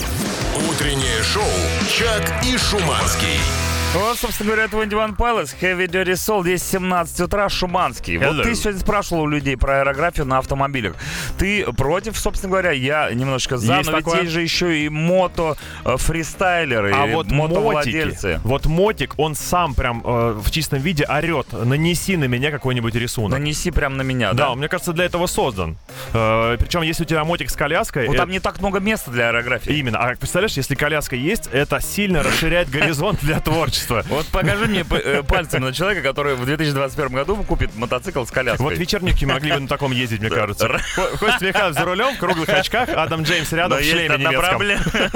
Утреннее 0.69 1.23
шоу 1.23 1.43
«Чак 1.89 2.45
и 2.45 2.59
Шуманский». 2.59 3.72
Вот, 3.95 4.19
собственно 4.19 4.53
говоря, 4.53 4.69
21 4.69 5.15
Pilots, 5.17 5.55
Heavy 5.61 5.87
Dirty 5.87 6.13
Soul, 6.15 6.43
здесь 6.45 6.63
17 6.63 7.21
утра, 7.21 7.51
Шуманский. 7.51 8.17
Hello. 8.17 8.37
Вот 8.37 8.43
ты 8.45 8.55
сегодня 8.55 8.81
спрашивал 8.81 9.25
у 9.25 9.27
людей 9.27 9.55
про 9.59 9.81
аэрографию 9.81 10.25
на 10.25 10.39
автомобилях. 10.39 10.95
Ты 11.37 11.71
против, 11.75 12.17
собственно 12.19 12.53
говоря, 12.53 12.71
я 12.71 13.13
немножко 13.13 13.59
за, 13.59 13.77
Есть 13.77 13.91
но 13.91 13.97
ведь 13.99 14.07
такое. 14.07 14.23
есть 14.23 14.33
же 14.33 14.41
еще 14.41 14.79
и 14.79 14.89
мото 14.89 15.59
э, 15.85 15.97
фристайлеры, 15.99 16.91
А 16.95 17.05
вот 17.07 17.31
мотовладельцы. 17.31 18.29
мотики, 18.29 18.41
вот 18.49 18.65
мотик, 18.65 19.13
он 19.19 19.35
сам 19.35 19.75
прям 19.75 20.01
э, 20.03 20.41
в 20.43 20.51
чистом 20.51 20.79
виде 20.79 21.05
орет, 21.05 21.53
нанеси 21.53 22.17
на 22.17 22.25
меня 22.25 22.51
какой-нибудь 22.51 22.95
рисунок. 22.95 23.39
Нанеси 23.39 23.71
прям 23.71 23.99
на 23.99 24.03
меня, 24.03 24.33
Да, 24.33 24.49
да? 24.49 24.55
мне 24.55 24.69
кажется, 24.69 24.95
для 24.95 25.05
этого 25.05 25.27
создан. 25.27 25.77
Э, 26.15 26.57
причем, 26.59 26.81
если 26.81 27.03
у 27.03 27.07
тебя 27.07 27.25
мотик 27.25 27.51
с 27.51 27.55
коляской... 27.57 28.07
Ну, 28.09 28.15
э, 28.15 28.17
там 28.17 28.31
не 28.31 28.41
так 28.41 28.59
много 28.61 28.81
места 28.81 29.11
для 29.11 29.29
аэрографии. 29.29 29.77
Именно. 29.77 29.99
А 29.99 30.15
представляешь, 30.17 30.55
если 30.57 30.77
коляска 30.77 31.15
есть, 31.15 31.51
это 31.53 31.79
сильно 31.83 32.23
расширяет 32.23 32.71
горизонт 32.71 33.19
для 33.21 33.39
творчества. 33.39 33.82
Вот 34.09 34.27
покажи 34.27 34.67
мне 34.67 34.85
э, 34.91 35.23
пальцем 35.23 35.63
на 35.63 35.73
человека, 35.73 36.03
который 36.03 36.35
в 36.35 36.45
2021 36.45 37.13
году 37.13 37.37
купит 37.37 37.75
мотоцикл 37.77 38.25
с 38.25 38.31
коляской. 38.31 38.65
Вот 38.65 38.79
вечерники 38.79 39.25
могли 39.25 39.53
бы 39.53 39.61
на 39.61 39.69
таком 39.69 39.93
ездить, 39.93 40.21
мне 40.21 40.31
кажется. 40.31 40.69
Ко- 40.69 41.17
Костя 41.19 41.45
Михайлов 41.47 41.75
за 41.75 41.85
рулем, 41.85 42.15
в 42.15 42.19
круглых 42.19 42.49
очках, 42.49 42.89
Адам 42.89 43.23
Джеймс 43.23 43.53
рядом 43.53 43.79
в 43.79 43.83
шлеме 43.83 44.17
немецком. 44.19 44.63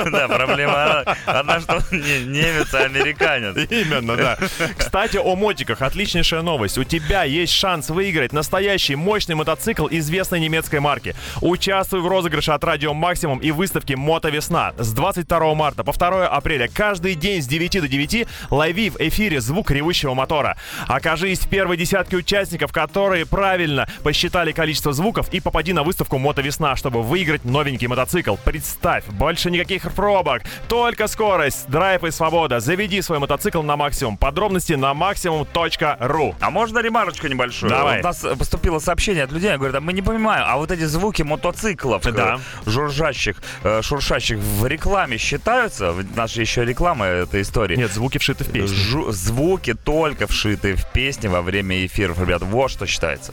Да, 0.16 0.28
проблема 0.28 1.00
одна, 1.26 1.60
что 1.60 1.82
немец, 1.92 2.72
а 2.74 2.84
американец. 2.84 3.56
Именно, 3.70 4.16
да. 4.16 4.38
Кстати, 4.76 5.16
о 5.16 5.34
мотиках. 5.36 5.82
Отличнейшая 5.82 6.42
новость. 6.42 6.78
У 6.78 6.84
тебя 6.84 7.24
есть 7.24 7.52
шанс 7.52 7.90
выиграть 7.90 8.32
настоящий 8.32 8.94
мощный 8.96 9.34
мотоцикл 9.34 9.86
известной 9.90 10.40
немецкой 10.40 10.80
марки. 10.80 11.14
Участвуй 11.40 12.00
в 12.00 12.06
розыгрыше 12.08 12.52
от 12.52 12.64
Радио 12.64 12.94
Максимум 12.94 13.38
и 13.38 13.50
выставке 13.50 13.96
Мото 13.96 14.28
Весна 14.30 14.72
с 14.78 14.92
22 14.92 15.54
марта 15.54 15.84
по 15.84 15.92
2 15.92 16.28
апреля. 16.28 16.68
Каждый 16.72 17.14
день 17.14 17.42
с 17.42 17.46
9 17.46 17.80
до 17.80 17.88
9 17.88 18.26
лови 18.56 18.90
в 18.90 18.96
эфире 18.98 19.40
звук 19.40 19.70
ревущего 19.70 20.14
мотора. 20.14 20.56
Окажись 20.88 21.40
в 21.40 21.48
первой 21.48 21.76
десятке 21.76 22.16
участников, 22.16 22.72
которые 22.72 23.26
правильно 23.26 23.86
посчитали 24.02 24.52
количество 24.52 24.92
звуков 24.92 25.28
и 25.32 25.40
попади 25.40 25.72
на 25.72 25.82
выставку 25.82 26.18
Мото 26.18 26.42
Весна, 26.42 26.74
чтобы 26.76 27.02
выиграть 27.02 27.44
новенький 27.44 27.86
мотоцикл. 27.86 28.36
Представь, 28.44 29.04
больше 29.06 29.50
никаких 29.50 29.92
пробок, 29.92 30.42
только 30.68 31.06
скорость, 31.06 31.68
драйв 31.68 32.02
и 32.04 32.10
свобода. 32.10 32.60
Заведи 32.60 33.02
свой 33.02 33.18
мотоцикл 33.18 33.62
на 33.62 33.76
максимум. 33.76 34.16
Подробности 34.16 34.72
на 34.72 34.94
максимум.ру. 34.94 36.34
А 36.40 36.50
можно 36.50 36.78
ремарочку 36.78 37.26
небольшую? 37.26 37.70
Давай. 37.70 37.96
Вот 37.96 38.04
у 38.04 38.08
нас 38.08 38.24
э, 38.24 38.36
поступило 38.36 38.78
сообщение 38.78 39.24
от 39.24 39.32
людей, 39.32 39.54
говорят, 39.56 39.76
а 39.76 39.80
мы 39.80 39.92
не 39.92 40.02
понимаем, 40.02 40.44
а 40.46 40.56
вот 40.56 40.70
эти 40.70 40.84
звуки 40.84 41.22
мотоциклов, 41.22 42.06
э, 42.06 42.12
Да. 42.12 42.40
жужжащих, 42.64 43.36
э, 43.62 43.82
шуршащих 43.82 44.38
в 44.38 44.66
рекламе 44.66 45.18
считаются? 45.18 45.94
Наша 46.14 46.40
еще 46.40 46.64
реклама 46.64 47.06
этой 47.06 47.42
истории. 47.42 47.76
Нет, 47.76 47.92
звуки 47.92 48.18
вшиты 48.18 48.45
в 48.46 48.52
песню. 48.52 48.76
Жу- 48.76 49.12
звуки 49.12 49.74
только 49.74 50.26
вшиты 50.26 50.74
в 50.76 50.86
песни 50.92 51.28
во 51.28 51.42
время 51.42 51.84
эфиров, 51.86 52.20
ребят. 52.20 52.42
Вот 52.42 52.70
что 52.70 52.86
считается. 52.86 53.32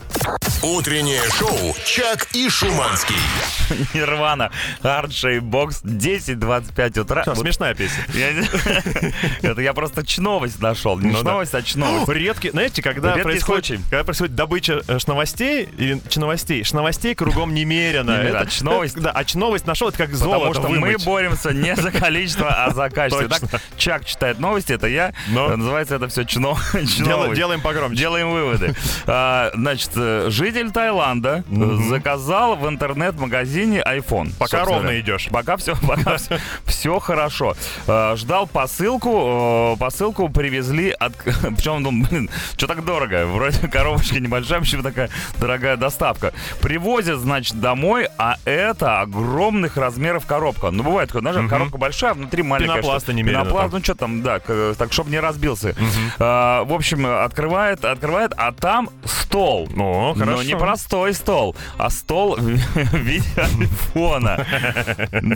Утреннее 0.62 1.22
шоу 1.38 1.76
«Чак 1.86 2.28
и 2.34 2.50
Шуманский». 2.50 3.16
Нирвана, 3.94 4.52
Hard 4.82 5.10
Shape 5.10 5.42
Box, 5.42 5.84
10.25 5.84 7.00
утра. 7.00 7.24
Вот 7.26 7.38
Смешная 7.38 7.74
песня. 7.74 8.04
Это 9.42 9.62
я 9.62 9.74
просто 9.74 10.06
чновость 10.06 10.62
нашел. 10.62 10.98
Не 11.00 11.12
Ну 11.12 11.20
чновость, 11.22 11.54
а 11.54 11.62
чновость. 11.64 12.10
Редкий, 12.10 12.52
знаете, 12.52 12.82
когда 12.82 13.16
происходит, 13.18 13.80
когда 13.90 14.04
происходит 14.04 14.36
добыча 14.36 14.82
э, 14.88 15.00
шновостей 15.00 15.68
или 15.78 16.02
чновостей, 16.10 16.64
шновостей 16.64 17.16
кругом 17.16 17.54
немерено. 17.54 18.12
Это 18.12 18.40
А 18.40 18.46
чновость? 18.46 18.96
Да, 18.96 19.12
а 19.12 19.26
чновость 19.26 19.68
нашел, 19.68 19.90
это 19.90 19.98
как 19.98 20.12
Потому 20.12 20.32
золото 20.32 20.60
что 20.62 20.70
мы 20.70 20.98
боремся 20.98 21.52
не 21.52 21.76
за 21.76 21.92
количество, 21.92 22.50
а 22.66 22.72
за 22.72 22.90
качество. 22.90 23.28
Итак, 23.28 23.62
Чак 23.78 24.06
читает 24.06 24.40
новости, 24.40 24.72
это 24.74 24.88
я. 24.88 25.03
Но. 25.30 25.56
Называется 25.56 25.96
это 25.96 26.08
все 26.08 26.24
чно. 26.24 26.58
Дел- 26.74 26.86
чновость. 26.88 27.36
делаем 27.36 27.62
погромче. 27.62 27.98
Делаем 27.98 28.32
выводы. 28.32 28.76
А, 29.08 29.52
Значит, 29.54 29.92
житель 30.28 30.72
Таиланда 30.72 31.44
э, 31.50 31.78
заказал 31.90 32.56
в 32.56 32.68
интернет-магазине 32.68 33.82
iPhone. 33.86 34.32
Пока 34.38 34.58
Собственно 34.58 34.66
ровно 34.66 35.00
идешь. 35.00 35.28
Пока 35.32 35.58
все, 35.58 35.76
пока 35.88 36.18
все, 36.18 36.40
все 36.66 37.00
хорошо. 37.00 37.56
Э, 37.88 38.16
Ждал 38.16 38.48
посылку, 38.48 39.76
посылку 39.80 40.30
привезли 40.30 40.92
от... 40.92 41.16
Причем, 41.58 41.82
ну, 41.82 41.92
блин, 41.92 42.30
что 42.58 42.68
так 42.68 42.84
дорого? 42.86 43.26
Вроде 43.26 43.68
коробочка 43.68 44.20
небольшая, 44.20 44.60
почему 44.60 44.84
такая 44.84 45.10
дорогая 45.40 45.78
доставка. 45.78 46.34
Привозят, 46.62 47.20
значит, 47.20 47.60
домой, 47.60 48.08
а 48.18 48.38
это 48.46 49.02
огромных 49.02 49.78
размеров 49.78 50.26
коробка. 50.26 50.72
Ну, 50.72 50.84
бывает 50.84 51.10
такое, 51.10 51.22
знаешь, 51.22 51.50
коробка 51.50 51.78
большая, 51.78 52.12
а 52.12 52.14
внутри 52.14 52.44
маленькая. 52.44 52.76
Пенопласта 52.78 53.14
немерено 53.14 53.42
Пенопласт, 53.44 53.74
ну, 53.74 53.84
что 53.84 53.96
там, 53.96 54.22
да, 54.22 54.40
так, 54.84 54.92
чтобы 54.94 55.12
не 55.12 55.20
разбился. 55.20 55.76
А, 56.20 56.64
в 56.66 56.74
общем, 56.74 57.06
открывает, 57.06 57.86
открывает, 57.86 58.34
а 58.38 58.52
там 58.52 58.90
стол. 59.06 59.70
О, 59.78 60.14
хорошо. 60.14 60.32
Но 60.38 60.44
не 60.44 60.56
простой 60.58 61.14
стол, 61.14 61.56
а 61.78 61.90
стол 61.90 62.36
в 62.38 62.96
виде 62.96 63.24
айфона. 63.38 64.46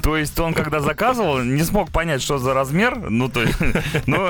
То 0.04 0.18
есть 0.18 0.38
он, 0.40 0.54
когда 0.54 0.80
заказывал, 0.82 1.40
не 1.40 1.64
смог 1.64 1.92
понять, 1.92 2.22
что 2.22 2.38
за 2.38 2.54
размер. 2.54 2.98
Ну, 2.98 3.30
то 3.30 3.42
есть, 3.44 3.58
ну, 4.06 4.30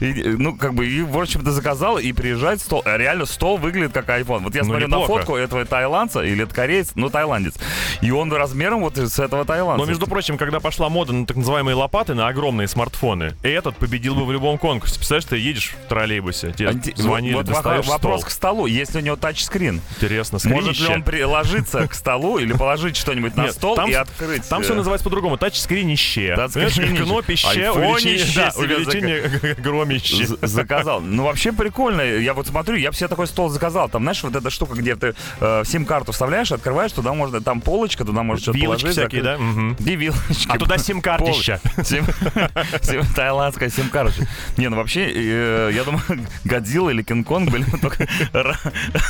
и- 0.00 0.12
ну 0.38 0.56
как 0.56 0.74
бы, 0.74 0.86
и, 0.86 1.02
в 1.02 1.18
общем-то, 1.18 1.50
заказал, 1.52 1.98
и 1.98 2.12
приезжает 2.12 2.60
стол. 2.60 2.82
А 2.84 2.96
Реально, 2.98 3.26
стол 3.26 3.56
выглядит 3.56 3.92
как 3.92 4.08
iPhone. 4.08 4.40
Вот 4.40 4.54
я 4.54 4.62
Ну, 4.62 4.68
смотрю 4.68 4.88
на 4.88 5.00
фотку 5.06 5.36
этого 5.36 5.64
тайландца, 5.64 6.22
или 6.22 6.44
это 6.44 6.54
кореец, 6.54 6.90
ну, 6.94 7.08
тайландец. 7.10 7.54
И 8.02 8.10
он 8.10 8.30
размером 8.32 8.80
вот 8.80 8.98
с 8.98 9.18
этого 9.18 9.44
тайландца. 9.44 9.78
Но, 9.84 9.88
между 9.88 10.06
прочим, 10.06 10.36
когда 10.36 10.60
пошла 10.60 10.88
мода 10.88 11.12
на 11.12 11.24
так 11.26 11.36
называемые 11.36 11.74
лопаты, 11.74 12.14
на 12.14 12.28
огромные 12.28 12.68
смартфоны, 12.68 13.34
этот 13.42 13.76
победил 13.76 14.14
бы 14.14 14.24
в 14.26 14.32
любом 14.32 14.57
конкурсе. 14.58 14.96
Представляешь, 14.96 15.24
ты 15.24 15.36
едешь 15.38 15.74
в 15.84 15.88
троллейбусе, 15.88 16.52
тебе 16.52 16.68
Анти- 16.70 16.92
звонили, 16.96 17.34
вот 17.34 17.46
достаешь 17.46 17.86
во- 17.86 17.92
вопрос 17.92 18.20
стол. 18.20 18.28
к 18.28 18.30
столу. 18.32 18.66
Если 18.66 18.98
у 18.98 19.00
него 19.02 19.16
тачскрин, 19.16 19.80
Интересно, 19.96 20.38
может 20.44 20.68
ли 20.68 20.74
скринище. 20.74 20.94
он 20.94 21.02
приложиться 21.02 21.86
к 21.86 21.94
столу 21.94 22.38
или 22.38 22.52
положить 22.52 22.96
что-нибудь 22.96 23.36
на 23.36 23.50
стол 23.52 23.78
и 23.86 23.92
открыть? 23.92 24.48
Там 24.48 24.60
э, 24.60 24.64
все 24.64 24.74
называется 24.74 25.04
по-другому. 25.04 25.36
Тачскринище. 25.38 26.34
Кнопище, 26.36 27.70
увеличение, 27.70 29.54
громище. 29.58 30.26
заказал. 30.42 31.00
Ну, 31.00 31.24
вообще 31.24 31.52
прикольно. 31.52 32.02
Я 32.02 32.34
вот 32.34 32.46
смотрю, 32.46 32.76
я 32.76 32.90
бы 32.90 32.96
себе 32.96 33.08
такой 33.08 33.26
стол 33.26 33.48
заказал. 33.48 33.88
Там, 33.88 34.02
знаешь, 34.02 34.22
вот 34.22 34.34
эта 34.36 34.50
штука, 34.50 34.74
где 34.74 34.96
ты 34.96 35.14
э, 35.40 35.62
сим-карту 35.64 36.12
вставляешь, 36.12 36.52
открываешь, 36.52 36.92
туда 36.92 37.12
можно, 37.12 37.40
там 37.40 37.60
полочка, 37.60 38.04
туда 38.04 38.22
можно 38.22 38.42
что-то 38.42 38.58
положить. 38.58 38.90
всякие, 38.90 39.22
да? 39.22 39.36
И 39.78 39.96
вилочки. 39.96 40.46
А 40.48 40.58
туда 40.58 40.78
сим-картища. 40.78 41.60
Таиландская 43.14 43.70
сим-карточка. 43.70 44.26
Не, 44.56 44.68
ну 44.68 44.76
вообще, 44.76 45.10
э, 45.14 45.70
я 45.74 45.84
думаю, 45.84 46.02
Годзилла 46.44 46.90
или 46.90 47.02
Кинг-Конг 47.02 47.50
были 47.50 47.64
бы 47.64 47.78
только 47.78 48.04
ра- 48.32 48.56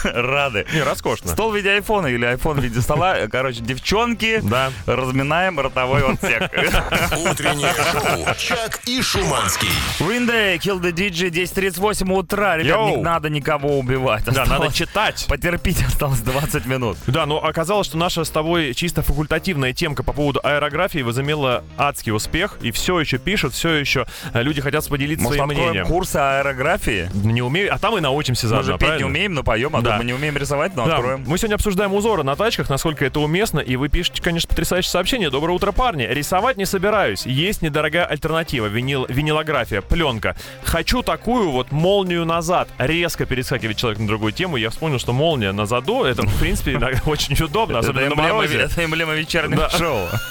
рады. 0.05 0.67
Не, 0.75 0.83
роскошно. 0.83 1.31
Стол 1.31 1.53
в 1.53 1.57
виде 1.57 1.71
айфона 1.71 2.07
или 2.09 2.25
айфон 2.25 2.61
в 2.61 2.63
виде 2.63 2.81
стола. 2.81 3.17
Короче, 3.31 3.61
девчонки, 3.61 4.41
Да. 4.43 4.71
разминаем 4.87 5.59
ротовой 5.61 6.03
отсек. 6.13 6.43
Утреннее 7.31 7.73
шоу 7.75 8.35
«Чак 8.37 8.81
и 8.87 9.01
Шуманский». 9.03 9.69
Green 10.01 10.27
Day, 10.29 10.59
Kill 10.59 10.81
the 10.81 10.93
DJ, 10.93 11.31
10.38 11.31 12.13
утра. 12.13 12.57
Ребят, 12.57 12.77
Йоу. 12.77 12.97
не 12.97 13.03
надо 13.03 13.29
никого 13.31 13.79
убивать. 13.79 14.25
Да, 14.25 14.45
надо 14.45 14.73
читать. 14.73 15.27
Потерпите, 15.29 15.85
осталось 15.87 16.21
20 16.21 16.67
минут. 16.67 16.97
Да, 17.07 17.27
но 17.27 17.43
оказалось, 17.45 17.87
что 17.87 17.97
наша 17.97 18.25
с 18.25 18.31
тобой 18.31 18.75
чисто 18.75 19.03
факультативная 19.03 19.73
темка 19.73 20.03
по 20.03 20.13
поводу 20.13 20.41
аэрографии 20.43 21.01
возымела 21.01 21.65
адский 21.77 22.13
успех, 22.13 22.59
и 22.61 22.71
все 22.71 22.99
еще 23.01 23.19
пишут, 23.19 23.55
все 23.55 23.71
еще 23.75 24.07
э, 24.33 24.43
люди 24.43 24.61
хотят 24.61 24.87
поделиться 24.89 25.28
своим 25.37 25.47
мнением. 25.47 25.87
курсы 25.87 26.17
аэрографии? 26.17 27.11
Не 27.15 27.43
умею, 27.43 27.73
а 27.75 27.79
там 27.79 27.97
и 27.97 28.01
научимся 28.01 28.47
Мы 28.47 28.51
заодно, 28.51 28.73
же 28.73 28.79
петь 28.79 28.81
не 28.83 28.87
правильно? 28.89 29.07
умеем, 29.09 29.35
но 29.35 29.43
поем, 29.43 29.77
а 29.77 29.81
Да. 29.81 29.97
мы 29.99 30.05
не 30.05 30.13
умеем 30.13 30.37
рисовать, 30.37 30.75
но 30.77 30.87
Да, 30.87 30.97
откроем. 30.97 31.25
мы 31.27 31.39
сегодня 31.39 31.55
обсуждаем 31.57 31.95
узоры 31.95 32.23
на 32.23 32.37
тачках, 32.37 32.69
насколько 32.71 33.05
это 33.05 33.21
уместно, 33.21 33.61
и 33.61 33.77
вы 33.77 33.89
пишете, 33.89 34.23
конечно, 34.23 34.49
потрясающее 34.49 34.91
сообщение. 34.91 35.31
Доброе 35.31 35.53
утро, 35.53 35.73
парни. 35.73 36.05
Рисовать 36.05 36.57
не 36.57 36.65
собираюсь. 36.67 37.27
Есть 37.27 37.63
недорогая 37.63 38.05
альтернатива, 38.05 38.67
винил, 38.67 39.07
винилография, 39.09 39.81
пленка. 39.81 40.37
Хочу 40.65 41.03
такую 41.03 41.51
вот 41.51 41.73
молнию 41.73 42.25
назад. 42.25 42.69
Резко 42.79 43.27
перескакивает 43.27 43.77
человек 43.77 43.99
на 44.01 44.07
другую 44.07 44.33
тему. 44.33 44.57
Я 44.57 44.71
вспомнил, 44.71 44.99
что 44.99 45.13
молния 45.13 45.53
на 45.53 45.67
заду, 45.67 46.05
это, 46.05 46.23
в 46.23 46.41
принципе, 46.41 46.73
иногда 46.75 47.01
очень 47.07 47.35
удобно, 47.43 47.79
Это 47.79 47.91
особенно 47.91 48.09
на 48.11 48.23
морозе. 48.23 48.59
это 48.59 48.85
эмблема 48.85 49.15
вечернего 49.15 49.69
Да. 49.71 49.79
шоу. 49.79 50.07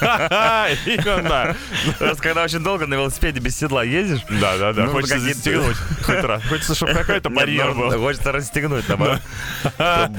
Именно. 0.86 1.56
Раз 2.00 2.18
когда 2.18 2.42
очень 2.44 2.60
долго 2.60 2.86
на 2.86 2.94
велосипеде 2.94 3.40
без 3.40 3.56
седла 3.58 3.84
ездишь, 3.84 4.20
Да, 4.40 4.56
да, 4.58 4.72
да. 4.72 4.86
Ну, 4.88 4.94
Хочется 4.94 5.20
застегнуть 5.20 5.76
хоть 6.02 6.24
раз. 6.24 6.42
Хочется, 6.48 6.74
чтобы 6.74 6.94
какой-то 6.94 7.30
барьер 7.30 7.74
ну, 7.74 7.90
был. 7.90 7.98
Хочется 8.00 8.32
расстегнуть. 8.32 8.84
Чтобы 8.84 9.20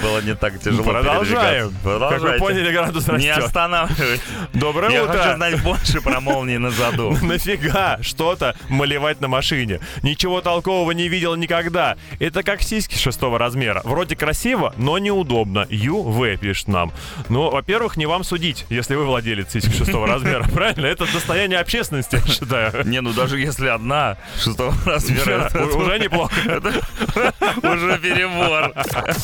было 0.02 0.22
не 0.22 0.36
так 0.36 0.60
тяжело 0.60 0.84
Продолжаем. 0.84 1.74
Как 1.84 2.22
вы 2.22 2.34
поняли, 2.34 2.72
градус 2.72 3.08
Не 3.08 3.30
растет. 3.30 3.46
останавливайтесь. 3.46 4.24
Доброе 4.54 4.92
Я 4.92 5.04
утро. 5.04 5.14
хочу 5.14 5.36
знать 5.36 5.64
больше 5.64 6.02
про 6.02 6.20
молнии 6.20 6.58
на 6.58 6.72
заду. 6.72 7.18
Нафига 7.22 8.00
что-то 8.02 8.56
малевать 8.70 9.22
на 9.22 9.28
машине? 9.28 9.80
Ничего 10.04 10.42
толкового 10.42 10.92
не 10.92 11.08
видел 11.08 11.36
никогда. 11.36 11.98
Это 12.20 12.44
как 12.44 12.62
сиськи 12.62 12.98
шестого 12.98 13.38
размера. 13.40 13.82
Вроде 13.84 14.16
красиво, 14.16 14.74
но 14.78 14.98
неудобно. 14.98 15.66
ЮВ 15.70 16.40
пишет 16.40 16.68
нам. 16.68 16.92
Ну, 17.30 17.50
во-первых, 17.50 17.98
не 17.98 18.06
вам 18.06 18.24
судить, 18.24 18.66
если 18.70 18.96
вы 18.96 19.06
владелец 19.06 19.52
сиськи 19.52 19.72
шестого 19.76 20.08
размера. 20.14 20.44
Правильно? 20.44 20.86
Это 20.86 21.12
достояние 21.12 21.60
общественности, 21.60 22.16
я 22.16 22.34
считаю. 22.34 22.88
Не, 22.88 23.02
ну 23.02 23.14
даже 23.14 23.40
если 23.40 23.68
одна 23.68 24.18
шестого 24.60 24.76
размера, 24.86 25.52
Уже 25.76 26.00
неплохо. 26.00 26.34
уже 27.58 28.00
перебор. 28.00 28.74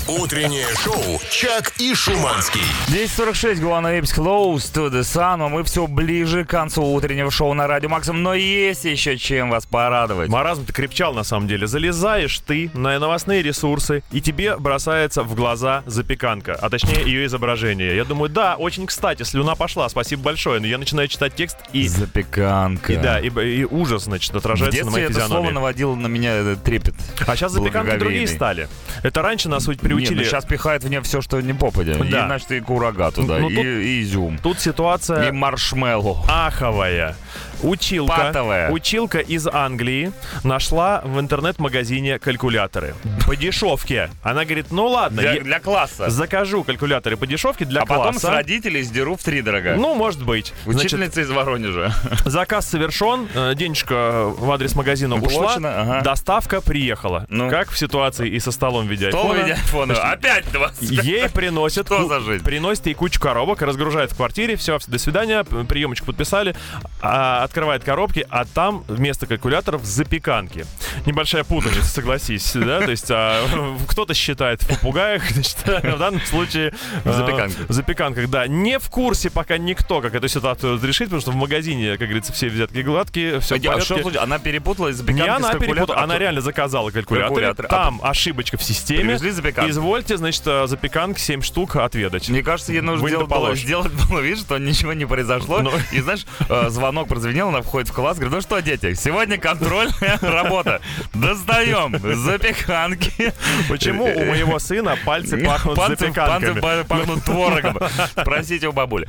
Утреннее 0.08 0.68
шоу 0.84 1.20
«Чак 1.30 1.74
и 1.80 1.94
Шуманский». 1.94 2.62
10.46, 2.88 3.60
Гуана 3.62 3.88
Эпс, 4.00 4.14
Close 4.14 4.72
to 4.74 4.90
the 4.90 5.02
Sun, 5.02 5.46
а 5.46 5.50
мы 5.50 5.64
все 5.64 5.88
ближе 5.88 6.46
к 6.46 6.50
концу 6.50 6.84
утреннего 6.84 7.32
шоу 7.32 7.54
на 7.54 7.68
Радио 7.68 7.90
Максим, 7.90 8.24
но 8.24 8.34
есть 8.34 8.86
еще 8.86 9.18
чем 9.18 9.50
вас 9.50 9.66
порадовать. 9.66 10.30
Маразм-то 10.30 10.72
крепчал 10.74 11.14
на 11.14 11.24
самом 11.24 11.48
деле. 11.48 11.68
Залезаешь 11.68 12.40
ты 12.40 12.70
на 12.74 12.98
новостные 13.00 13.42
ресурсы, 13.42 14.04
и 14.12 14.22
тебе 14.22 14.58
бросается 14.58 15.24
в 15.24 15.36
глаза 15.36 15.84
запеканка, 15.86 16.58
а 16.62 16.70
точнее 16.70 17.04
ее 17.04 17.26
изображение. 17.26 17.96
Я 17.96 18.06
думаю, 18.06 18.30
да, 18.30 18.56
очень 18.56 18.88
кстати, 18.88 19.24
слюна 19.24 19.56
пошла, 19.56 19.90
спасибо 19.90 20.24
большое. 20.24 20.60
Но 20.60 20.68
я 20.68 20.78
начинаю 20.78 21.08
читать 21.08 21.36
текст, 21.36 21.58
и, 21.74 21.88
Запеканка. 21.88 22.94
и 22.94 22.98
да, 22.98 23.20
и, 23.20 23.30
и 23.30 23.66
ужас, 23.66 24.04
значит, 24.04 24.34
отражается 24.36 24.86
на 24.86 24.92
моей 24.92 25.10
слово 25.28 25.52
наводило 25.52 25.96
на 25.96 26.08
меня 26.08 26.32
э, 26.36 26.56
трепет. 26.64 26.96
А 27.26 27.36
сейчас 27.36 27.52
запеканки 27.52 27.98
другие 27.98 28.28
стали. 28.28 28.68
Это 29.04 29.22
раньше 29.22 29.50
нас 29.50 29.68
ведь 29.68 29.82
Нет, 29.82 29.92
ну 29.92 29.98
приучили. 29.98 30.24
сейчас 30.24 30.46
пихают 30.46 30.84
в 30.84 30.90
нее 30.90 31.02
все, 31.02 31.22
что 31.22 31.40
не 31.42 31.54
попадя. 31.54 31.96
Да. 31.96 32.06
И, 32.06 32.10
значит, 32.10 32.52
и 32.52 32.60
курага 32.60 33.12
туда, 33.12 33.38
Ну, 33.40 33.50
и, 33.50 33.56
тут- 33.56 33.66
и 33.66 34.02
изюм, 34.04 34.38
Тут 34.40 34.60
ситуация 34.60 35.30
и 35.30 35.32
маршмеллоу. 35.32 36.18
аховая. 36.30 37.16
Училка, 37.64 38.16
Патовая. 38.16 38.70
училка 38.70 39.20
из 39.20 39.48
Англии 39.48 40.12
нашла 40.44 41.02
в 41.04 41.20
интернет-магазине 41.20 42.20
калькуляторы. 42.20 42.94
По 43.26 43.36
дешевке. 43.36 44.10
Она 44.24 44.44
говорит, 44.46 44.68
ну 44.72 44.88
ладно, 44.88 45.22
Для, 45.22 45.40
для 45.40 45.60
класса. 45.60 46.10
закажу 46.10 46.64
калькуляторы 46.64 47.18
по 47.18 47.26
дешевке 47.26 47.66
для 47.66 47.82
а 47.82 47.86
потом 47.86 48.12
класса. 48.12 48.20
с 48.28 48.30
родителей 48.30 48.84
сдеру 48.84 49.16
в 49.16 49.24
три 49.24 49.42
дорога. 49.42 49.76
Ну, 49.78 49.96
может 49.96 50.22
быть. 50.24 50.54
Значит, 50.66 50.82
Учительница 50.86 51.22
из 51.22 51.30
Воронежа. 51.32 51.94
заказ 52.26 52.68
совершен, 52.70 53.28
э, 53.34 53.54
денежка 53.56 54.26
в 54.26 54.52
адрес 54.52 54.76
магазина 54.76 55.15
ушла, 55.24 55.48
Получено, 55.48 55.82
ага. 55.82 56.02
доставка 56.02 56.62
приехала. 56.62 57.26
Ну. 57.30 57.50
Как 57.50 57.70
в 57.70 57.78
ситуации 57.78 58.30
и 58.30 58.40
со 58.40 58.52
столом 58.52 58.88
в 58.88 58.90
виде 58.90 59.10
Стол 59.10 59.28
в 59.28 59.32
айфона. 59.32 59.44
виде 59.44 59.54
айфона. 59.54 59.94
Опять 60.12 60.52
25. 60.52 61.06
Ей 61.06 61.30
приносят, 61.34 61.88
Что 61.88 62.08
за 62.08 62.20
жизнь? 62.22 62.44
приносит 62.44 62.86
ей 62.88 62.94
кучу 62.96 63.20
коробок, 63.20 63.62
разгружает 63.62 64.12
в 64.12 64.16
квартире, 64.16 64.56
все, 64.56 64.80
до 64.88 64.98
свидания, 64.98 65.44
приемочку 65.44 66.08
подписали, 66.08 66.56
а, 67.02 67.44
открывает 67.44 67.84
коробки, 67.84 68.26
а 68.30 68.46
там 68.46 68.84
вместо 68.88 69.26
калькуляторов 69.28 69.84
запеканки. 69.86 70.66
Небольшая 71.06 71.44
путаница, 71.44 71.86
согласись, 71.86 72.52
да, 72.54 72.82
то 72.82 72.92
есть 72.92 73.10
а, 73.10 73.44
кто-то 73.88 74.14
считает 74.14 74.62
в 74.64 74.68
попугаях, 74.68 75.30
значит, 75.32 75.58
в 75.66 75.98
данном 75.98 76.22
случае... 76.22 76.74
В 77.04 77.10
а, 77.10 77.14
запеканках. 77.14 77.70
В 77.70 77.74
запеканках, 77.74 78.30
да. 78.30 78.48
Не 78.48 78.80
в 78.80 78.90
курсе 78.90 79.30
пока 79.30 79.58
никто, 79.58 80.02
как 80.02 80.16
эту 80.16 80.28
ситуацию 80.28 80.74
разрешить, 80.76 81.08
потому 81.08 81.22
что 81.22 81.32
в 81.32 81.36
магазине, 81.36 81.92
как 81.92 82.08
говорится, 82.08 82.34
все 82.34 82.50
взятки 82.50 82.80
гладкие, 82.80 83.40
все 83.40 83.56
в 83.60 83.68
А 83.68 83.82
что 83.82 83.96
порядке. 83.96 84.20
Она 84.20 84.40
перепутала 84.40 84.90
из 84.90 85.02
Не 85.02 85.05
запеканки 85.06 85.42
с 85.44 85.50
она 85.50 85.60
перепутала, 85.60 86.00
она 86.04 86.18
реально 86.18 86.42
заказала 86.42 86.92
калькулятор. 86.92 87.30
Калькулятор. 87.30 87.66
А 87.66 87.70
Там 87.70 88.00
ошибочка 88.04 88.58
в 88.58 88.64
системе. 88.64 89.18
Привезли. 89.18 89.32
Извольте, 89.70 90.18
значит, 90.18 90.44
э, 90.46 90.68
запеканки 90.68 91.20
7 91.20 91.42
штук 91.42 91.76
отведать. 91.76 92.30
Мне 92.30 92.44
кажется, 92.44 92.72
ей 92.72 92.82
нужно 92.82 93.08
сделать 93.08 93.28
было, 93.28 93.56
сделать 93.56 93.92
было 94.10 94.20
вид, 94.20 94.40
что 94.40 94.58
ничего 94.58 94.94
не 94.94 95.06
произошло. 95.06 95.60
Ну. 95.60 95.72
И 95.92 96.00
знаешь, 96.02 96.26
э, 96.50 96.70
звонок 96.70 97.08
прозвенел, 97.08 97.50
она 97.50 97.62
входит 97.62 97.90
в 97.90 97.94
класс, 97.94 98.18
говорит, 98.18 98.34
ну 98.36 98.42
что, 98.42 98.60
дети, 98.62 98.94
сегодня 98.94 99.38
контрольная 99.38 100.18
работа. 100.22 100.82
Достаем 101.14 101.98
запеканки. 102.00 103.34
Почему 103.70 104.06
у 104.06 104.26
моего 104.26 104.60
сына 104.60 104.98
пальцы 105.06 105.38
пахнут 105.44 105.78
Пальцы- 105.78 106.00
запеканками? 106.00 106.60
пальцы 106.60 106.88
пахнут 106.88 107.24
творогом. 107.24 107.78
Спросите 108.12 108.68
у 108.68 108.72
бабули. 108.72 109.08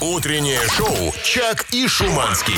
Утреннее 0.00 0.60
шоу 0.76 1.14
«Чак 1.22 1.66
и 1.72 1.86
Шуманский». 1.88 2.54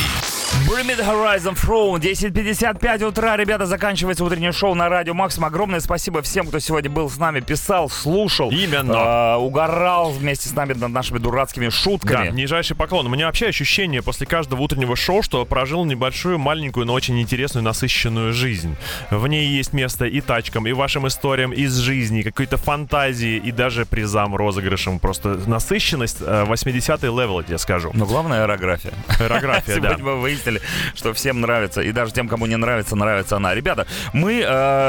The 0.65 1.05
Horizon 1.05 1.55
Throne, 1.55 2.01
10.55 2.01 3.05
утра. 3.05 3.37
Ребята, 3.37 3.67
заканчивается 3.67 4.25
утреннее 4.25 4.53
шоу 4.53 4.75
на 4.75 4.89
Радио 4.89 5.13
Максим. 5.15 5.45
Огромное 5.45 5.81
спасибо 5.81 6.23
всем, 6.23 6.47
кто 6.47 6.59
сегодня 6.59 6.89
был 6.91 7.11
с 7.11 7.19
нами, 7.19 7.41
писал, 7.41 7.91
слушал. 7.91 8.51
Именно. 8.51 8.93
э, 8.93 9.37
угорал 9.37 10.11
вместе 10.13 10.49
с 10.49 10.53
нами 10.55 10.73
над 10.73 10.91
нашими 10.91 11.19
дурацкими 11.19 11.67
Да, 11.67 11.71
шутками. 11.71 12.31
нижайший 12.31 12.75
поклон. 12.75 13.07
У 13.07 13.09
меня 13.11 13.27
вообще 13.27 13.47
ощущение 13.49 14.03
после 14.03 14.27
каждого 14.27 14.61
утреннего 14.63 14.97
шоу, 14.97 15.23
что 15.23 15.45
прожил 15.45 15.85
небольшую, 15.85 16.39
маленькую, 16.39 16.87
но 16.87 16.95
очень 16.95 17.21
интересную, 17.21 17.63
насыщенную 17.65 18.33
жизнь. 18.33 18.77
В 19.11 19.27
ней 19.29 19.47
есть 19.49 19.73
место 19.75 20.07
и 20.07 20.21
тачкам, 20.23 20.67
и 20.67 20.73
вашим 20.73 21.07
историям 21.07 21.53
из 21.53 21.77
жизни, 21.77 22.23
какой-то 22.23 22.57
фантазии, 22.57 23.37
и 23.37 23.53
даже 23.53 23.85
призам, 23.85 24.35
розыгрышам. 24.35 24.99
Просто 25.01 25.39
насыщенность 25.47 26.19
э, 26.21 26.45
80-й 26.49 27.07
level, 27.09 27.41
я 27.41 27.45
тебе 27.47 27.59
скажу. 27.59 27.91
Но 27.93 28.07
главное 28.07 28.43
аэрография. 28.45 28.95
Аэрография, 29.21 29.77
да. 29.81 29.91
Сегодня 29.91 30.05
мы 30.05 30.13
выяснили, 30.47 30.61
что 30.95 31.13
всем 31.13 31.41
нравится. 31.41 31.83
И 31.83 31.93
даже 31.93 32.13
тем, 32.13 32.29
кому 32.29 32.47
не 32.47 32.57
нравится, 32.57 32.97
нравится 32.97 33.37
она. 33.37 33.55
Ребята, 33.55 33.87
мы 34.13 34.41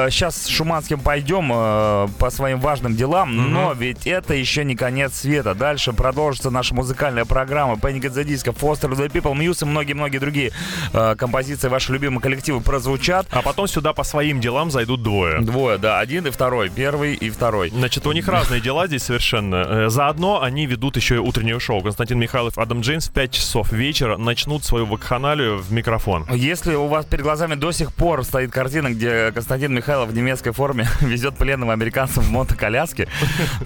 сейчас 0.10 0.44
с 0.44 0.48
Шуманским 0.48 1.00
пойдем 1.00 1.52
э, 1.54 2.08
по 2.20 2.30
своим 2.30 2.60
важным 2.60 2.96
делам, 2.96 3.52
но 3.52 3.74
ведь 3.74 4.08
это 4.08 4.34
еще 4.34 4.64
не 4.64 4.76
конец 4.76 5.16
света. 5.16 5.54
Дальше 5.54 5.94
продолжится 5.94 6.50
наша 6.50 6.76
музыкальная 6.76 7.26
программа 7.26 7.76
Panic 7.76 8.02
at 8.02 8.14
the 8.14 8.24
Disco, 8.24 8.56
Foster 8.56 8.92
the 8.92 9.12
People, 9.12 9.34
Muse 9.34 9.64
и 9.64 9.66
многие-многие 9.66 10.20
другие 10.20 10.52
э, 10.94 11.16
композиции 11.16 11.68
ваши 11.68 11.92
любимые 11.92 12.22
коллективы 12.22 12.62
прозвучат. 12.62 13.28
А 13.32 13.42
потом 13.42 13.68
сюда 13.68 13.94
по 13.94 14.04
своим 14.04 14.40
делам 14.40 14.72
зайдут 14.72 15.04
двое. 15.04 15.42
Двое, 15.42 15.78
да, 15.78 16.00
один 16.00 16.28
и 16.28 16.30
второй. 16.30 16.70
Первый 16.70 17.16
и 17.16 17.30
второй. 17.30 17.70
Значит, 17.70 18.06
у 18.06 18.12
них 18.12 18.28
разные 18.28 18.62
дела 18.62 18.88
здесь 18.88 19.04
совершенно. 19.04 19.56
Э, 19.56 19.90
Заодно 19.90 20.42
они 20.42 20.66
ведут 20.66 20.96
еще 20.96 21.16
и 21.16 21.20
утреннее 21.20 21.60
шоу. 21.60 21.82
Константин 21.82 22.20
Михайлов, 22.20 22.58
Адам 22.58 22.82
Джеймс 22.82 23.08
в 23.10 23.12
5 23.12 23.32
часов 23.32 23.72
вечера 23.72 24.18
начнут 24.18 24.64
свою 24.64 24.86
вакханалию 24.86 25.47
в 25.56 25.72
микрофон. 25.72 26.26
Если 26.32 26.76
у 26.76 26.88
вас 26.88 27.06
перед 27.06 27.24
глазами 27.24 27.56
до 27.56 27.72
сих 27.72 27.94
пор 27.94 28.24
стоит 28.24 28.52
картина, 28.52 28.90
где 28.90 29.32
Константин 29.32 29.74
Михайлов 29.74 30.10
в 30.10 30.14
немецкой 30.14 30.52
форме 30.52 30.88
везет 31.02 31.36
пленного 31.38 31.74
американцев 31.74 32.24
в 32.24 32.32
мотоколяске, 32.32 33.08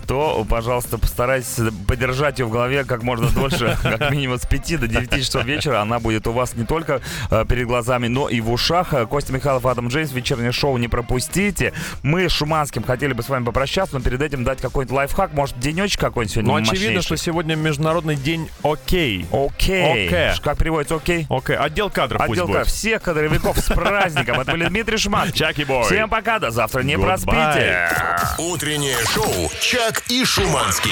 то, 0.08 0.46
пожалуйста, 0.50 0.98
постарайтесь 0.98 1.58
подержать 1.88 2.40
ее 2.40 2.46
в 2.46 2.52
голове 2.52 2.84
как 2.84 3.04
можно 3.04 3.30
дольше, 3.30 3.78
как 3.84 4.12
минимум 4.12 4.38
с 4.38 4.46
5 4.46 4.80
до 4.82 4.88
9 4.88 5.12
часов 5.24 5.46
вечера. 5.46 5.82
Она 5.82 6.00
будет 6.00 6.28
у 6.28 6.32
вас 6.32 6.56
не 6.56 6.66
только 6.66 7.02
э, 7.30 7.46
перед 7.48 7.68
глазами, 7.68 8.08
но 8.08 8.30
и 8.30 8.42
в 8.42 8.52
ушах. 8.52 8.94
Костя 9.10 9.34
Михайлов, 9.34 9.66
Адам 9.66 9.88
Джеймс, 9.88 10.12
вечернее 10.12 10.52
шоу 10.52 10.78
не 10.78 10.88
пропустите. 10.88 11.74
Мы 12.04 12.28
с 12.30 12.32
Шуманским 12.32 12.84
хотели 12.84 13.14
бы 13.14 13.24
с 13.24 13.30
вами 13.30 13.44
попрощаться, 13.46 13.96
но 13.96 14.02
перед 14.02 14.22
этим 14.22 14.44
дать 14.44 14.62
какой-нибудь 14.62 14.96
лайфхак, 14.96 15.34
может, 15.34 15.60
денечек 15.60 16.00
какой-нибудь 16.00 16.34
сегодня 16.34 16.52
Ну, 16.52 16.58
очевидно, 16.58 16.78
мощнейший? 16.96 17.02
что 17.02 17.18
сегодня 17.18 17.56
Международный 17.56 18.16
день 18.16 18.50
окей. 18.64 19.26
Окей. 19.32 20.08
Окей. 20.08 20.32
Как 20.42 20.58
переводится 20.58 20.96
окей? 20.96 21.26
Окей, 21.30 21.56
отдел 21.72 21.90
кадров 21.90 22.22
пусть 22.28 22.32
Отдел 22.42 22.48
будет. 22.48 22.68
всех 22.68 23.02
кадровиков 23.02 23.58
с 23.58 23.68
праздником. 23.74 24.42
Это 24.42 24.52
были 24.52 24.68
Дмитрий 24.68 24.98
Шмат. 24.98 25.34
Чаки 25.34 25.64
бой. 25.64 25.86
Всем 25.86 26.10
пока, 26.10 26.40
до 26.40 26.52
завтра, 26.52 26.82
не 26.82 26.96
Goodbye. 26.96 27.02
проспите. 27.04 27.90
Утреннее 28.38 28.98
шоу 29.14 29.50
«Чак 29.62 30.04
и 30.10 30.26
Шуманский». 30.26 30.92